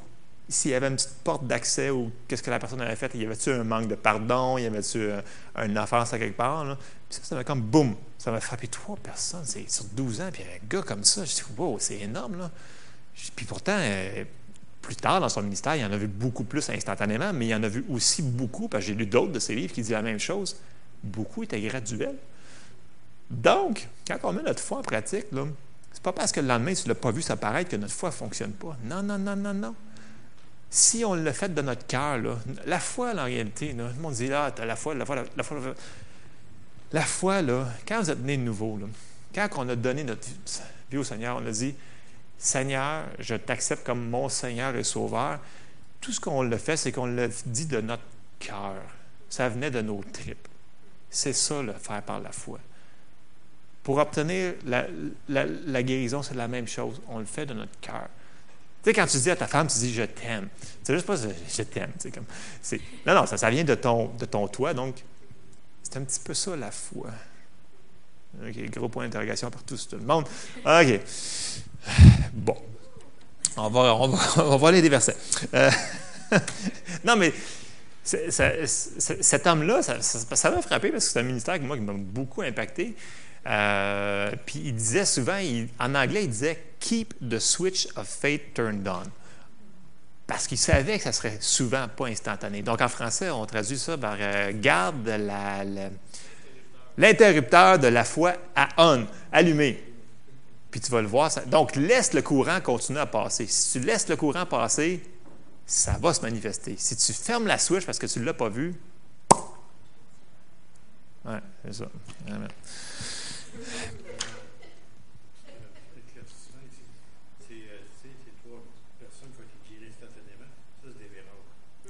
s'il 0.47 0.71
y 0.71 0.73
avait 0.75 0.87
une 0.87 0.95
petite 0.95 1.15
porte 1.23 1.47
d'accès 1.47 1.89
ou 1.89 2.11
qu'est-ce 2.27 2.43
que 2.43 2.51
la 2.51 2.59
personne 2.59 2.81
avait 2.81 2.95
fait, 2.95 3.11
il 3.15 3.21
y 3.21 3.25
avait-tu 3.25 3.49
un 3.51 3.63
manque 3.63 3.87
de 3.87 3.95
pardon, 3.95 4.57
il 4.57 4.63
y 4.63 4.67
avait-tu 4.67 4.99
euh, 4.99 5.21
une 5.55 5.77
offense 5.77 6.13
à 6.13 6.19
quelque 6.19 6.37
part. 6.37 6.77
Puis 7.09 7.17
ça, 7.17 7.23
ça 7.23 7.35
m'a 7.35 7.43
comme 7.43 7.61
boum, 7.61 7.95
ça 8.17 8.31
m'a 8.31 8.39
frappé 8.39 8.67
trois 8.67 8.97
personnes, 8.97 9.45
sur 9.45 9.85
12 9.85 10.21
ans, 10.21 10.29
puis 10.31 10.43
un 10.43 10.67
gars 10.67 10.83
comme 10.83 11.03
ça, 11.03 11.25
je 11.25 11.33
dis, 11.33 11.43
wow, 11.57 11.77
c'est 11.79 11.99
énorme. 11.99 12.49
Puis 13.35 13.45
pourtant, 13.45 13.77
euh, 13.77 14.23
plus 14.81 14.95
tard 14.95 15.19
dans 15.19 15.29
son 15.29 15.41
ministère, 15.41 15.75
il 15.75 15.85
en 15.85 15.91
a 15.91 15.97
vu 15.97 16.07
beaucoup 16.07 16.43
plus 16.43 16.69
instantanément, 16.69 17.33
mais 17.33 17.47
il 17.47 17.55
en 17.55 17.63
a 17.63 17.67
vu 17.67 17.83
aussi 17.89 18.21
beaucoup, 18.21 18.67
parce 18.67 18.83
que 18.83 18.89
j'ai 18.89 18.95
lu 18.95 19.07
d'autres 19.07 19.31
de 19.31 19.39
ses 19.39 19.55
livres 19.55 19.73
qui 19.73 19.81
disent 19.81 19.91
la 19.91 20.01
même 20.01 20.19
chose 20.19 20.57
beaucoup 21.05 21.43
était 21.43 21.61
graduel. 21.61 22.15
Donc, 23.29 23.87
quand 24.07 24.17
on 24.23 24.33
met 24.33 24.43
notre 24.43 24.61
foi 24.61 24.79
en 24.79 24.81
pratique, 24.81 25.25
ce 25.31 25.35
n'est 25.35 25.51
pas 26.03 26.13
parce 26.13 26.31
que 26.31 26.39
le 26.39 26.47
lendemain, 26.47 26.73
tu 26.73 26.83
ne 26.83 26.89
l'as 26.89 26.99
pas 26.99 27.11
vu 27.11 27.21
s'apparaître 27.21 27.71
que 27.71 27.75
notre 27.75 27.93
foi 27.93 28.09
ne 28.09 28.13
fonctionne 28.13 28.51
pas. 28.51 28.77
Non, 28.83 29.01
non, 29.01 29.17
non, 29.17 29.35
non, 29.35 29.53
non. 29.53 29.75
Si 30.69 31.05
on 31.05 31.15
le 31.15 31.31
fait 31.31 31.53
de 31.53 31.61
notre 31.61 31.87
cœur, 31.87 32.19
la 32.65 32.79
foi, 32.79 33.13
en 33.13 33.23
réalité, 33.23 33.73
là, 33.73 33.87
le 33.95 34.01
monde 34.01 34.13
dit, 34.13 34.27
là, 34.27 34.53
ah, 34.57 34.65
la 34.65 34.75
foi, 34.75 34.93
la 34.93 35.05
foi, 35.05 35.15
la, 35.15 35.43
foi. 35.43 35.57
Foi, 37.05 37.41
là, 37.41 37.67
quand 37.87 38.01
vous 38.01 38.11
êtes 38.11 38.19
né 38.19 38.37
de 38.37 38.43
nouveau, 38.43 38.79
quand 39.33 39.47
on 39.57 39.69
a 39.69 39.75
donné 39.75 40.03
notre 40.03 40.27
vie 40.91 40.97
au 40.97 41.03
Seigneur, 41.03 41.39
on 41.41 41.47
a 41.47 41.51
dit, 41.51 41.75
Seigneur, 42.37 43.05
je 43.19 43.35
t'accepte 43.35 43.85
comme 43.85 44.09
mon 44.09 44.29
Seigneur 44.29 44.75
et 44.75 44.83
Sauveur. 44.83 45.39
Tout 46.01 46.11
ce 46.11 46.19
qu'on 46.19 46.43
le 46.43 46.57
fait, 46.57 46.77
c'est 46.77 46.91
qu'on 46.91 47.07
le 47.07 47.29
dit 47.45 47.65
de 47.65 47.81
notre 47.81 48.03
cœur. 48.39 48.75
Ça 49.29 49.49
venait 49.49 49.71
de 49.71 49.81
nos 49.81 50.03
tripes. 50.13 50.47
C'est 51.15 51.31
ça, 51.31 51.61
le 51.61 51.71
faire 51.71 52.01
par 52.01 52.19
la 52.19 52.33
foi. 52.33 52.59
Pour 53.83 53.99
obtenir 53.99 54.55
la, 54.65 55.83
guérison, 55.83 56.21
c'est 56.21 56.33
la 56.33 56.49
même 56.49 56.67
chose. 56.67 57.01
On 57.07 57.19
le 57.19 57.25
fait 57.25 57.45
de 57.45 57.53
notre 57.53 57.79
cœur. 57.79 58.09
sais, 58.83 58.91
quand 58.91 59.07
tu 59.07 59.17
dis 59.19 59.31
à 59.31 59.37
ta 59.37 59.47
femme, 59.47 59.67
tu 59.67 59.79
dis 59.79 59.93
je 59.93 60.03
t'aime. 60.03 60.49
C'est 60.83 60.93
juste 60.93 61.05
pas 61.05 61.15
je 61.15 61.61
t'aime. 61.63 61.93
Comme, 62.13 62.25
non, 63.07 63.15
non, 63.15 63.25
ça, 63.25 63.37
ça 63.37 63.49
vient 63.49 63.63
de 63.63 63.75
ton, 63.75 64.07
de 64.19 64.25
ton 64.25 64.45
toi. 64.49 64.73
Donc, 64.73 65.05
c'est 65.83 65.95
un 65.95 66.03
petit 66.03 66.19
peu 66.19 66.33
ça 66.33 66.53
la 66.57 66.69
foi. 66.69 67.07
OK, 68.45 68.69
gros 68.69 68.89
point 68.89 69.05
d'interrogation 69.05 69.49
pour 69.49 69.63
tout 69.63 69.77
le 69.93 70.05
monde. 70.05 70.27
OK. 70.65 70.99
Bon. 72.33 72.57
On 73.55 73.69
va, 73.69 73.95
on 73.95 74.09
va, 74.09 74.43
on 74.43 74.57
va 74.57 74.67
aller 74.67 74.81
des 74.81 74.89
versets. 74.89 75.15
Euh, 75.53 75.71
non, 77.05 77.15
mais 77.15 77.33
cet 78.05 79.47
homme-là, 79.47 79.81
ça 79.81 80.51
m'a 80.51 80.61
frappé 80.61 80.91
parce 80.91 81.05
que 81.05 81.11
c'est 81.11 81.19
un 81.19 81.23
ministère 81.23 81.59
moi, 81.61 81.75
qui 81.75 81.83
m'a 81.83 81.93
beaucoup 81.93 82.43
impacté. 82.43 82.95
Euh, 83.47 84.31
puis 84.45 84.61
il 84.65 84.75
disait 84.75 85.05
souvent, 85.05 85.39
en 85.79 85.95
anglais, 85.95 86.23
il 86.23 86.29
disait 86.29 86.63
Keep 86.79 87.15
the 87.29 87.39
switch 87.39 87.87
of 87.95 88.07
faith 88.07 88.53
turned 88.53 88.87
on. 88.87 89.09
Parce 90.27 90.47
qu'il 90.47 90.57
savait 90.57 90.97
que 90.97 91.03
ça 91.03 91.11
serait 91.11 91.37
souvent 91.39 91.87
pas 91.87 92.07
instantané. 92.07 92.61
Donc 92.61 92.81
en 92.81 92.87
français, 92.87 93.29
on 93.29 93.45
traduit 93.45 93.77
ça 93.77 93.97
par 93.97 94.17
euh, 94.19 94.51
garde 94.55 95.07
l'interrupteur 96.97 97.77
de 97.77 97.87
la 97.87 98.03
foi 98.03 98.33
à 98.55 98.69
on, 98.77 99.05
allumé. 99.31 99.83
Puis 100.71 100.79
tu 100.79 100.91
vas 100.91 101.01
le 101.01 101.07
voir. 101.07 101.31
donc 101.47 101.75
laisse 101.75 102.13
le 102.13 102.21
courant 102.21 102.59
continuer 102.61 102.99
à 102.99 103.05
passer. 103.05 103.45
Si 103.47 103.79
tu 103.79 103.85
laisses 103.85 104.09
le 104.09 104.15
courant 104.15 104.45
passer, 104.45 105.03
ça 105.65 105.97
va 105.97 106.13
se 106.13 106.21
manifester. 106.21 106.75
Si 106.77 106.95
tu 106.95 107.13
fermes 107.13 107.47
la 107.47 107.57
switch 107.57 107.85
parce 107.85 107.99
que 107.99 108.05
tu 108.05 108.19
ne 108.19 108.25
l'as 108.25 108.33
pas 108.33 108.49
vu, 108.49 108.75
ouais, 111.25 111.39
c'est 111.63 111.73
ça. 111.73 111.89
Amen. 112.27 112.49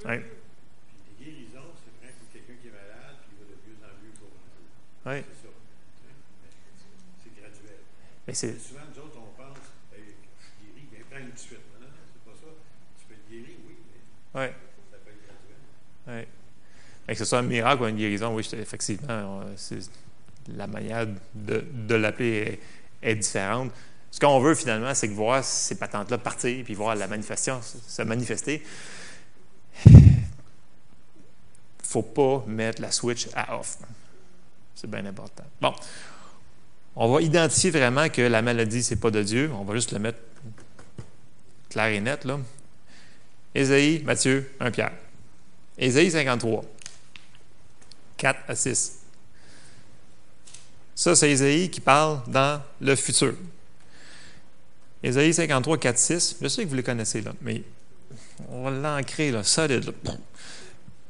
Oui. 0.06 0.22
Puis 0.22 1.02
les 1.18 1.18
guérisons, 1.18 1.74
c'est 1.82 1.90
vrai 1.98 2.14
que 2.14 2.22
quelqu'un 2.30 2.54
qui 2.62 2.68
est 2.68 2.76
malade, 2.78 3.18
puis 3.26 3.34
il 3.34 3.42
va 3.42 3.50
de 3.50 3.58
mieux 3.58 3.74
en 3.82 3.90
mieux 3.98 4.14
jour 4.14 4.30
en 4.30 4.46
jour. 4.54 4.70
Oui. 5.02 5.18
C'est 5.26 5.42
ça. 5.42 5.50
C'est 7.18 7.34
graduel. 7.34 7.82
Mais 8.22 8.34
c'est... 8.34 8.54
Souvent, 8.54 8.86
nous 8.86 9.02
autres, 9.02 9.18
on 9.18 9.34
pense, 9.34 9.58
hey, 9.90 10.14
je 10.14 10.46
suis 10.46 10.62
guéri, 10.62 10.86
bien 10.94 11.02
plein 11.10 11.26
de 11.26 11.34
suite. 11.34 11.66
Non, 11.74 11.90
non, 11.90 11.98
c'est 12.14 12.22
pas 12.22 12.38
ça. 12.38 12.54
Tu 12.54 13.02
peux 13.10 13.18
être 13.18 13.26
guéri, 13.26 13.58
oui, 13.66 13.82
Oui. 14.36 14.44
Et 17.08 17.12
que 17.12 17.18
ce 17.18 17.24
soit 17.24 17.38
un 17.38 17.42
miracle 17.42 17.82
ou 17.82 17.86
une 17.86 17.96
guérison, 17.96 18.34
oui, 18.34 18.48
effectivement, 18.52 19.40
c'est, 19.56 19.78
la 20.48 20.66
manière 20.66 21.06
de, 21.34 21.94
l'appeler 21.94 22.60
est, 23.02 23.10
est, 23.10 23.14
différente. 23.16 23.72
Ce 24.10 24.20
qu'on 24.20 24.40
veut 24.40 24.54
finalement, 24.54 24.94
c'est 24.94 25.08
que 25.08 25.14
voir 25.14 25.42
ces 25.44 25.76
patentes-là 25.76 26.18
partir, 26.18 26.64
puis 26.64 26.74
voir 26.74 26.94
la 26.94 27.06
manifestation 27.06 27.60
se 27.62 28.02
manifester 28.02 28.62
faut 31.96 32.02
pas 32.02 32.44
mettre 32.46 32.82
la 32.82 32.90
switch 32.90 33.28
à 33.34 33.58
off. 33.58 33.78
C'est 34.74 34.90
bien 34.90 35.06
important. 35.06 35.44
Bon, 35.60 35.72
on 36.94 37.10
va 37.10 37.22
identifier 37.22 37.70
vraiment 37.70 38.08
que 38.08 38.22
la 38.22 38.42
maladie, 38.42 38.82
ce 38.82 38.94
n'est 38.94 39.00
pas 39.00 39.10
de 39.10 39.22
Dieu. 39.22 39.50
On 39.58 39.64
va 39.64 39.74
juste 39.74 39.92
le 39.92 39.98
mettre 39.98 40.18
clair 41.70 41.86
et 41.86 42.00
net. 42.00 42.24
Là. 42.24 42.38
Ésaïe, 43.56 44.02
Matthieu, 44.04 44.52
1 44.60 44.70
Pierre. 44.70 44.92
Ésaïe 45.78 46.10
53, 46.10 46.62
4 48.18 48.38
à 48.48 48.54
6. 48.54 48.98
Ça, 50.94 51.16
c'est 51.16 51.30
Ésaïe 51.30 51.70
qui 51.70 51.80
parle 51.80 52.20
dans 52.26 52.60
le 52.82 52.94
futur. 52.94 53.34
Ésaïe 55.02 55.32
53, 55.32 55.78
4, 55.78 55.98
6. 55.98 56.36
Je 56.42 56.48
sais 56.48 56.64
que 56.64 56.68
vous 56.68 56.74
les 56.74 56.82
connaissez, 56.82 57.22
là, 57.22 57.32
mais 57.40 57.62
on 58.50 58.64
va 58.64 58.70
l'ancrer, 58.70 59.30
là, 59.30 59.42
solide. 59.42 59.90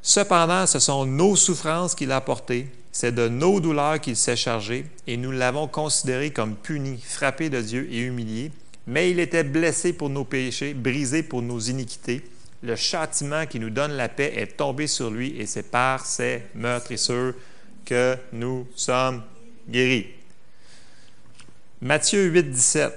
Cependant, 0.01 0.69
ce 0.69 0.79
sont 0.79 1.05
nos 1.05 1.35
souffrances 1.35 1.97
qu'il 1.97 2.13
a 2.13 2.21
portées, 2.21 2.69
c'est 2.93 3.13
de 3.13 3.27
nos 3.27 3.59
douleurs 3.59 4.01
qu'il 4.01 4.15
s'est 4.15 4.37
chargé, 4.37 4.87
et 5.09 5.17
nous 5.17 5.33
l'avons 5.33 5.67
considéré 5.67 6.31
comme 6.31 6.55
puni, 6.55 7.01
frappé 7.05 7.51
de 7.51 7.61
Dieu 7.61 7.89
et 7.91 8.03
humilié. 8.03 8.53
Mais 8.87 9.11
il 9.11 9.19
était 9.19 9.43
blessé 9.43 9.93
pour 9.93 10.11
nos 10.11 10.25
péchés, 10.25 10.75
brisé 10.75 11.25
pour 11.25 11.43
nos 11.43 11.59
iniquités. 11.59 12.23
Le 12.63 12.75
châtiment 12.75 13.47
qui 13.47 13.61
nous 13.61 13.71
donne 13.71 13.93
la 13.93 14.09
paix 14.09 14.33
est 14.37 14.57
tombé 14.57 14.87
sur 14.87 15.11
lui, 15.11 15.39
et 15.39 15.47
c'est 15.47 15.71
par 15.71 16.05
ses 16.05 16.43
meurtrissures 16.55 17.35
que 17.85 18.17
nous 18.33 18.67
sommes 18.75 19.23
guéris. 19.69 20.07
Matthieu 21.81 22.25
8, 22.25 22.51
17. 22.51 22.93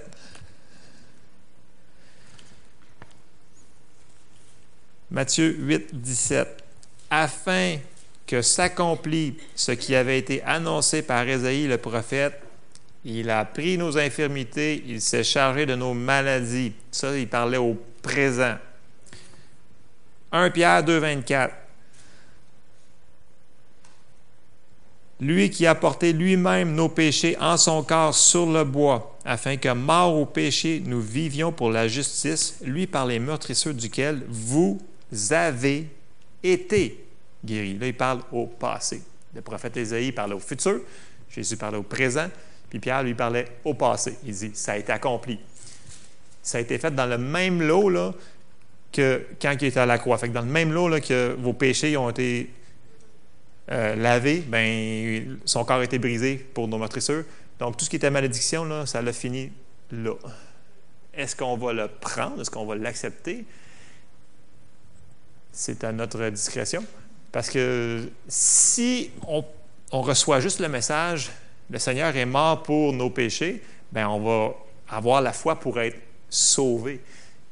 Matthieu 5.11 5.55
8, 5.59 5.95
17. 6.01 6.63
Afin 7.09 7.77
que 8.25 8.41
s'accomplisse 8.41 9.33
ce 9.55 9.71
qui 9.71 9.95
avait 9.95 10.19
été 10.19 10.43
annoncé 10.43 11.01
par 11.01 11.27
Ésaïe 11.27 11.67
le 11.67 11.77
prophète, 11.77 12.39
il 13.03 13.29
a 13.29 13.43
pris 13.45 13.77
nos 13.77 13.97
infirmités, 13.97 14.83
il 14.87 15.01
s'est 15.01 15.23
chargé 15.23 15.65
de 15.65 15.75
nos 15.75 15.93
maladies. 15.93 16.73
Ça, 16.91 17.17
il 17.17 17.27
parlait 17.27 17.57
au 17.57 17.77
présent. 18.01 18.57
1 20.31 20.49
Pierre 20.51 20.83
2, 20.83 20.97
24. 20.97 21.55
Lui 25.21 25.49
qui 25.49 25.67
a 25.67 25.75
porté 25.75 26.13
lui-même 26.13 26.73
nos 26.75 26.87
péchés 26.87 27.35
en 27.39 27.57
son 27.57 27.83
corps 27.83 28.15
sur 28.15 28.45
le 28.45 28.63
bois, 28.63 29.17
afin 29.25 29.57
que, 29.57 29.73
mort 29.73 30.15
au 30.15 30.25
péché, 30.25 30.81
nous 30.85 31.01
vivions 31.01 31.51
pour 31.51 31.71
la 31.71 31.89
justice, 31.89 32.57
lui 32.63 32.87
par 32.87 33.05
les 33.05 33.19
meurtrisseurs 33.19 33.73
duquel 33.73 34.23
vous 34.29 34.79
avez 35.31 35.87
été 36.41 37.05
guéris. 37.43 37.77
Là, 37.77 37.87
il 37.87 37.95
parle 37.95 38.21
au 38.31 38.45
passé. 38.45 39.01
Le 39.35 39.41
prophète 39.41 39.75
Ésaïe 39.75 40.13
parlait 40.13 40.35
au 40.35 40.39
futur, 40.39 40.79
Jésus 41.29 41.57
parlait 41.57 41.77
au 41.77 41.83
présent, 41.83 42.27
puis 42.69 42.79
Pierre 42.79 43.03
lui 43.03 43.13
parlait 43.13 43.47
au 43.65 43.73
passé. 43.73 44.17
Il 44.25 44.33
dit, 44.33 44.51
ça 44.53 44.73
a 44.73 44.77
été 44.77 44.91
accompli. 44.91 45.37
Ça 46.41 46.59
a 46.59 46.61
été 46.61 46.77
fait 46.77 46.95
dans 46.95 47.05
le 47.05 47.17
même 47.17 47.61
lot 47.61 47.89
là, 47.89 48.13
que 48.91 49.25
quand 49.41 49.55
il 49.61 49.67
était 49.67 49.79
à 49.79 49.85
la 49.85 49.97
croix. 49.97 50.17
Dans 50.17 50.41
le 50.41 50.47
même 50.47 50.71
lot 50.71 50.99
que 50.99 51.35
vos 51.39 51.53
péchés 51.53 51.95
ont 51.97 52.09
été 52.09 52.49
euh, 53.71 53.95
lavés, 53.95 54.43
ben, 54.47 55.39
son 55.45 55.63
corps 55.63 55.79
a 55.79 55.83
été 55.83 55.99
brisé 55.99 56.35
pour 56.53 56.67
nos 56.67 56.77
meurtrisseurs. 56.77 57.23
Donc, 57.59 57.77
tout 57.77 57.85
ce 57.85 57.89
qui 57.89 57.97
était 57.97 58.09
malédiction, 58.09 58.65
là, 58.65 58.85
ça 58.85 59.01
l'a 59.01 59.13
fini 59.13 59.51
là. 59.91 60.15
Est-ce 61.13 61.35
qu'on 61.35 61.57
va 61.57 61.73
le 61.73 61.87
prendre? 61.87 62.41
Est-ce 62.41 62.49
qu'on 62.49 62.65
va 62.65 62.75
l'accepter? 62.75 63.45
c'est 65.59 65.83
à 65.83 65.91
notre 65.91 66.29
discrétion. 66.29 66.83
Parce 67.31 67.49
que 67.49 68.09
si 68.27 69.11
on, 69.27 69.43
reçoit 70.01 70.39
juste 70.39 70.59
le 70.59 70.69
message, 70.69 71.31
le 71.69 71.77
Seigneur 71.79 72.15
est 72.15 72.25
mort 72.25 72.63
pour 72.63 72.93
nos 72.93 73.09
péchés, 73.09 73.61
bien, 73.91 74.09
on 74.09 74.19
va 74.19 74.55
avoir 74.87 75.21
la 75.21 75.33
foi 75.33 75.59
pour 75.59 75.79
être 75.79 75.99
sauvé. 76.29 77.01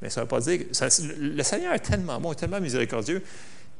Mais 0.02 0.10
ça 0.10 0.22
ne 0.22 0.26
veut 0.26 0.30
pas 0.30 0.40
dire 0.40 0.60
que 0.60 1.20
le 1.20 1.44
Seigneur 1.44 1.74
est 1.74 1.80
tellement 1.80 2.20
bon, 2.20 2.34
tellement 2.34 2.62
miséricordieux. 2.62 3.24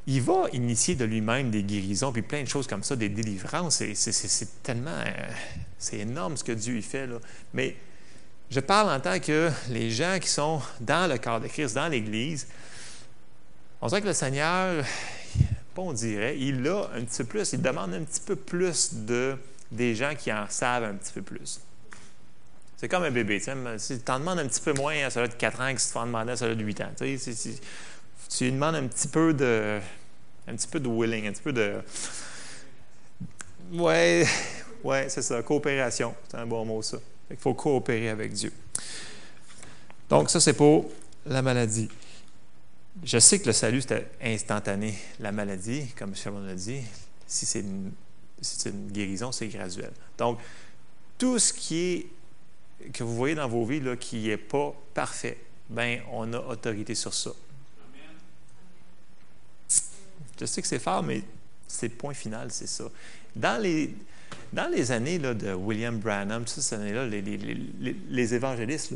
Il 0.06 0.22
va 0.22 0.46
initier 0.52 0.94
de 0.94 1.04
lui-même 1.04 1.50
des 1.50 1.62
guérisons, 1.62 2.12
puis 2.12 2.22
plein 2.22 2.42
de 2.42 2.48
choses 2.48 2.66
comme 2.66 2.82
ça, 2.82 2.96
des 2.96 3.08
délivrances. 3.08 3.82
C'est 3.94 4.62
tellement. 4.62 4.90
Euh, 4.90 5.30
c'est 5.78 5.98
énorme 5.98 6.36
ce 6.36 6.44
que 6.44 6.52
Dieu 6.52 6.76
y 6.78 6.82
fait. 6.82 7.06
Là. 7.06 7.18
Mais 7.52 7.76
je 8.50 8.60
parle 8.60 8.90
en 8.90 9.00
tant 9.00 9.20
que 9.20 9.50
les 9.70 9.90
gens 9.90 10.18
qui 10.20 10.28
sont 10.28 10.60
dans 10.80 11.10
le 11.10 11.18
corps 11.18 11.40
de 11.40 11.46
Christ, 11.46 11.74
dans 11.74 11.88
l'Église, 11.88 12.46
on 13.80 13.86
dirait 13.86 14.00
que 14.00 14.06
le 14.08 14.14
Seigneur, 14.14 14.84
pas 15.74 15.82
on 15.82 15.92
dirait, 15.92 16.36
il 16.38 16.66
a 16.66 16.88
un 16.94 17.04
petit 17.04 17.18
peu 17.18 17.24
plus, 17.24 17.52
il 17.52 17.62
demande 17.62 17.94
un 17.94 18.02
petit 18.02 18.20
peu 18.20 18.34
plus 18.34 18.94
de, 18.94 19.36
des 19.70 19.94
gens 19.94 20.14
qui 20.18 20.32
en 20.32 20.46
savent 20.48 20.84
un 20.84 20.94
petit 20.94 21.12
peu 21.12 21.22
plus. 21.22 21.60
C'est 22.78 22.88
comme 22.88 23.02
un 23.02 23.10
bébé. 23.10 23.40
Si 23.40 24.00
tu 24.00 24.12
en 24.12 24.20
demandes 24.20 24.38
un 24.38 24.46
petit 24.46 24.60
peu 24.60 24.72
moins 24.72 24.94
à 25.04 25.10
celui 25.10 25.28
de 25.28 25.34
4 25.34 25.60
ans 25.60 25.74
que 25.74 25.80
si 25.80 25.90
tu 25.90 25.98
en 25.98 26.06
demandais 26.06 26.32
à 26.32 26.36
celui 26.36 26.54
de 26.54 26.64
8 26.64 26.80
ans. 26.80 26.90
Tu 26.96 28.44
lui 28.44 28.52
demandes 28.52 28.76
un 28.76 28.86
petit 28.86 29.08
peu 29.08 29.34
de. 29.34 29.80
un 30.46 30.54
petit 30.54 30.68
peu 30.68 30.78
de 30.78 30.88
willing, 30.88 31.26
un 31.26 31.32
petit 31.32 31.42
peu 31.42 31.52
de. 31.52 31.74
Ouais, 33.72 34.24
ouais, 34.84 35.08
c'est 35.08 35.22
ça, 35.22 35.42
coopération. 35.42 36.14
C'est 36.30 36.36
un 36.36 36.46
bon 36.46 36.64
mot, 36.64 36.80
ça. 36.80 36.98
Il 37.30 37.36
faut 37.36 37.52
coopérer 37.52 38.10
avec 38.10 38.32
Dieu. 38.32 38.52
Donc, 40.08 40.30
ça, 40.30 40.38
c'est 40.38 40.54
pour 40.54 40.88
la 41.26 41.42
maladie. 41.42 41.88
Je 43.02 43.18
sais 43.18 43.40
que 43.40 43.46
le 43.46 43.52
salut, 43.52 43.80
c'était 43.80 44.08
instantané. 44.22 44.94
La 45.18 45.32
maladie, 45.32 45.88
comme 45.98 46.14
Charles 46.14 46.46
l'a 46.46 46.54
dit, 46.54 46.80
si 47.26 47.44
c'est 47.44 47.60
une, 47.60 47.90
une, 48.66 48.90
guérison, 48.92 49.32
c'est 49.32 49.48
graduel. 49.48 49.90
Donc, 50.16 50.38
tout 51.18 51.38
ce 51.40 51.52
qui 51.52 51.76
est 51.76 52.06
que 52.92 53.04
vous 53.04 53.14
voyez 53.14 53.34
dans 53.34 53.48
vos 53.48 53.64
vies 53.64 53.80
là, 53.80 53.96
qui 53.96 54.28
n'est 54.28 54.36
pas 54.36 54.74
parfait, 54.94 55.38
ben 55.68 56.00
on 56.12 56.32
a 56.32 56.38
autorité 56.38 56.94
sur 56.94 57.12
ça. 57.12 57.30
Je 60.40 60.46
sais 60.46 60.62
que 60.62 60.68
c'est 60.68 60.78
fort, 60.78 61.02
mais 61.02 61.22
c'est 61.66 61.88
le 61.88 61.94
point 61.94 62.14
final, 62.14 62.50
c'est 62.50 62.68
ça. 62.68 62.84
Dans 63.34 63.60
les, 63.60 63.92
années 64.92 65.18
de 65.18 65.52
William 65.52 65.98
Branham, 65.98 66.46
ces 66.46 66.74
années-là, 66.74 67.06
les, 67.06 67.20
les, 67.20 67.96
les, 68.08 68.34
évangélistes, 68.34 68.94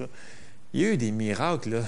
il 0.73 0.81
y 0.81 0.85
a 0.85 0.93
eu 0.93 0.97
des 0.97 1.11
miracles. 1.11 1.83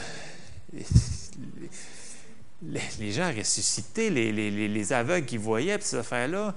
Les, 2.98 3.12
gens 3.12 3.32
ressuscités, 3.36 4.10
les, 4.10 4.32
les, 4.32 4.92
aveugles 4.92 5.26
qui 5.26 5.36
voyaient, 5.36 5.78
ces 5.80 5.96
affaires-là. 5.96 6.54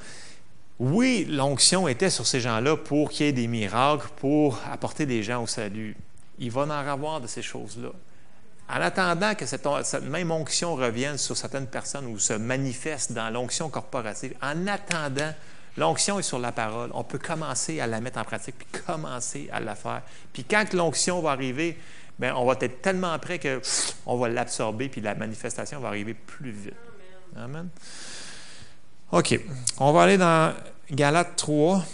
Oui, 0.79 1.25
l'onction 1.29 1.87
était 1.87 2.11
sur 2.11 2.27
ces 2.27 2.39
gens-là 2.39 2.77
pour 2.77 3.09
qu'il 3.09 3.25
y 3.25 3.29
ait 3.29 3.33
des 3.33 3.47
miracles, 3.47 4.07
pour 4.17 4.59
apporter 4.71 5.05
des 5.05 5.23
gens 5.23 5.43
au 5.43 5.47
salut. 5.47 5.97
Il 6.37 6.51
va 6.51 6.61
en 6.61 6.69
avoir 6.69 7.19
de 7.19 7.27
ces 7.27 7.41
choses-là. 7.41 7.89
En 8.69 8.81
attendant 8.81 9.33
que 9.33 9.45
cette, 9.45 9.65
même 10.03 10.29
onction 10.29 10.75
revienne 10.75 11.17
sur 11.17 11.37
certaines 11.37 11.67
personnes 11.67 12.05
ou 12.05 12.19
se 12.19 12.33
manifeste 12.33 13.13
dans 13.13 13.29
l'onction 13.29 13.69
corporative, 13.69 14.35
en 14.41 14.67
attendant, 14.67 15.33
l'onction 15.77 16.19
est 16.19 16.23
sur 16.23 16.37
la 16.37 16.51
parole. 16.51 16.91
On 16.93 17.03
peut 17.03 17.17
commencer 17.17 17.79
à 17.79 17.87
la 17.87 18.01
mettre 18.01 18.19
en 18.19 18.23
pratique, 18.23 18.55
puis 18.57 18.81
commencer 18.85 19.49
à 19.51 19.59
la 19.59 19.73
faire. 19.73 20.01
Puis 20.33 20.43
quand 20.43 20.73
l'onction 20.73 21.21
va 21.21 21.31
arriver, 21.31 21.77
bien, 22.19 22.35
on 22.35 22.45
va 22.45 22.55
être 22.59 22.81
tellement 22.81 23.17
prêt 23.19 23.39
qu'on 23.39 24.17
va 24.17 24.27
l'absorber, 24.27 24.89
puis 24.89 25.01
la 25.01 25.15
manifestation 25.15 25.79
va 25.79 25.87
arriver 25.87 26.13
plus 26.13 26.51
vite. 26.51 26.73
Amen. 27.35 27.69
OK. 29.11 29.39
On 29.79 29.93
va 29.93 30.03
aller 30.03 30.17
dans 30.17 30.53
Galates 30.91 31.35
3, 31.37 31.85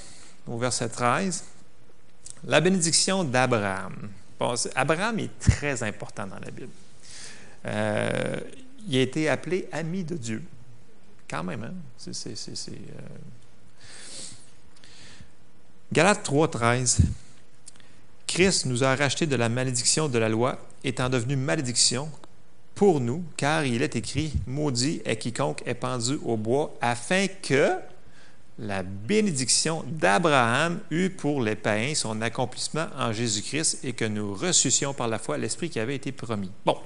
au 0.48 0.58
verset 0.58 0.90
13. 0.90 1.44
La 2.46 2.60
bénédiction 2.60 3.24
d'Abraham. 3.24 4.10
Abraham 4.76 5.20
est 5.20 5.40
très 5.40 5.84
important 5.84 6.28
dans 6.28 6.40
la 6.40 6.52
Bible. 6.52 6.72
Euh, 7.66 8.40
il 8.88 8.98
a 8.98 9.02
été 9.02 9.30
appelé 9.30 9.70
ami 9.72 10.04
de 10.04 10.16
Dieu. 10.16 10.44
Quand 11.30 11.44
même, 11.44 11.64
hein? 11.64 11.74
C'est. 11.98 12.28
Euh... 12.28 12.74
Galates 15.94 16.24
3, 16.24 16.50
13. 16.50 17.02
Christ 18.28 18.66
nous 18.66 18.84
a 18.84 18.96
rachetés 18.96 19.28
de 19.28 19.36
la 19.36 19.48
malédiction 19.48 20.10
de 20.10 20.18
la 20.18 20.28
loi, 20.28 20.58
étant 20.84 21.10
devenu 21.10 21.36
malédiction 21.36 22.12
pour 22.84 23.00
nous, 23.00 23.24
car 23.38 23.64
il 23.66 23.82
est 23.82 23.96
écrit 23.96 24.34
Maudit 24.46 25.02
est 25.06 25.16
quiconque 25.16 25.64
est 25.66 25.74
pendu 25.74 26.20
au 26.26 26.36
bois, 26.36 26.76
afin 26.82 27.28
que 27.42 27.76
la 28.60 28.84
bénédiction 28.84 29.86
d'Abraham 29.88 30.82
eut 30.92 31.10
pour 31.10 31.42
les 31.42 31.56
païens 31.56 31.96
son 31.96 32.22
accomplissement 32.22 32.88
en 33.00 33.14
Jésus-Christ 33.14 33.86
et 33.86 33.94
que 33.94 34.04
nous 34.04 34.34
ressuscions 34.34 34.94
par 34.94 35.08
la 35.08 35.18
foi 35.18 35.38
l'Esprit 35.38 35.70
qui 35.70 35.80
avait 35.80 35.96
été 35.96 36.12
promis. 36.12 36.52
Bon. 36.66 36.78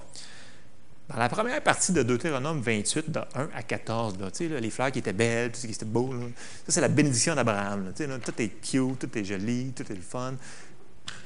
Dans 1.09 1.17
la 1.17 1.29
première 1.29 1.63
partie 1.63 1.93
de 1.93 2.03
Deutéronome 2.03 2.61
28, 2.61 3.09
de 3.09 3.19
1 3.33 3.49
à 3.55 3.63
14, 3.63 4.17
les 4.39 4.69
fleurs 4.69 4.91
qui 4.91 4.99
étaient 4.99 5.13
belles, 5.13 5.51
tout 5.51 5.61
ce 5.61 5.65
qui 5.65 5.73
était 5.73 5.83
beau, 5.83 6.13
ça 6.67 6.73
c'est 6.73 6.81
la 6.81 6.89
bénédiction 6.89 7.33
d'Abraham. 7.33 7.91
Tout 7.95 8.39
est 8.39 8.49
cute, 8.61 8.99
tout 8.99 9.17
est 9.17 9.23
joli, 9.23 9.73
tout 9.75 9.91
est 9.91 9.95
le 9.95 10.01
fun. 10.01 10.35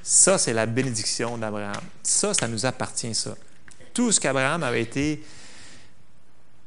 Ça, 0.02 0.38
c'est 0.38 0.54
la 0.54 0.66
bénédiction 0.66 1.38
d'Abraham. 1.38 1.82
Ça, 2.04 2.34
ça 2.34 2.48
nous 2.48 2.66
appartient, 2.66 3.14
ça. 3.14 3.36
Tout 3.94 4.12
ce 4.12 4.20
qu'Abraham 4.20 4.64
avait 4.64 4.82
été. 4.82 5.24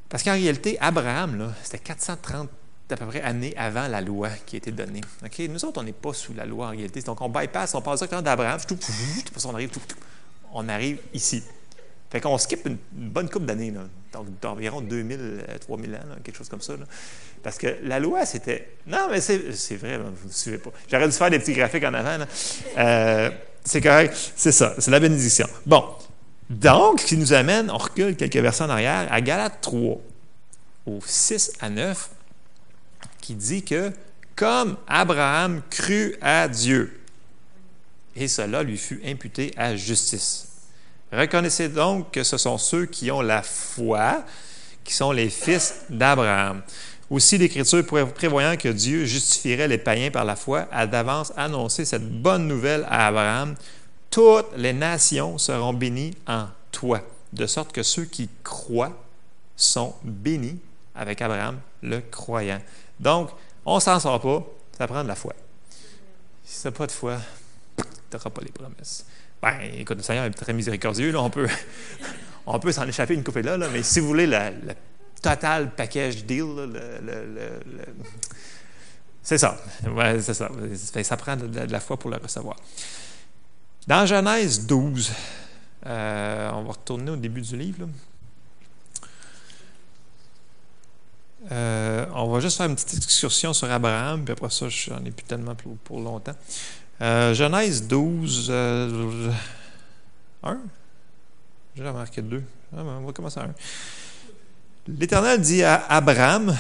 Parce 0.09 0.23
qu'en 0.23 0.33
réalité, 0.33 0.79
Abraham, 0.81 1.53
c'était 1.63 1.79
430 1.79 2.49
à 2.91 2.97
peu 2.97 3.07
près 3.07 3.23
années 3.23 3.55
avant 3.57 3.89
la 3.89 4.01
loi 4.01 4.29
qui 4.47 4.57
a 4.57 4.59
été 4.59 4.71
donnée. 4.71 5.01
Nous 5.49 5.65
autres, 5.65 5.81
on 5.81 5.85
n'est 5.85 5.93
pas 5.93 6.13
sous 6.13 6.35
la 6.35 6.45
loi 6.45 6.67
en 6.67 6.71
réalité. 6.71 7.01
Donc, 7.01 7.21
on 7.21 7.29
bypass, 7.29 7.75
on 7.75 7.83
passe 7.83 8.01
directement 8.01 8.23
d'Abraham, 8.23 8.61
on 9.45 9.55
arrive, 9.55 9.71
on 10.53 10.69
arrive 10.69 10.99
ici. 11.13 11.43
Fait 12.11 12.21
qu'on 12.21 12.39
skip 12.39 12.65
une, 12.67 12.79
bonne 12.93 13.29
couple 13.29 13.47
d'années, 13.47 13.73
d'environ 14.41 14.81
2000, 14.81 15.45
3000 15.61 15.95
ans, 15.95 15.99
quelque 16.23 16.37
chose 16.37 16.49
comme 16.49 16.61
ça. 16.61 16.75
Parce 17.43 17.59
que 17.59 17.79
la 17.83 17.99
loi, 17.99 18.25
c'était. 18.25 18.77
Non, 18.87 19.09
mais 19.11 19.21
c'est 19.21 19.77
vrai, 19.77 19.99
vous 19.99 20.29
ne 20.29 20.33
suivez 20.33 20.59
pas. 20.59 20.71
J'aurais 20.89 21.09
dû 21.09 21.13
faire 21.13 21.31
des 21.31 21.41
petits 21.41 21.55
graphiques 21.55 21.83
en 21.85 21.95
avant. 21.95 22.25
Euh, 22.79 23.31
c'est 23.65 23.81
correct, 23.81 24.15
c'est 24.37 24.53
ça, 24.53 24.75
c'est 24.79 24.91
la 24.91 25.01
bénédiction. 25.01 25.49
Bon. 25.67 25.85
Donc, 26.61 27.05
qui 27.05 27.17
nous 27.17 27.33
amène, 27.33 27.71
on 27.71 27.79
recule 27.79 28.17
quelques 28.17 28.37
versets 28.37 28.65
en 28.65 28.71
arrière, 28.71 29.07
à 29.11 29.21
Galates 29.21 29.61
3, 29.61 30.01
au 30.87 31.01
6 31.05 31.53
à 31.61 31.71
9 31.71 32.11
qui 33.21 33.35
dit 33.35 33.63
que 33.63 33.91
comme 34.37 34.77
Abraham 34.87 35.63
crut 35.71 36.19
à 36.21 36.47
Dieu, 36.47 37.01
et 38.15 38.29
cela 38.29 38.63
lui 38.63 38.77
fut 38.77 39.01
imputé 39.05 39.53
à 39.57 39.77
justice. 39.77 40.49
Reconnaissez 41.11 41.69
donc 41.69 42.11
que 42.11 42.23
ce 42.23 42.37
sont 42.37 42.59
ceux 42.59 42.87
qui 42.87 43.11
ont 43.11 43.23
la 43.23 43.43
foi 43.43 44.25
qui 44.85 44.93
sont 44.93 45.13
les 45.13 45.31
fils 45.31 45.87
d'Abraham. 45.89 46.63
Aussi, 47.11 47.39
l'Écriture, 47.39 47.85
prévoyant 48.15 48.57
que 48.57 48.69
Dieu 48.69 49.05
justifierait 49.05 49.69
les 49.69 49.79
païens 49.79 50.11
par 50.11 50.25
la 50.25 50.37
foi, 50.37 50.67
a 50.71 50.87
d'avance 50.87 51.33
annoncé 51.37 51.85
cette 51.85 52.07
bonne 52.07 52.47
nouvelle 52.47 52.87
à 52.89 53.07
Abraham. 53.07 53.55
Toutes 54.15 54.57
les 54.57 54.73
nations 54.73 55.39
seront 55.39 55.73
bénies 55.73 56.17
en 56.29 56.47
toi, 56.71 57.01
de 57.33 57.47
sorte 57.47 57.73
que 57.73 57.83
ceux 57.83 58.05
qui 58.05 58.31
croient 58.45 58.93
sont 59.57 59.93
bénis 60.05 60.61
avec 60.95 61.21
Abraham 61.21 61.59
le 61.83 61.99
croyant. 61.99 62.61
Donc, 63.01 63.31
on 63.67 63.81
s'en 63.81 63.99
sort 63.99 64.21
pas, 64.21 64.47
ça 64.79 64.87
prend 64.87 65.03
de 65.03 65.09
la 65.09 65.17
foi. 65.17 65.33
Si 66.45 66.63
tu 66.63 66.71
pas 66.71 66.87
de 66.87 66.93
foi, 66.93 67.19
tu 67.77 67.83
n'auras 68.13 68.31
pas 68.31 68.43
les 68.43 68.53
promesses. 68.53 69.05
Ben, 69.43 69.59
écoute, 69.77 69.97
le 69.97 70.05
Seigneur 70.05 70.27
est 70.27 70.31
très 70.31 70.53
miséricordieux, 70.53 71.19
on 71.19 71.29
peut, 71.29 71.49
on 72.47 72.61
peut 72.61 72.71
s'en 72.71 72.87
échapper 72.87 73.15
une 73.15 73.25
coupe 73.25 73.39
là, 73.39 73.57
là, 73.57 73.67
mais 73.69 73.83
si 73.83 73.99
vous 73.99 74.07
voulez 74.07 74.29
le, 74.29 74.39
total 75.21 75.75
package 75.75 76.25
deal, 76.25 76.71
c'est 79.25 79.39
ça. 79.39 79.57
Ouais, 79.93 80.21
c'est 80.21 80.35
ça. 80.35 80.49
Ça 81.03 81.17
prend 81.17 81.35
de, 81.35 81.59
la 81.69 81.81
foi 81.81 81.97
pour 81.97 82.11
le 82.11 82.19
recevoir. 82.19 82.55
Dans 83.87 84.07
Genèse 84.07 84.67
12, 84.67 85.13
euh, 85.87 86.51
on 86.55 86.63
va 86.63 86.73
retourner 86.73 87.11
au 87.11 87.17
début 87.17 87.43
du 87.43 87.55
livre. 87.55 87.87
Euh, 91.53 92.07
on 92.15 92.33
va 92.33 92.41
juste 92.41 92.57
faire 92.57 92.67
une 92.67 92.77
petite 92.77 92.97
excursion 92.97 93.53
sur 93.53 93.71
Abraham, 93.71 94.25
puis 94.25 94.33
après 94.33 94.49
ça, 94.49 94.71
je 94.71 94.91
n'en 94.91 95.05
ai 95.05 95.11
plus 95.11 95.25
tellement 95.25 95.55
pour, 95.85 96.01
longtemps. 96.01 96.35
Euh, 97.03 97.35
Genèse 97.35 97.87
12, 97.87 98.51
1. 98.51 99.31
J'ai 101.77 101.87
remarqué 101.87 102.23
2. 102.23 102.43
Ah, 102.73 102.77
ben, 102.77 103.01
on 103.03 103.07
va 103.07 103.13
commencer 103.13 103.41
à 103.41 103.45
1. 103.45 103.55
L'Éternel 104.99 105.43
dit 105.43 105.63
à 105.63 105.85
Abraham 105.91 106.57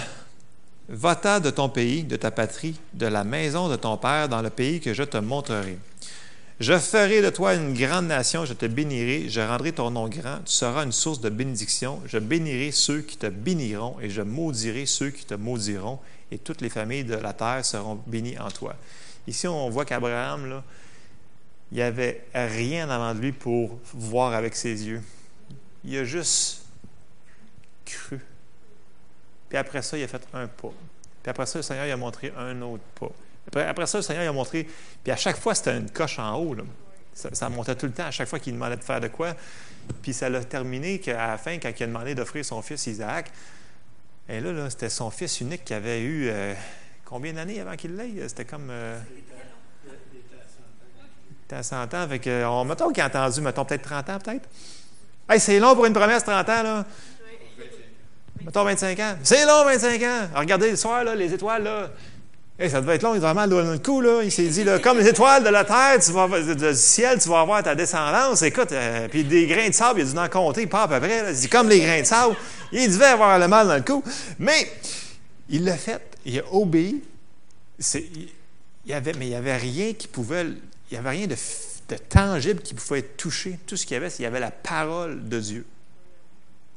Va-t'en 0.91 1.41
de 1.41 1.49
ton 1.49 1.71
pays, 1.71 2.05
de 2.05 2.17
ta 2.17 2.31
patrie, 2.31 2.79
de 2.93 3.07
la 3.07 3.25
maison 3.25 3.71
de 3.71 3.77
ton 3.77 3.97
père, 3.97 4.29
dans 4.29 4.43
le 4.43 4.51
pays 4.51 4.83
que 4.83 4.93
je 4.93 5.03
te 5.03 5.17
montrerai. 5.17 5.79
Je 6.61 6.79
ferai 6.79 7.21
de 7.21 7.31
toi 7.31 7.55
une 7.55 7.75
grande 7.75 8.07
nation, 8.07 8.45
je 8.45 8.53
te 8.53 8.67
bénirai, 8.67 9.29
je 9.29 9.41
rendrai 9.41 9.73
ton 9.73 9.91
nom 9.91 10.09
grand, 10.09 10.39
tu 10.45 10.53
seras 10.53 10.85
une 10.85 10.93
source 10.93 11.21
de 11.21 11.29
bénédiction, 11.29 12.01
je 12.07 12.19
bénirai 12.19 12.71
ceux 12.71 13.01
qui 13.01 13.17
te 13.17 13.27
béniront 13.27 13.97
et 14.01 14.09
je 14.09 14.23
maudirai 14.23 14.87
ceux 14.87 15.11
qui 15.11 15.25
te 15.25 15.35
maudiront, 15.35 15.99
et 16.31 16.39
toutes 16.39 16.61
les 16.61 16.69
familles 16.69 17.03
de 17.03 17.17
la 17.17 17.33
terre 17.33 17.65
seront 17.65 18.01
bénies 18.07 18.39
en 18.39 18.53
toi. 18.53 18.77
Ici, 19.27 19.49
on 19.49 19.69
voit 19.69 19.85
qu'Abraham, 19.85 20.63
il 21.73 21.77
n'y 21.77 21.83
avait 21.83 22.25
rien 22.33 22.89
avant 22.89 23.15
de 23.15 23.21
lui 23.21 23.33
pour 23.33 23.81
voir 23.93 24.33
avec 24.33 24.55
ses 24.55 24.87
yeux. 24.87 25.03
Il 25.85 25.99
a 25.99 26.05
juste 26.05 26.63
cru. 27.85 28.21
Puis 29.49 29.59
après 29.59 29.83
ça, 29.83 29.99
il 29.99 30.05
a 30.05 30.09
fait 30.09 30.23
un 30.33 30.47
pas. 30.47 30.73
Puis 31.23 31.31
après 31.31 31.47
ça, 31.47 31.59
le 31.59 31.63
Seigneur 31.63 31.87
il 31.87 31.91
a 31.91 31.97
montré 31.97 32.33
un 32.37 32.63
autre 32.63 32.85
pas. 32.99 33.11
Après, 33.49 33.87
ça, 33.87 33.99
le 33.99 34.03
Seigneur 34.03 34.25
il 34.25 34.29
a 34.29 34.33
montré. 34.33 34.67
Puis 35.03 35.13
à 35.13 35.17
chaque 35.17 35.37
fois, 35.37 35.55
c'était 35.55 35.77
une 35.77 35.91
coche 35.91 36.19
en 36.19 36.37
haut. 36.37 36.57
Ça, 37.13 37.49
montait 37.49 37.75
tout 37.77 37.87
le 37.87 37.93
temps, 37.93 38.07
à 38.07 38.11
chaque 38.11 38.29
fois 38.29 38.39
qu'il 38.39 38.55
demandait 38.55 38.77
de 38.77 38.85
faire 38.85 39.01
de 39.01 39.09
quoi. 39.09 39.35
Puis 40.03 40.13
ça 40.13 40.29
l'a 40.29 40.43
terminé 40.43 40.99
qu'à 40.99 41.29
la 41.29 41.39
fin, 41.39 41.59
quand 41.59 41.71
il 41.79 41.83
a 41.83 41.87
demandé 41.87 42.15
d'offrir 42.15 42.45
son 42.45 42.63
fils 42.63 42.87
Isaac, 42.87 43.31
et 44.29 44.41
là, 44.41 44.53
là 44.53 44.71
c'était 44.71 44.89
son 44.89 45.11
fils 45.11 45.41
unique 45.41 45.65
qui 45.65 45.75
avait 45.75 46.01
eu 46.01 46.29
euh, 46.29 46.55
combien 47.05 47.35
d'années 47.35 47.61
avant 47.61 47.77
qu'il 47.77 47.95
l'ait? 47.95 48.29
C'était 48.29 48.47
comme. 48.47 48.69
Euh, 48.71 48.99
il 51.51 51.55
à 51.55 51.63
100 51.63 51.95
ans. 51.95 52.09
Fait 52.09 52.19
que, 52.19 52.45
on, 52.45 52.65
mettons 52.65 52.91
qu'il 52.91 53.03
a 53.03 53.07
entendu, 53.07 53.41
mettons 53.41 53.65
peut-être 53.65 53.83
30 53.83 54.11
ans, 54.11 54.19
peut-être. 54.19 54.49
Hey, 55.29 55.41
c'est 55.41 55.59
long 55.59 55.75
pour 55.75 55.87
une 55.87 55.93
promesse, 55.93 56.25
30 56.25 56.49
ans, 56.49 56.63
là. 56.63 56.85
Mettons 58.43 58.65
25 58.65 58.99
ans. 59.01 59.15
C'est 59.23 59.47
long, 59.47 59.65
25 59.65 60.03
ans. 60.03 60.29
regardez 60.35 60.71
le 60.71 60.77
soir, 60.77 61.05
là, 61.05 61.15
les 61.15 61.33
étoiles, 61.33 61.63
là. 61.63 61.91
Ça 62.57 62.81
devait 62.81 62.95
être 62.95 63.03
long, 63.03 63.15
il 63.17 63.21
vraiment 63.21 63.49
dans 63.49 63.63
le 63.63 63.79
coup, 63.79 64.01
là. 64.01 64.23
Il 64.23 64.31
s'est 64.31 64.47
dit, 64.47 64.63
là, 64.63 64.79
comme 64.79 64.99
les 64.99 65.09
étoiles 65.09 65.43
de 65.43 65.49
la 65.49 65.65
terre, 65.65 65.99
du 65.99 66.75
ciel, 66.75 67.19
tu 67.19 67.29
vas 67.29 67.41
avoir 67.41 67.65
ta 67.65 67.75
descendance. 67.75 68.43
Écoute, 68.43 68.71
euh, 68.71 69.09
puis 69.09 69.25
des 69.25 69.49
grains 69.49 69.69
de 69.69 69.75
sable, 69.75 70.01
il 70.01 70.09
a 70.09 70.13
dû 70.13 70.19
en 70.19 70.29
compter, 70.29 70.67
pas 70.69 70.85
à 70.85 70.89
peu 70.89 71.01
près. 71.01 71.33
Il 71.33 71.37
dit, 71.37 71.49
comme 71.49 71.69
les 71.69 71.81
grains 71.81 72.01
de 72.01 72.07
sable. 72.07 72.37
Il 72.71 72.89
devait 72.89 73.07
avoir 73.07 73.41
le 73.41 73.49
mal 73.49 73.67
dans 73.67 73.75
le 73.75 73.83
cou. 73.83 74.05
Mais 74.39 74.71
il 75.49 75.65
l'a 75.65 75.77
fait, 75.77 76.01
il 76.25 76.39
a 76.39 76.43
obéi. 76.53 77.03
Avait, 78.91 79.15
mais 79.15 79.27
il 79.27 79.31
n'y 79.31 79.35
avait 79.35 79.57
rien 79.57 79.93
qui 79.93 80.07
pouvait, 80.07 80.45
il 80.45 80.93
n'y 80.93 80.99
avait 80.99 81.11
rien 81.11 81.27
de, 81.27 81.35
de, 81.89 81.97
tangible 81.97 82.61
qui 82.61 82.75
pouvait 82.75 83.01
être 83.01 83.17
touché. 83.17 83.59
Tout 83.67 83.77
ce 83.77 83.85
qu'il 83.85 83.95
y 83.95 83.97
avait, 83.97 84.11
c'est 84.11 84.17
qu'il 84.17 84.25
y 84.25 84.29
avait 84.29 84.41
la 84.41 84.53
parole 84.53 85.29
de 85.29 85.41
Dieu. 85.41 85.67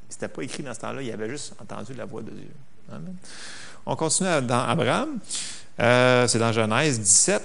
Ce 0.08 0.16
n'était 0.16 0.28
pas 0.28 0.42
écrit 0.42 0.64
dans 0.64 0.74
ce 0.74 0.80
temps-là, 0.80 1.02
il 1.02 1.12
avait 1.12 1.28
juste 1.28 1.54
entendu 1.60 1.94
la 1.94 2.04
voix 2.04 2.22
de 2.22 2.30
Dieu. 2.30 2.50
Amen. 2.90 3.14
On 3.90 3.96
continue 3.96 4.28
dans 4.42 4.64
Abraham. 4.64 5.18
Euh, 5.80 6.28
c'est 6.28 6.38
dans 6.38 6.52
Genèse 6.52 7.00
17, 7.00 7.42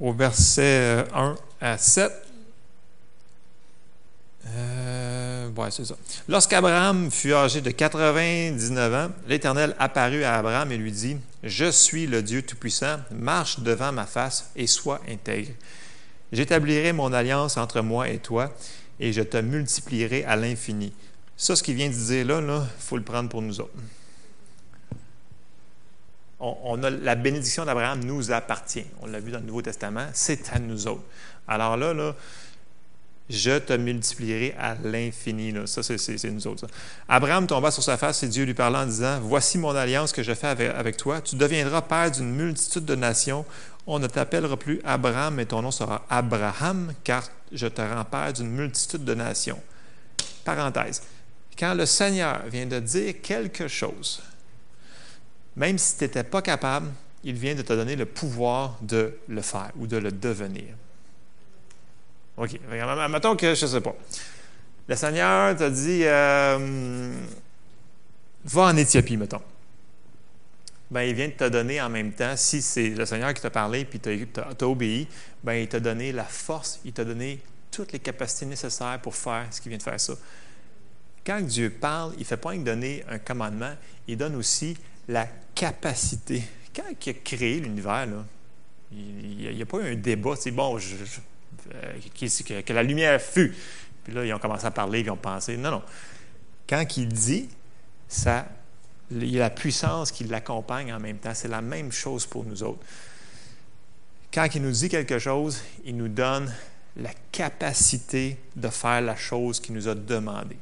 au 0.00 0.12
verset 0.14 1.04
1 1.12 1.26
euh, 1.26 1.34
à 1.60 1.76
7. 1.76 2.12
Ouais, 5.56 5.70
c'est 5.70 5.84
ça. 5.84 5.96
Lorsqu'Abraham 6.28 7.10
fut 7.10 7.32
âgé 7.32 7.60
de 7.60 7.70
99 7.70 8.94
ans, 8.94 9.10
l'Éternel 9.26 9.74
apparut 9.78 10.24
à 10.24 10.36
Abraham 10.36 10.70
et 10.72 10.76
lui 10.76 10.92
dit 10.92 11.16
Je 11.42 11.70
suis 11.70 12.06
le 12.06 12.22
Dieu 12.22 12.42
Tout-Puissant, 12.42 12.98
marche 13.10 13.60
devant 13.60 13.92
ma 13.92 14.06
face 14.06 14.50
et 14.56 14.66
sois 14.66 15.00
intègre. 15.08 15.52
J'établirai 16.32 16.92
mon 16.92 17.12
alliance 17.12 17.56
entre 17.56 17.80
moi 17.82 18.08
et 18.08 18.18
toi, 18.18 18.52
et 18.98 19.12
je 19.12 19.22
te 19.22 19.36
multiplierai 19.36 20.24
à 20.24 20.36
l'infini. 20.36 20.92
Ça, 21.36 21.54
ce 21.54 21.62
qu'il 21.62 21.74
vient 21.74 21.88
de 21.88 21.94
dire 21.94 22.26
là, 22.26 22.40
il 22.40 22.82
faut 22.82 22.96
le 22.96 23.02
prendre 23.02 23.28
pour 23.28 23.42
nous 23.42 23.60
autres. 23.60 23.72
On, 26.38 26.82
a, 26.82 26.90
la 26.90 27.14
bénédiction 27.14 27.64
d'Abraham 27.64 28.04
nous 28.04 28.30
appartient. 28.30 28.84
On 29.00 29.06
l'a 29.06 29.20
vu 29.20 29.30
dans 29.30 29.38
le 29.38 29.46
Nouveau 29.46 29.62
Testament, 29.62 30.06
c'est 30.12 30.52
à 30.52 30.58
nous 30.58 30.86
autres. 30.86 31.04
Alors 31.48 31.76
là, 31.76 31.94
je 33.28 33.58
te 33.58 33.72
multiplierai 33.72 34.54
à 34.58 34.76
l'infini. 34.84 35.54
Ça, 35.66 35.82
c'est 35.82 36.30
nous 36.30 36.46
autres. 36.46 36.66
Abraham 37.08 37.46
tomba 37.46 37.70
sur 37.70 37.82
sa 37.82 37.96
face 37.96 38.22
et 38.22 38.28
Dieu 38.28 38.44
lui 38.44 38.54
parla 38.54 38.82
en 38.82 38.86
disant, 38.86 39.18
Voici 39.20 39.58
mon 39.58 39.74
alliance 39.74 40.12
que 40.12 40.22
je 40.22 40.34
fais 40.34 40.46
avec 40.46 40.96
toi. 40.96 41.20
Tu 41.20 41.36
deviendras 41.36 41.82
père 41.82 42.10
d'une 42.10 42.34
multitude 42.34 42.84
de 42.84 42.94
nations. 42.94 43.44
On 43.86 43.98
ne 43.98 44.06
t'appellera 44.06 44.56
plus 44.56 44.80
Abraham, 44.84 45.36
mais 45.36 45.46
ton 45.46 45.62
nom 45.62 45.70
sera 45.70 46.04
Abraham, 46.10 46.92
car 47.02 47.24
je 47.52 47.66
te 47.66 47.80
rends 47.80 48.04
père 48.04 48.32
d'une 48.32 48.50
multitude 48.50 49.04
de 49.04 49.14
nations. 49.14 49.60
Parenthèse. 50.44 51.02
Quand 51.58 51.74
le 51.74 51.86
Seigneur 51.86 52.42
vient 52.46 52.66
de 52.66 52.78
dire 52.78 53.14
quelque 53.22 53.66
chose, 53.66 54.22
même 55.56 55.78
si 55.78 55.96
tu 55.96 56.04
n'étais 56.04 56.24
pas 56.24 56.42
capable, 56.42 56.88
il 57.24 57.34
vient 57.34 57.54
de 57.54 57.62
te 57.62 57.72
donner 57.72 57.96
le 57.96 58.04
pouvoir 58.06 58.78
de 58.82 59.18
le 59.28 59.42
faire 59.42 59.72
ou 59.76 59.86
de 59.86 59.96
le 59.96 60.12
devenir. 60.12 60.74
OK. 62.36 62.60
Mettons 63.10 63.34
que, 63.34 63.54
je 63.54 63.64
ne 63.64 63.70
sais 63.70 63.80
pas. 63.80 63.96
Le 64.88 64.94
Seigneur 64.94 65.56
t'a 65.56 65.70
dit 65.70 66.02
euh, 66.04 67.10
Va 68.44 68.62
en 68.62 68.76
Éthiopie, 68.76 69.16
mettons. 69.16 69.42
Ben, 70.88 71.02
il 71.02 71.14
vient 71.14 71.26
de 71.26 71.32
te 71.32 71.48
donner 71.48 71.80
en 71.80 71.88
même 71.88 72.12
temps, 72.12 72.36
si 72.36 72.62
c'est 72.62 72.90
le 72.90 73.04
Seigneur 73.06 73.34
qui 73.34 73.42
t'a 73.42 73.50
parlé 73.50 73.84
puis 73.84 73.98
tu 73.98 74.28
as, 74.38 74.66
obéi, 74.66 75.08
ben, 75.42 75.54
il 75.54 75.66
t'a 75.66 75.80
donné 75.80 76.12
la 76.12 76.24
force, 76.24 76.78
il 76.84 76.92
t'a 76.92 77.04
donné 77.04 77.40
toutes 77.72 77.92
les 77.92 77.98
capacités 77.98 78.46
nécessaires 78.46 79.00
pour 79.02 79.16
faire 79.16 79.46
ce 79.50 79.60
qu'il 79.60 79.70
vient 79.70 79.78
de 79.78 79.82
faire 79.82 79.98
ça. 79.98 80.12
Quand 81.26 81.40
Dieu 81.40 81.70
parle, 81.70 82.12
il 82.14 82.20
ne 82.20 82.24
fait 82.24 82.36
pas 82.36 82.56
donner 82.56 83.04
un 83.08 83.18
commandement, 83.18 83.74
il 84.06 84.16
donne 84.16 84.36
aussi 84.36 84.76
la 85.08 85.26
capacité. 85.54 86.42
Quand 86.74 86.82
il 87.06 87.10
a 87.10 87.12
créé 87.14 87.60
l'univers, 87.60 88.06
il 88.92 89.54
n'y 89.54 89.62
a, 89.62 89.66
pas 89.66 89.78
eu 89.78 89.92
un 89.92 89.96
débat, 89.96 90.34
c'est 90.36 90.50
bon, 90.50 90.78
euh, 90.78 92.62
que, 92.62 92.72
la 92.72 92.82
lumière 92.82 93.20
fut. 93.20 93.54
Puis 94.04 94.12
là, 94.12 94.24
ils 94.24 94.32
ont 94.32 94.38
commencé 94.38 94.66
à 94.66 94.70
parler, 94.70 95.00
ils 95.00 95.10
ont 95.10 95.16
pensé. 95.16 95.56
Non, 95.56 95.70
non. 95.70 95.82
Quand 96.68 96.96
il 96.96 97.08
dit, 97.08 97.48
ça, 98.08 98.46
il 99.10 99.28
y 99.28 99.36
a 99.36 99.44
la 99.44 99.50
puissance 99.50 100.12
qui 100.12 100.24
l'accompagne 100.24 100.92
en 100.92 101.00
même 101.00 101.18
temps. 101.18 101.34
C'est 101.34 101.48
la 101.48 101.60
même 101.60 101.92
chose 101.92 102.26
pour 102.26 102.44
nous 102.44 102.62
autres. 102.62 102.84
Quand 104.32 104.46
il 104.54 104.62
nous 104.62 104.70
dit 104.70 104.88
quelque 104.88 105.18
chose, 105.18 105.62
il 105.84 105.96
nous 105.96 106.08
donne 106.08 106.52
la 106.96 107.10
capacité 107.32 108.38
de 108.54 108.68
faire 108.68 109.00
la 109.00 109.16
chose 109.16 109.60
qu'il 109.60 109.74
nous 109.74 109.88
a 109.88 109.94
demandé. 109.94 110.56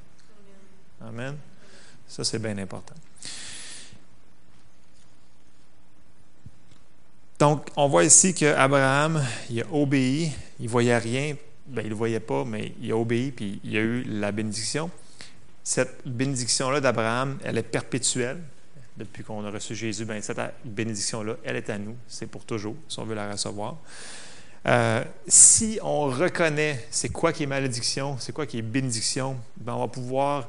Amen. 1.00 1.36
Ça, 2.06 2.24
c'est 2.24 2.38
bien 2.38 2.56
important. 2.58 2.94
Donc, 7.38 7.66
on 7.76 7.88
voit 7.88 8.04
ici 8.04 8.32
qu'Abraham, 8.32 9.24
il 9.50 9.62
a 9.62 9.64
obéi, 9.72 10.32
il 10.60 10.66
ne 10.66 10.70
voyait 10.70 10.96
rien, 10.96 11.34
bien, 11.66 11.82
il 11.82 11.90
ne 11.90 11.94
voyait 11.94 12.20
pas, 12.20 12.44
mais 12.44 12.72
il 12.80 12.92
a 12.92 12.96
obéi, 12.96 13.32
puis 13.32 13.60
il 13.64 13.76
a 13.76 13.80
eu 13.80 14.02
la 14.04 14.30
bénédiction. 14.30 14.90
Cette 15.64 16.06
bénédiction-là 16.06 16.80
d'Abraham, 16.80 17.38
elle 17.42 17.58
est 17.58 17.62
perpétuelle. 17.62 18.38
Depuis 18.96 19.24
qu'on 19.24 19.44
a 19.44 19.50
reçu 19.50 19.74
Jésus, 19.74 20.04
bien, 20.04 20.20
cette 20.20 20.40
bénédiction-là, 20.64 21.34
elle 21.42 21.56
est 21.56 21.70
à 21.70 21.78
nous. 21.78 21.96
C'est 22.06 22.28
pour 22.28 22.44
toujours, 22.44 22.76
si 22.88 23.00
on 23.00 23.04
veut 23.04 23.16
la 23.16 23.32
recevoir. 23.32 23.78
Euh, 24.66 25.04
si 25.26 25.78
on 25.82 26.06
reconnaît 26.06 26.86
c'est 26.90 27.10
quoi 27.10 27.32
qui 27.32 27.42
est 27.42 27.46
malédiction, 27.46 28.16
c'est 28.18 28.32
quoi 28.32 28.46
qui 28.46 28.58
est 28.58 28.62
bénédiction, 28.62 29.36
bien, 29.56 29.74
on 29.74 29.80
va 29.80 29.88
pouvoir 29.88 30.48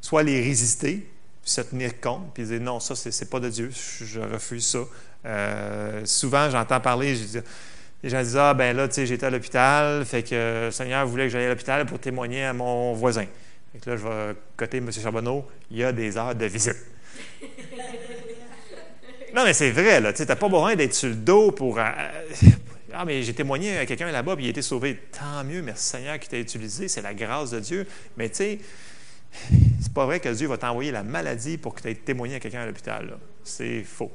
soit 0.00 0.22
les 0.22 0.40
résister, 0.40 1.06
se 1.44 1.60
tenir 1.60 2.00
compte, 2.00 2.32
puis 2.32 2.44
dire 2.44 2.60
non, 2.60 2.80
ça, 2.80 2.94
c'est, 2.94 3.20
n'est 3.20 3.28
pas 3.28 3.40
de 3.40 3.50
Dieu, 3.50 3.70
je 3.72 4.20
refuse 4.20 4.66
ça. 4.66 4.78
Euh, 5.24 6.02
souvent, 6.04 6.50
j'entends 6.50 6.80
parler, 6.80 7.14
je 7.14 7.24
dis, 7.24 7.38
les 8.02 8.10
gens 8.10 8.22
disent 8.22 8.36
Ah, 8.36 8.54
ben 8.54 8.76
là, 8.76 8.88
tu 8.88 8.94
sais, 8.94 9.06
j'étais 9.06 9.26
à 9.26 9.30
l'hôpital, 9.30 10.04
fait 10.04 10.22
que 10.22 10.66
le 10.66 10.70
Seigneur 10.70 11.06
voulait 11.06 11.24
que 11.24 11.30
j'aille 11.30 11.46
à 11.46 11.50
l'hôpital 11.50 11.86
pour 11.86 11.98
témoigner 11.98 12.44
à 12.44 12.52
mon 12.52 12.92
voisin. 12.92 13.26
Fait 13.72 13.78
que 13.78 13.90
là, 13.90 13.96
je 13.96 14.02
vais 14.02 14.34
côté 14.56 14.78
M. 14.78 14.90
Charbonneau, 14.90 15.46
il 15.70 15.78
y 15.78 15.84
a 15.84 15.92
des 15.92 16.16
heures 16.16 16.34
de 16.34 16.44
visite. 16.46 16.76
non, 19.34 19.44
mais 19.44 19.52
c'est 19.52 19.70
vrai, 19.70 20.00
là, 20.00 20.12
tu 20.12 20.24
n'as 20.24 20.36
pas 20.36 20.48
besoin 20.48 20.74
d'être 20.74 20.94
sur 20.94 21.08
le 21.08 21.14
dos 21.14 21.52
pour. 21.52 21.78
Euh, 21.78 21.84
ah, 22.94 23.04
mais 23.06 23.22
j'ai 23.22 23.32
témoigné 23.32 23.78
à 23.78 23.86
quelqu'un 23.86 24.10
là-bas, 24.10 24.34
puis 24.36 24.44
il 24.44 24.48
a 24.48 24.50
été 24.50 24.62
sauvé. 24.62 24.98
Tant 25.12 25.44
mieux, 25.44 25.62
merci 25.62 25.86
Seigneur 25.86 26.18
qui 26.18 26.28
t'a 26.28 26.38
utilisé, 26.38 26.88
c'est 26.88 27.00
la 27.00 27.14
grâce 27.14 27.50
de 27.50 27.60
Dieu. 27.60 27.86
Mais 28.16 28.28
tu 28.28 28.36
sais, 28.36 28.58
c'est 29.80 29.92
pas 29.94 30.04
vrai 30.04 30.20
que 30.20 30.28
Dieu 30.28 30.48
va 30.48 30.58
t'envoyer 30.58 30.90
la 30.90 31.02
maladie 31.02 31.56
pour 31.56 31.74
que 31.74 31.82
tu 31.82 31.88
aies 31.88 31.94
témoigné 31.94 32.34
à 32.34 32.40
quelqu'un 32.40 32.62
à 32.62 32.66
l'hôpital. 32.66 33.16
C'est 33.44 33.82
faux. 33.82 34.12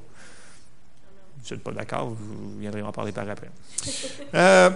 Je 1.45 1.53
n'êtes 1.53 1.63
pas 1.63 1.71
d'accord, 1.71 2.09
vous 2.09 2.59
viendrez 2.59 2.81
en 2.81 2.91
parler 2.91 3.11
par 3.11 3.27
après. 3.29 3.49
Euh, 4.33 4.69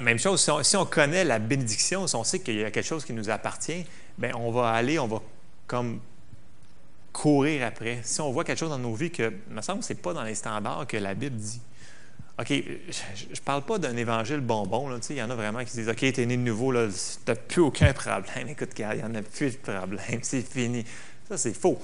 même 0.00 0.18
chose, 0.18 0.46
si 0.62 0.76
on, 0.76 0.84
connaît 0.84 1.24
la 1.24 1.38
bénédiction, 1.38 2.06
si 2.06 2.16
on 2.16 2.24
sait 2.24 2.40
qu'il 2.40 2.56
y 2.56 2.64
a 2.64 2.70
quelque 2.70 2.86
chose 2.86 3.04
qui 3.04 3.12
nous 3.12 3.30
appartient, 3.30 3.86
bien, 4.18 4.32
on 4.36 4.50
va 4.50 4.70
aller, 4.70 4.98
on 4.98 5.06
va 5.06 5.22
comme 5.66 6.00
courir 7.12 7.66
après. 7.66 8.00
Si 8.02 8.20
on 8.20 8.30
voit 8.30 8.44
quelque 8.44 8.58
chose 8.58 8.70
dans 8.70 8.78
nos 8.78 8.94
vies 8.94 9.10
que, 9.10 9.32
me 9.48 9.62
semble, 9.62 9.82
ce 9.82 9.92
n'est 9.92 9.98
pas 9.98 10.12
dans 10.12 10.22
les 10.22 10.34
standards 10.34 10.86
que 10.86 10.96
la 10.96 11.14
Bible 11.14 11.36
dit. 11.36 11.60
OK, 12.38 12.48
je 12.48 13.26
ne 13.30 13.40
parle 13.44 13.62
pas 13.62 13.78
d'un 13.78 13.96
évangile 13.96 14.40
bonbon. 14.40 14.90
Il 15.08 15.16
y 15.16 15.22
en 15.22 15.30
a 15.30 15.34
vraiment 15.34 15.64
qui 15.64 15.72
disent 15.72 15.88
OK, 15.88 15.98
tu 15.98 16.20
es 16.20 16.26
né 16.26 16.36
de 16.36 16.42
nouveau, 16.42 16.72
tu 16.72 16.90
n'as 17.28 17.34
plus 17.36 17.62
aucun 17.62 17.92
problème. 17.92 18.48
Écoute, 18.48 18.70
il 18.76 18.86
n'y 18.86 19.02
en 19.02 19.14
a 19.14 19.22
plus 19.22 19.52
de 19.52 19.56
problème, 19.58 20.18
c'est 20.22 20.42
fini. 20.42 20.84
Ça, 21.28 21.38
c'est 21.38 21.54
faux 21.54 21.80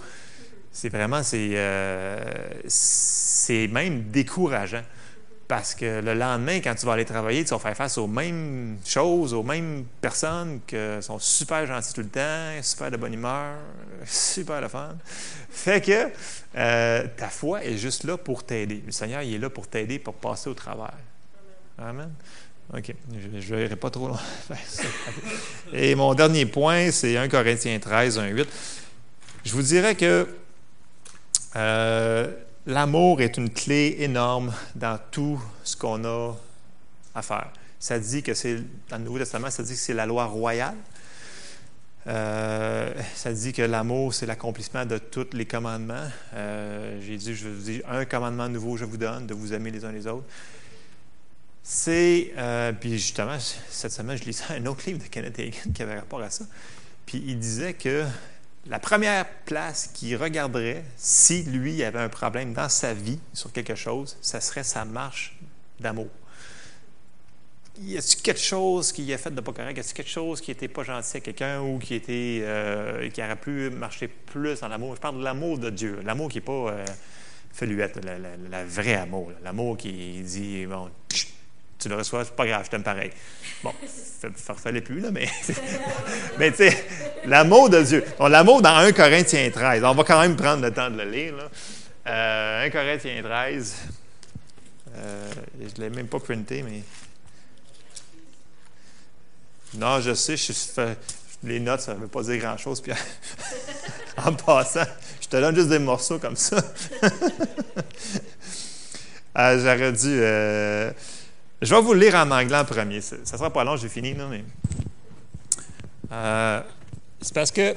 c'est 0.72 0.88
vraiment, 0.88 1.20
euh, 1.35 2.18
c'est, 2.66 3.68
même 3.68 4.04
décourageant. 4.04 4.83
Parce 5.48 5.74
que 5.74 6.00
le 6.00 6.14
lendemain, 6.14 6.61
quand 6.61 6.76
tu 6.76 6.87
vas 6.87 6.92
aller 6.92 7.04
travailler, 7.04 7.44
tu 7.44 7.50
vas 7.50 7.59
faire 7.59 7.76
face 7.76 7.98
aux 7.98 8.06
mêmes 8.06 8.78
choses, 8.87 9.35
aux 9.35 9.42
mêmes 9.42 9.85
personnes 10.00 10.61
qui 10.64 10.76
sont 11.00 11.18
super 11.18 11.66
gentilles 11.66 11.92
tout 11.92 12.02
le 12.02 12.09
temps, 12.09 12.62
super 12.62 12.88
de 12.88 12.96
bonne 12.96 13.14
humeur, 13.14 13.56
super 14.06 14.62
de 14.62 14.68
fun. 14.68 14.96
Fait 15.50 15.85
que 15.85 16.09
euh, 16.56 17.04
ta 17.16 17.28
foi 17.28 17.64
est 17.64 17.76
juste 17.76 18.04
là 18.04 18.16
pour 18.16 18.44
t'aider. 18.44 18.80
Le 18.87 18.92
Seigneur, 18.92 19.22
il 19.22 19.35
est 19.35 19.38
là 19.38 19.50
pour 19.50 19.66
t'aider, 19.66 19.98
pour 19.98 20.14
passer 20.14 20.48
au 20.48 20.54
travers. 20.54 20.94
Amen. 21.78 22.12
OK. 22.72 22.94
Je 23.12 23.54
ne 23.54 23.61
verrai 23.61 23.74
pas 23.74 23.90
trop 23.90 24.06
loin. 24.06 24.20
Et 25.72 25.96
mon 25.96 26.14
dernier 26.14 26.46
point, 26.46 26.92
c'est 26.92 27.16
1 27.16 27.28
Corinthiens 27.28 27.80
13, 27.80 28.20
1, 28.20 28.28
8. 28.28 28.48
Je 29.44 29.52
vous 29.52 29.62
dirais 29.62 29.96
que 29.96 30.28
euh, 31.56 32.32
l'amour 32.66 33.20
est 33.20 33.36
une 33.36 33.50
clé 33.50 33.96
énorme 34.00 34.52
dans 34.74 34.98
tout 35.10 35.40
ce 35.64 35.76
qu'on 35.76 36.04
a 36.04 36.34
à 37.14 37.22
faire. 37.22 37.52
Ça 37.78 37.98
dit 37.98 38.22
que 38.22 38.34
c'est, 38.34 38.62
dans 38.88 38.98
le 38.98 39.04
Nouveau 39.04 39.18
Testament, 39.18 39.50
ça 39.50 39.62
dit 39.62 39.72
que 39.72 39.78
c'est 39.78 39.94
la 39.94 40.06
loi 40.06 40.26
royale. 40.26 40.76
Euh, 42.06 42.92
ça 43.14 43.32
dit 43.32 43.52
que 43.52 43.62
l'amour, 43.62 44.14
c'est 44.14 44.26
l'accomplissement 44.26 44.86
de 44.86 44.98
tous 44.98 45.28
les 45.32 45.46
commandements. 45.46 46.08
Euh, 46.34 46.98
j'ai 47.02 47.16
dit, 47.16 47.34
je 47.34 47.48
vous 47.48 47.62
dis, 47.62 47.82
un 47.88 48.04
commandement 48.04 48.48
nouveau, 48.48 48.76
je 48.76 48.84
vous 48.84 48.96
donne, 48.96 49.26
de 49.26 49.34
vous 49.34 49.52
aimer 49.52 49.70
les 49.70 49.84
uns 49.84 49.92
les 49.92 50.06
autres. 50.06 50.26
C'est, 51.62 52.32
puis 52.80 52.92
justement, 52.98 53.38
cette 53.70 53.92
semaine, 53.92 54.16
je 54.16 54.24
lisais 54.24 54.44
un 54.50 54.66
autre 54.66 54.82
livre 54.86 54.98
de 54.98 55.08
Kenneth 55.08 55.38
Hagin 55.38 55.72
qui 55.74 55.82
avait 55.82 55.98
rapport 55.98 56.20
à 56.22 56.30
ça. 56.30 56.44
Puis 57.06 57.22
il 57.26 57.38
disait 57.38 57.74
que 57.74 58.04
la 58.67 58.79
première 58.79 59.27
place 59.44 59.90
qu'il 59.94 60.17
regarderait 60.17 60.85
si 60.96 61.42
lui 61.44 61.83
avait 61.83 61.98
un 61.98 62.08
problème 62.08 62.52
dans 62.52 62.69
sa 62.69 62.94
vie 62.94 63.19
sur 63.33 63.52
quelque 63.52 63.75
chose, 63.75 64.17
ça 64.21 64.40
serait 64.40 64.65
sa 64.65 64.85
marche 64.85 65.37
d'amour. 65.79 66.08
Y 67.83 67.96
a-t-il 67.96 68.21
quelque 68.21 68.40
chose 68.40 68.92
qui 68.92 69.11
a 69.15 69.17
fait 69.17 69.35
de 69.35 69.40
pas 69.40 69.52
correct? 69.52 69.77
Y 69.77 69.81
a-t-il 69.81 69.94
quelque 69.94 70.11
chose 70.11 70.42
qui 70.42 70.50
n'était 70.50 70.69
pas 70.69 70.83
gentil 70.83 71.17
à 71.17 71.21
quelqu'un 71.21 71.63
ou 71.63 71.79
qui 71.79 71.94
était 71.94 72.40
euh, 72.42 73.08
aurait 73.19 73.37
pu 73.37 73.71
marcher 73.71 74.08
plus 74.08 74.61
dans 74.61 74.69
l'amour? 74.69 74.96
Je 74.96 75.00
parle 75.00 75.19
de 75.19 75.25
l'amour 75.25 75.58
de 75.58 75.71
Dieu, 75.71 76.00
l'amour 76.04 76.29
qui 76.29 76.38
n'est 76.38 76.44
pas 76.44 76.52
euh, 76.52 76.85
feluette, 77.52 77.98
le, 78.04 78.65
vrai 78.67 78.94
amour, 78.94 79.33
l'amour 79.42 79.79
qui 79.79 80.21
dit 80.21 80.67
bon, 80.67 80.90
tu 81.81 81.88
le 81.88 81.96
reçois, 81.96 82.24
c'est 82.24 82.37
pas 82.37 82.46
grave, 82.46 82.62
je 82.64 82.70
t'aime 82.70 82.83
pareil. 82.83 83.10
Bon, 83.64 83.72
ça 84.37 84.52
ne 84.52 84.58
fallait 84.58 84.83
plus, 84.83 85.00
là, 85.00 85.10
mais. 85.10 85.28
mais 86.38 86.50
tu 86.50 86.58
sais, 86.58 86.85
l'amour 87.24 87.70
de 87.70 87.83
Dieu. 87.83 88.04
l'amour 88.20 88.62
dans 88.62 88.76
1 88.76 88.92
Corinthiens 88.92 89.50
13. 89.50 89.83
On 89.85 89.94
va 89.94 90.04
quand 90.04 90.20
même 90.20 90.37
prendre 90.37 90.62
le 90.62 90.70
temps 90.70 90.90
de 90.90 90.98
le 90.98 91.10
lire, 91.10 91.37
là. 91.37 91.50
1 92.06 92.10
euh, 92.12 92.70
Corinthiens 92.70 93.22
13. 93.22 93.76
Euh, 94.96 95.31
je 95.58 95.81
ne 95.81 95.88
l'ai 95.88 95.94
même 95.94 96.06
pas 96.06 96.20
printé, 96.20 96.62
mais. 96.62 96.83
Non, 99.74 100.00
je 100.00 100.14
sais, 100.14 100.35
les 101.44 101.60
notes, 101.60 101.81
ça 101.81 101.94
ne 101.94 102.00
veut 102.00 102.08
pas 102.08 102.22
dire 102.22 102.38
grand-chose. 102.38 102.81
Puis 102.83 102.92
en 104.18 104.35
passant, 104.35 104.85
je 105.20 105.28
te 105.28 105.37
donne 105.37 105.54
juste 105.54 105.68
des 105.68 105.78
morceaux 105.78 106.18
comme 106.18 106.37
ça. 106.37 106.62
Ah, 109.35 109.56
j'aurais 109.58 109.92
dû. 109.92 110.20
Je 111.63 111.75
vais 111.75 111.81
vous 111.81 111.92
lire 111.94 112.15
en 112.15 112.31
anglais 112.31 112.56
en 112.58 112.65
premier. 112.65 113.00
Ça 113.00 113.17
ne 113.17 113.25
sera 113.25 113.52
pas 113.52 113.65
long, 113.65 113.77
j'ai 113.77 113.88
fini, 113.88 114.15
non, 114.15 114.29
mais. 114.29 114.44
Euh, 116.13 116.63
c'est 117.21 117.35
parce 117.35 117.50
que 117.50 117.75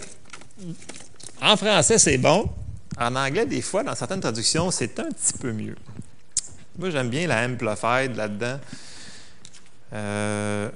en 1.41 1.57
français, 1.57 1.97
c'est 1.97 2.17
bon. 2.17 2.49
En 2.97 3.15
anglais, 3.15 3.45
des 3.45 3.61
fois, 3.61 3.83
dans 3.83 3.95
certaines 3.95 4.21
traductions, 4.21 4.71
c'est 4.71 4.97
un 4.99 5.09
petit 5.11 5.33
peu 5.37 5.51
mieux. 5.51 5.75
Moi, 6.77 6.89
j'aime 6.89 7.09
bien 7.09 7.27
la 7.27 7.45
amplified 7.45 8.15
là-dedans. 8.15 8.59
Euh, 9.93 10.69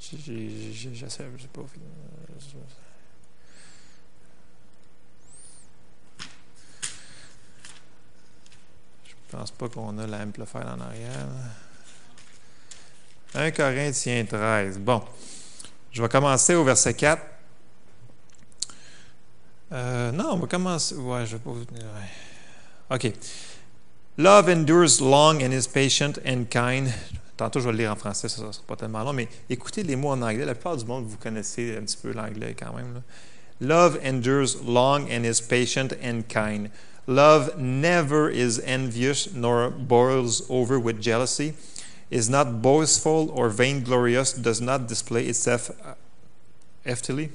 J'essaie, 0.00 1.24
je 1.36 1.42
sais 1.42 1.48
pas. 1.52 1.60
Je 9.30 9.36
pense 9.36 9.50
pas 9.50 9.68
qu'on 9.68 9.98
a 9.98 10.06
l'amplifier 10.06 10.60
en 10.60 10.80
arrière. 10.80 11.26
1 13.34 13.50
Corinthiens 13.50 14.24
13. 14.24 14.78
Bon. 14.78 15.02
Je 15.92 16.02
vais 16.02 16.08
commencer 16.08 16.54
au 16.54 16.64
verset 16.64 16.94
4. 16.94 17.22
Euh, 19.72 20.12
non, 20.12 20.30
on 20.32 20.36
va 20.36 20.46
commencer. 20.46 20.94
Ouais, 20.94 21.26
je 21.26 21.36
vais 21.36 21.42
pas 21.42 21.50
vous. 21.50 21.64
OK. 22.90 23.12
Love 24.16 24.48
endures 24.48 25.00
long 25.00 25.42
and 25.42 25.52
is 25.52 25.68
patient 25.68 26.18
and 26.26 26.44
kind. 26.50 26.88
Tantôt, 27.36 27.60
je 27.60 27.66
vais 27.66 27.72
le 27.72 27.78
lire 27.78 27.92
en 27.92 27.96
français, 27.96 28.28
ça 28.28 28.44
ne 28.44 28.50
sera 28.50 28.64
pas 28.66 28.74
tellement 28.74 29.04
long, 29.04 29.12
mais 29.12 29.28
écoutez 29.48 29.84
les 29.84 29.94
mots 29.94 30.10
en 30.10 30.22
anglais. 30.22 30.44
La 30.44 30.54
plupart 30.54 30.76
du 30.76 30.84
monde, 30.84 31.04
vous 31.06 31.18
connaissez 31.18 31.76
un 31.76 31.82
petit 31.82 31.96
peu 31.96 32.12
l'anglais 32.12 32.56
quand 32.58 32.74
même. 32.74 33.02
Love 33.60 34.00
endures 34.04 34.56
long 34.66 35.06
and 35.08 35.24
is 35.24 35.40
patient 35.40 35.88
and 36.02 36.22
kind. 36.28 36.70
Love 37.08 37.58
never 37.58 38.28
is 38.28 38.60
envious 38.66 39.32
nor 39.32 39.70
boils 39.70 40.42
over 40.50 40.78
with 40.78 41.00
jealousy, 41.00 41.54
is 42.10 42.28
not 42.28 42.60
boastful 42.60 43.30
or 43.30 43.48
vainglorious, 43.48 44.34
does 44.34 44.60
not 44.60 44.86
display 44.86 45.24
itself 45.24 45.70
uh, 45.70 45.94
heftily. 46.84 47.30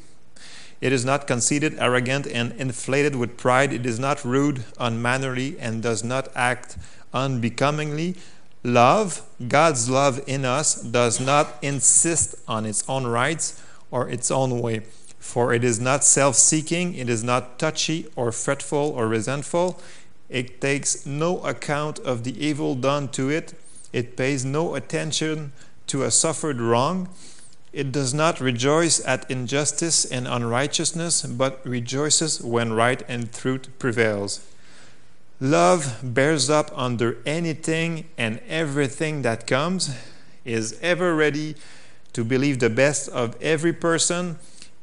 It 0.80 0.94
is 0.94 1.04
not 1.04 1.26
conceited, 1.26 1.74
arrogant, 1.80 2.28
and 2.28 2.52
inflated 2.52 3.16
with 3.16 3.36
pride. 3.36 3.74
It 3.74 3.88
is 3.88 3.98
not 3.98 4.24
rude, 4.24 4.64
unmannerly, 4.80 5.58
and 5.60 5.82
does 5.82 6.04
not 6.04 6.28
act 6.36 6.78
unbecomingly. 7.12 8.16
Love, 8.64 9.24
God's 9.48 9.90
love 9.90 10.22
in 10.28 10.46
us, 10.46 10.76
does 10.76 11.20
not 11.20 11.48
insist 11.64 12.36
on 12.48 12.68
its 12.68 12.88
own 12.88 13.08
rights 13.08 13.60
or 13.90 14.08
its 14.08 14.30
own 14.30 14.60
way. 14.60 14.82
For 15.24 15.54
it 15.54 15.64
is 15.64 15.80
not 15.80 16.04
self 16.04 16.36
seeking, 16.36 16.96
it 16.96 17.10
is 17.10 17.24
not 17.24 17.58
touchy 17.58 18.08
or 18.16 18.34
fretful 18.34 18.92
or 18.96 19.08
resentful. 19.08 19.80
It 20.30 20.60
takes 20.60 21.06
no 21.06 21.40
account 21.44 21.98
of 22.00 22.26
the 22.26 22.46
evil 22.46 22.76
done 22.76 23.08
to 23.14 23.30
it, 23.30 23.54
it 23.94 24.18
pays 24.18 24.44
no 24.44 24.76
attention 24.76 25.54
to 25.88 26.04
a 26.04 26.12
suffered 26.12 26.60
wrong. 26.60 27.08
It 27.72 27.92
does 27.92 28.14
not 28.14 28.42
rejoice 28.42 29.04
at 29.08 29.30
injustice 29.32 30.04
and 30.04 30.28
unrighteousness, 30.28 31.24
but 31.24 31.66
rejoices 31.66 32.42
when 32.42 32.74
right 32.74 33.02
and 33.08 33.34
truth 33.34 33.70
prevails. 33.80 34.46
Love 35.40 36.00
bears 36.04 36.50
up 36.50 36.70
under 36.76 37.18
anything 37.26 38.06
and 38.18 38.42
everything 38.48 39.22
that 39.22 39.48
comes, 39.48 39.96
is 40.44 40.78
ever 40.82 41.16
ready 41.16 41.56
to 42.12 42.26
believe 42.26 42.60
the 42.60 42.70
best 42.70 43.08
of 43.10 43.42
every 43.42 43.74
person. 43.74 44.38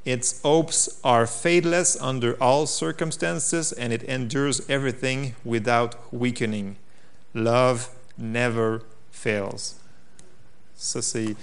Its 0.04 0.40
hopes 0.42 0.98
are 1.04 1.26
faithless 1.26 1.96
under 2.00 2.34
all 2.40 2.66
circumstances, 2.66 3.72
and 3.72 3.92
it 3.92 4.02
endures 4.04 4.62
everything 4.68 5.34
without 5.44 5.94
weakening. 6.10 6.76
Love 7.34 7.90
never 8.16 8.80
fails. 9.10 9.74
Ça, 10.76 11.02
c'est 11.02 11.36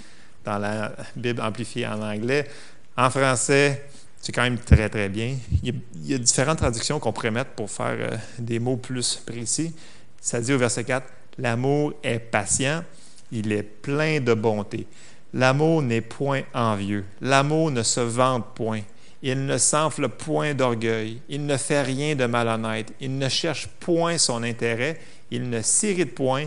dans 0.44 0.58
la 0.58 0.92
Bible 1.14 1.40
amplifiée 1.40 1.86
en 1.86 2.02
anglais. 2.02 2.48
En 2.96 3.10
français, 3.10 3.84
c'est 4.20 4.32
quand 4.32 4.42
même 4.42 4.58
très, 4.58 4.88
très 4.88 5.08
bien. 5.08 5.36
Il 5.62 5.80
y 6.04 6.14
a, 6.14 6.18
différentes 6.18 6.58
traductions 6.58 6.98
qu'on 6.98 7.12
pourrait 7.12 7.30
mettre 7.30 7.50
pour 7.50 7.70
faire 7.70 7.96
euh, 7.98 8.16
des 8.38 8.58
mots 8.58 8.76
plus 8.76 9.22
précis. 9.24 9.72
Ça 10.20 10.40
dit 10.40 10.52
au 10.52 10.58
verset 10.58 10.82
4, 10.82 11.06
L'amour 11.38 11.94
est 12.02 12.18
patient, 12.18 12.82
il 13.30 13.52
est 13.52 13.62
plein 13.62 14.20
de 14.20 14.34
bonté. 14.34 14.88
L'amour 15.34 15.82
n'est 15.82 16.00
point 16.00 16.42
envieux. 16.54 17.04
L'amour 17.20 17.70
ne 17.70 17.82
se 17.82 18.00
vante 18.00 18.54
point. 18.54 18.80
Il 19.22 19.46
ne 19.46 19.58
s'enfle 19.58 20.08
point 20.08 20.54
d'orgueil. 20.54 21.20
Il 21.28 21.44
ne 21.46 21.56
fait 21.56 21.82
rien 21.82 22.14
de 22.14 22.26
malhonnête. 22.26 22.92
Il 23.00 23.18
ne 23.18 23.28
cherche 23.28 23.68
point 23.80 24.16
son 24.16 24.42
intérêt. 24.42 24.98
Il 25.30 25.50
ne 25.50 25.60
s'irrite 25.60 26.14
point. 26.14 26.46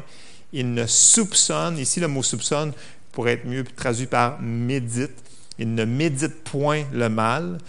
Il 0.53 0.73
ne 0.73 0.85
soupçonne. 0.87 1.77
Ici, 1.77 1.99
le 1.99 2.07
mot 2.07 2.23
soupçonne 2.23 2.73
pourrait 3.11 3.33
être 3.33 3.45
mieux 3.45 3.63
traduit 3.63 4.07
par 4.07 4.41
médite 4.41 5.21
il 5.61 5.75
ne 5.75 5.85
médite 5.85 6.43
point 6.43 6.85
le 6.91 7.07
mal. 7.07 7.59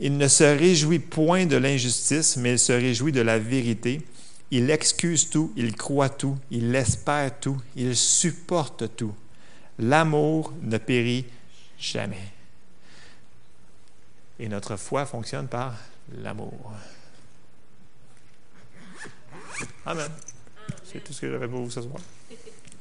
Il 0.00 0.16
ne 0.16 0.26
se 0.26 0.42
réjouit 0.42 0.98
point 0.98 1.44
de 1.44 1.56
l'injustice, 1.56 2.38
mais 2.38 2.52
il 2.52 2.58
se 2.58 2.72
réjouit 2.72 3.12
de 3.12 3.20
la 3.20 3.38
vérité. 3.38 4.00
Il 4.50 4.70
excuse 4.70 5.28
tout, 5.28 5.52
il 5.54 5.74
croit 5.74 6.08
tout, 6.08 6.38
il 6.50 6.74
espère 6.74 7.38
tout, 7.40 7.58
il 7.76 7.94
supporte 7.94 8.96
tout. 8.96 9.12
L'amour 9.78 10.52
ne 10.60 10.78
périt 10.78 11.26
jamais. 11.78 12.32
Et 14.38 14.48
notre 14.48 14.76
foi 14.76 15.06
fonctionne 15.06 15.48
par 15.48 15.76
l'amour. 16.18 16.72
Amen. 19.86 20.10
C'est 20.84 21.02
tout 21.02 21.12
ce 21.12 21.20
que 21.20 21.30
j'avais 21.30 21.48
pour 21.48 21.60
vous 21.60 21.70
ce 21.70 21.82
soir. 21.82 22.00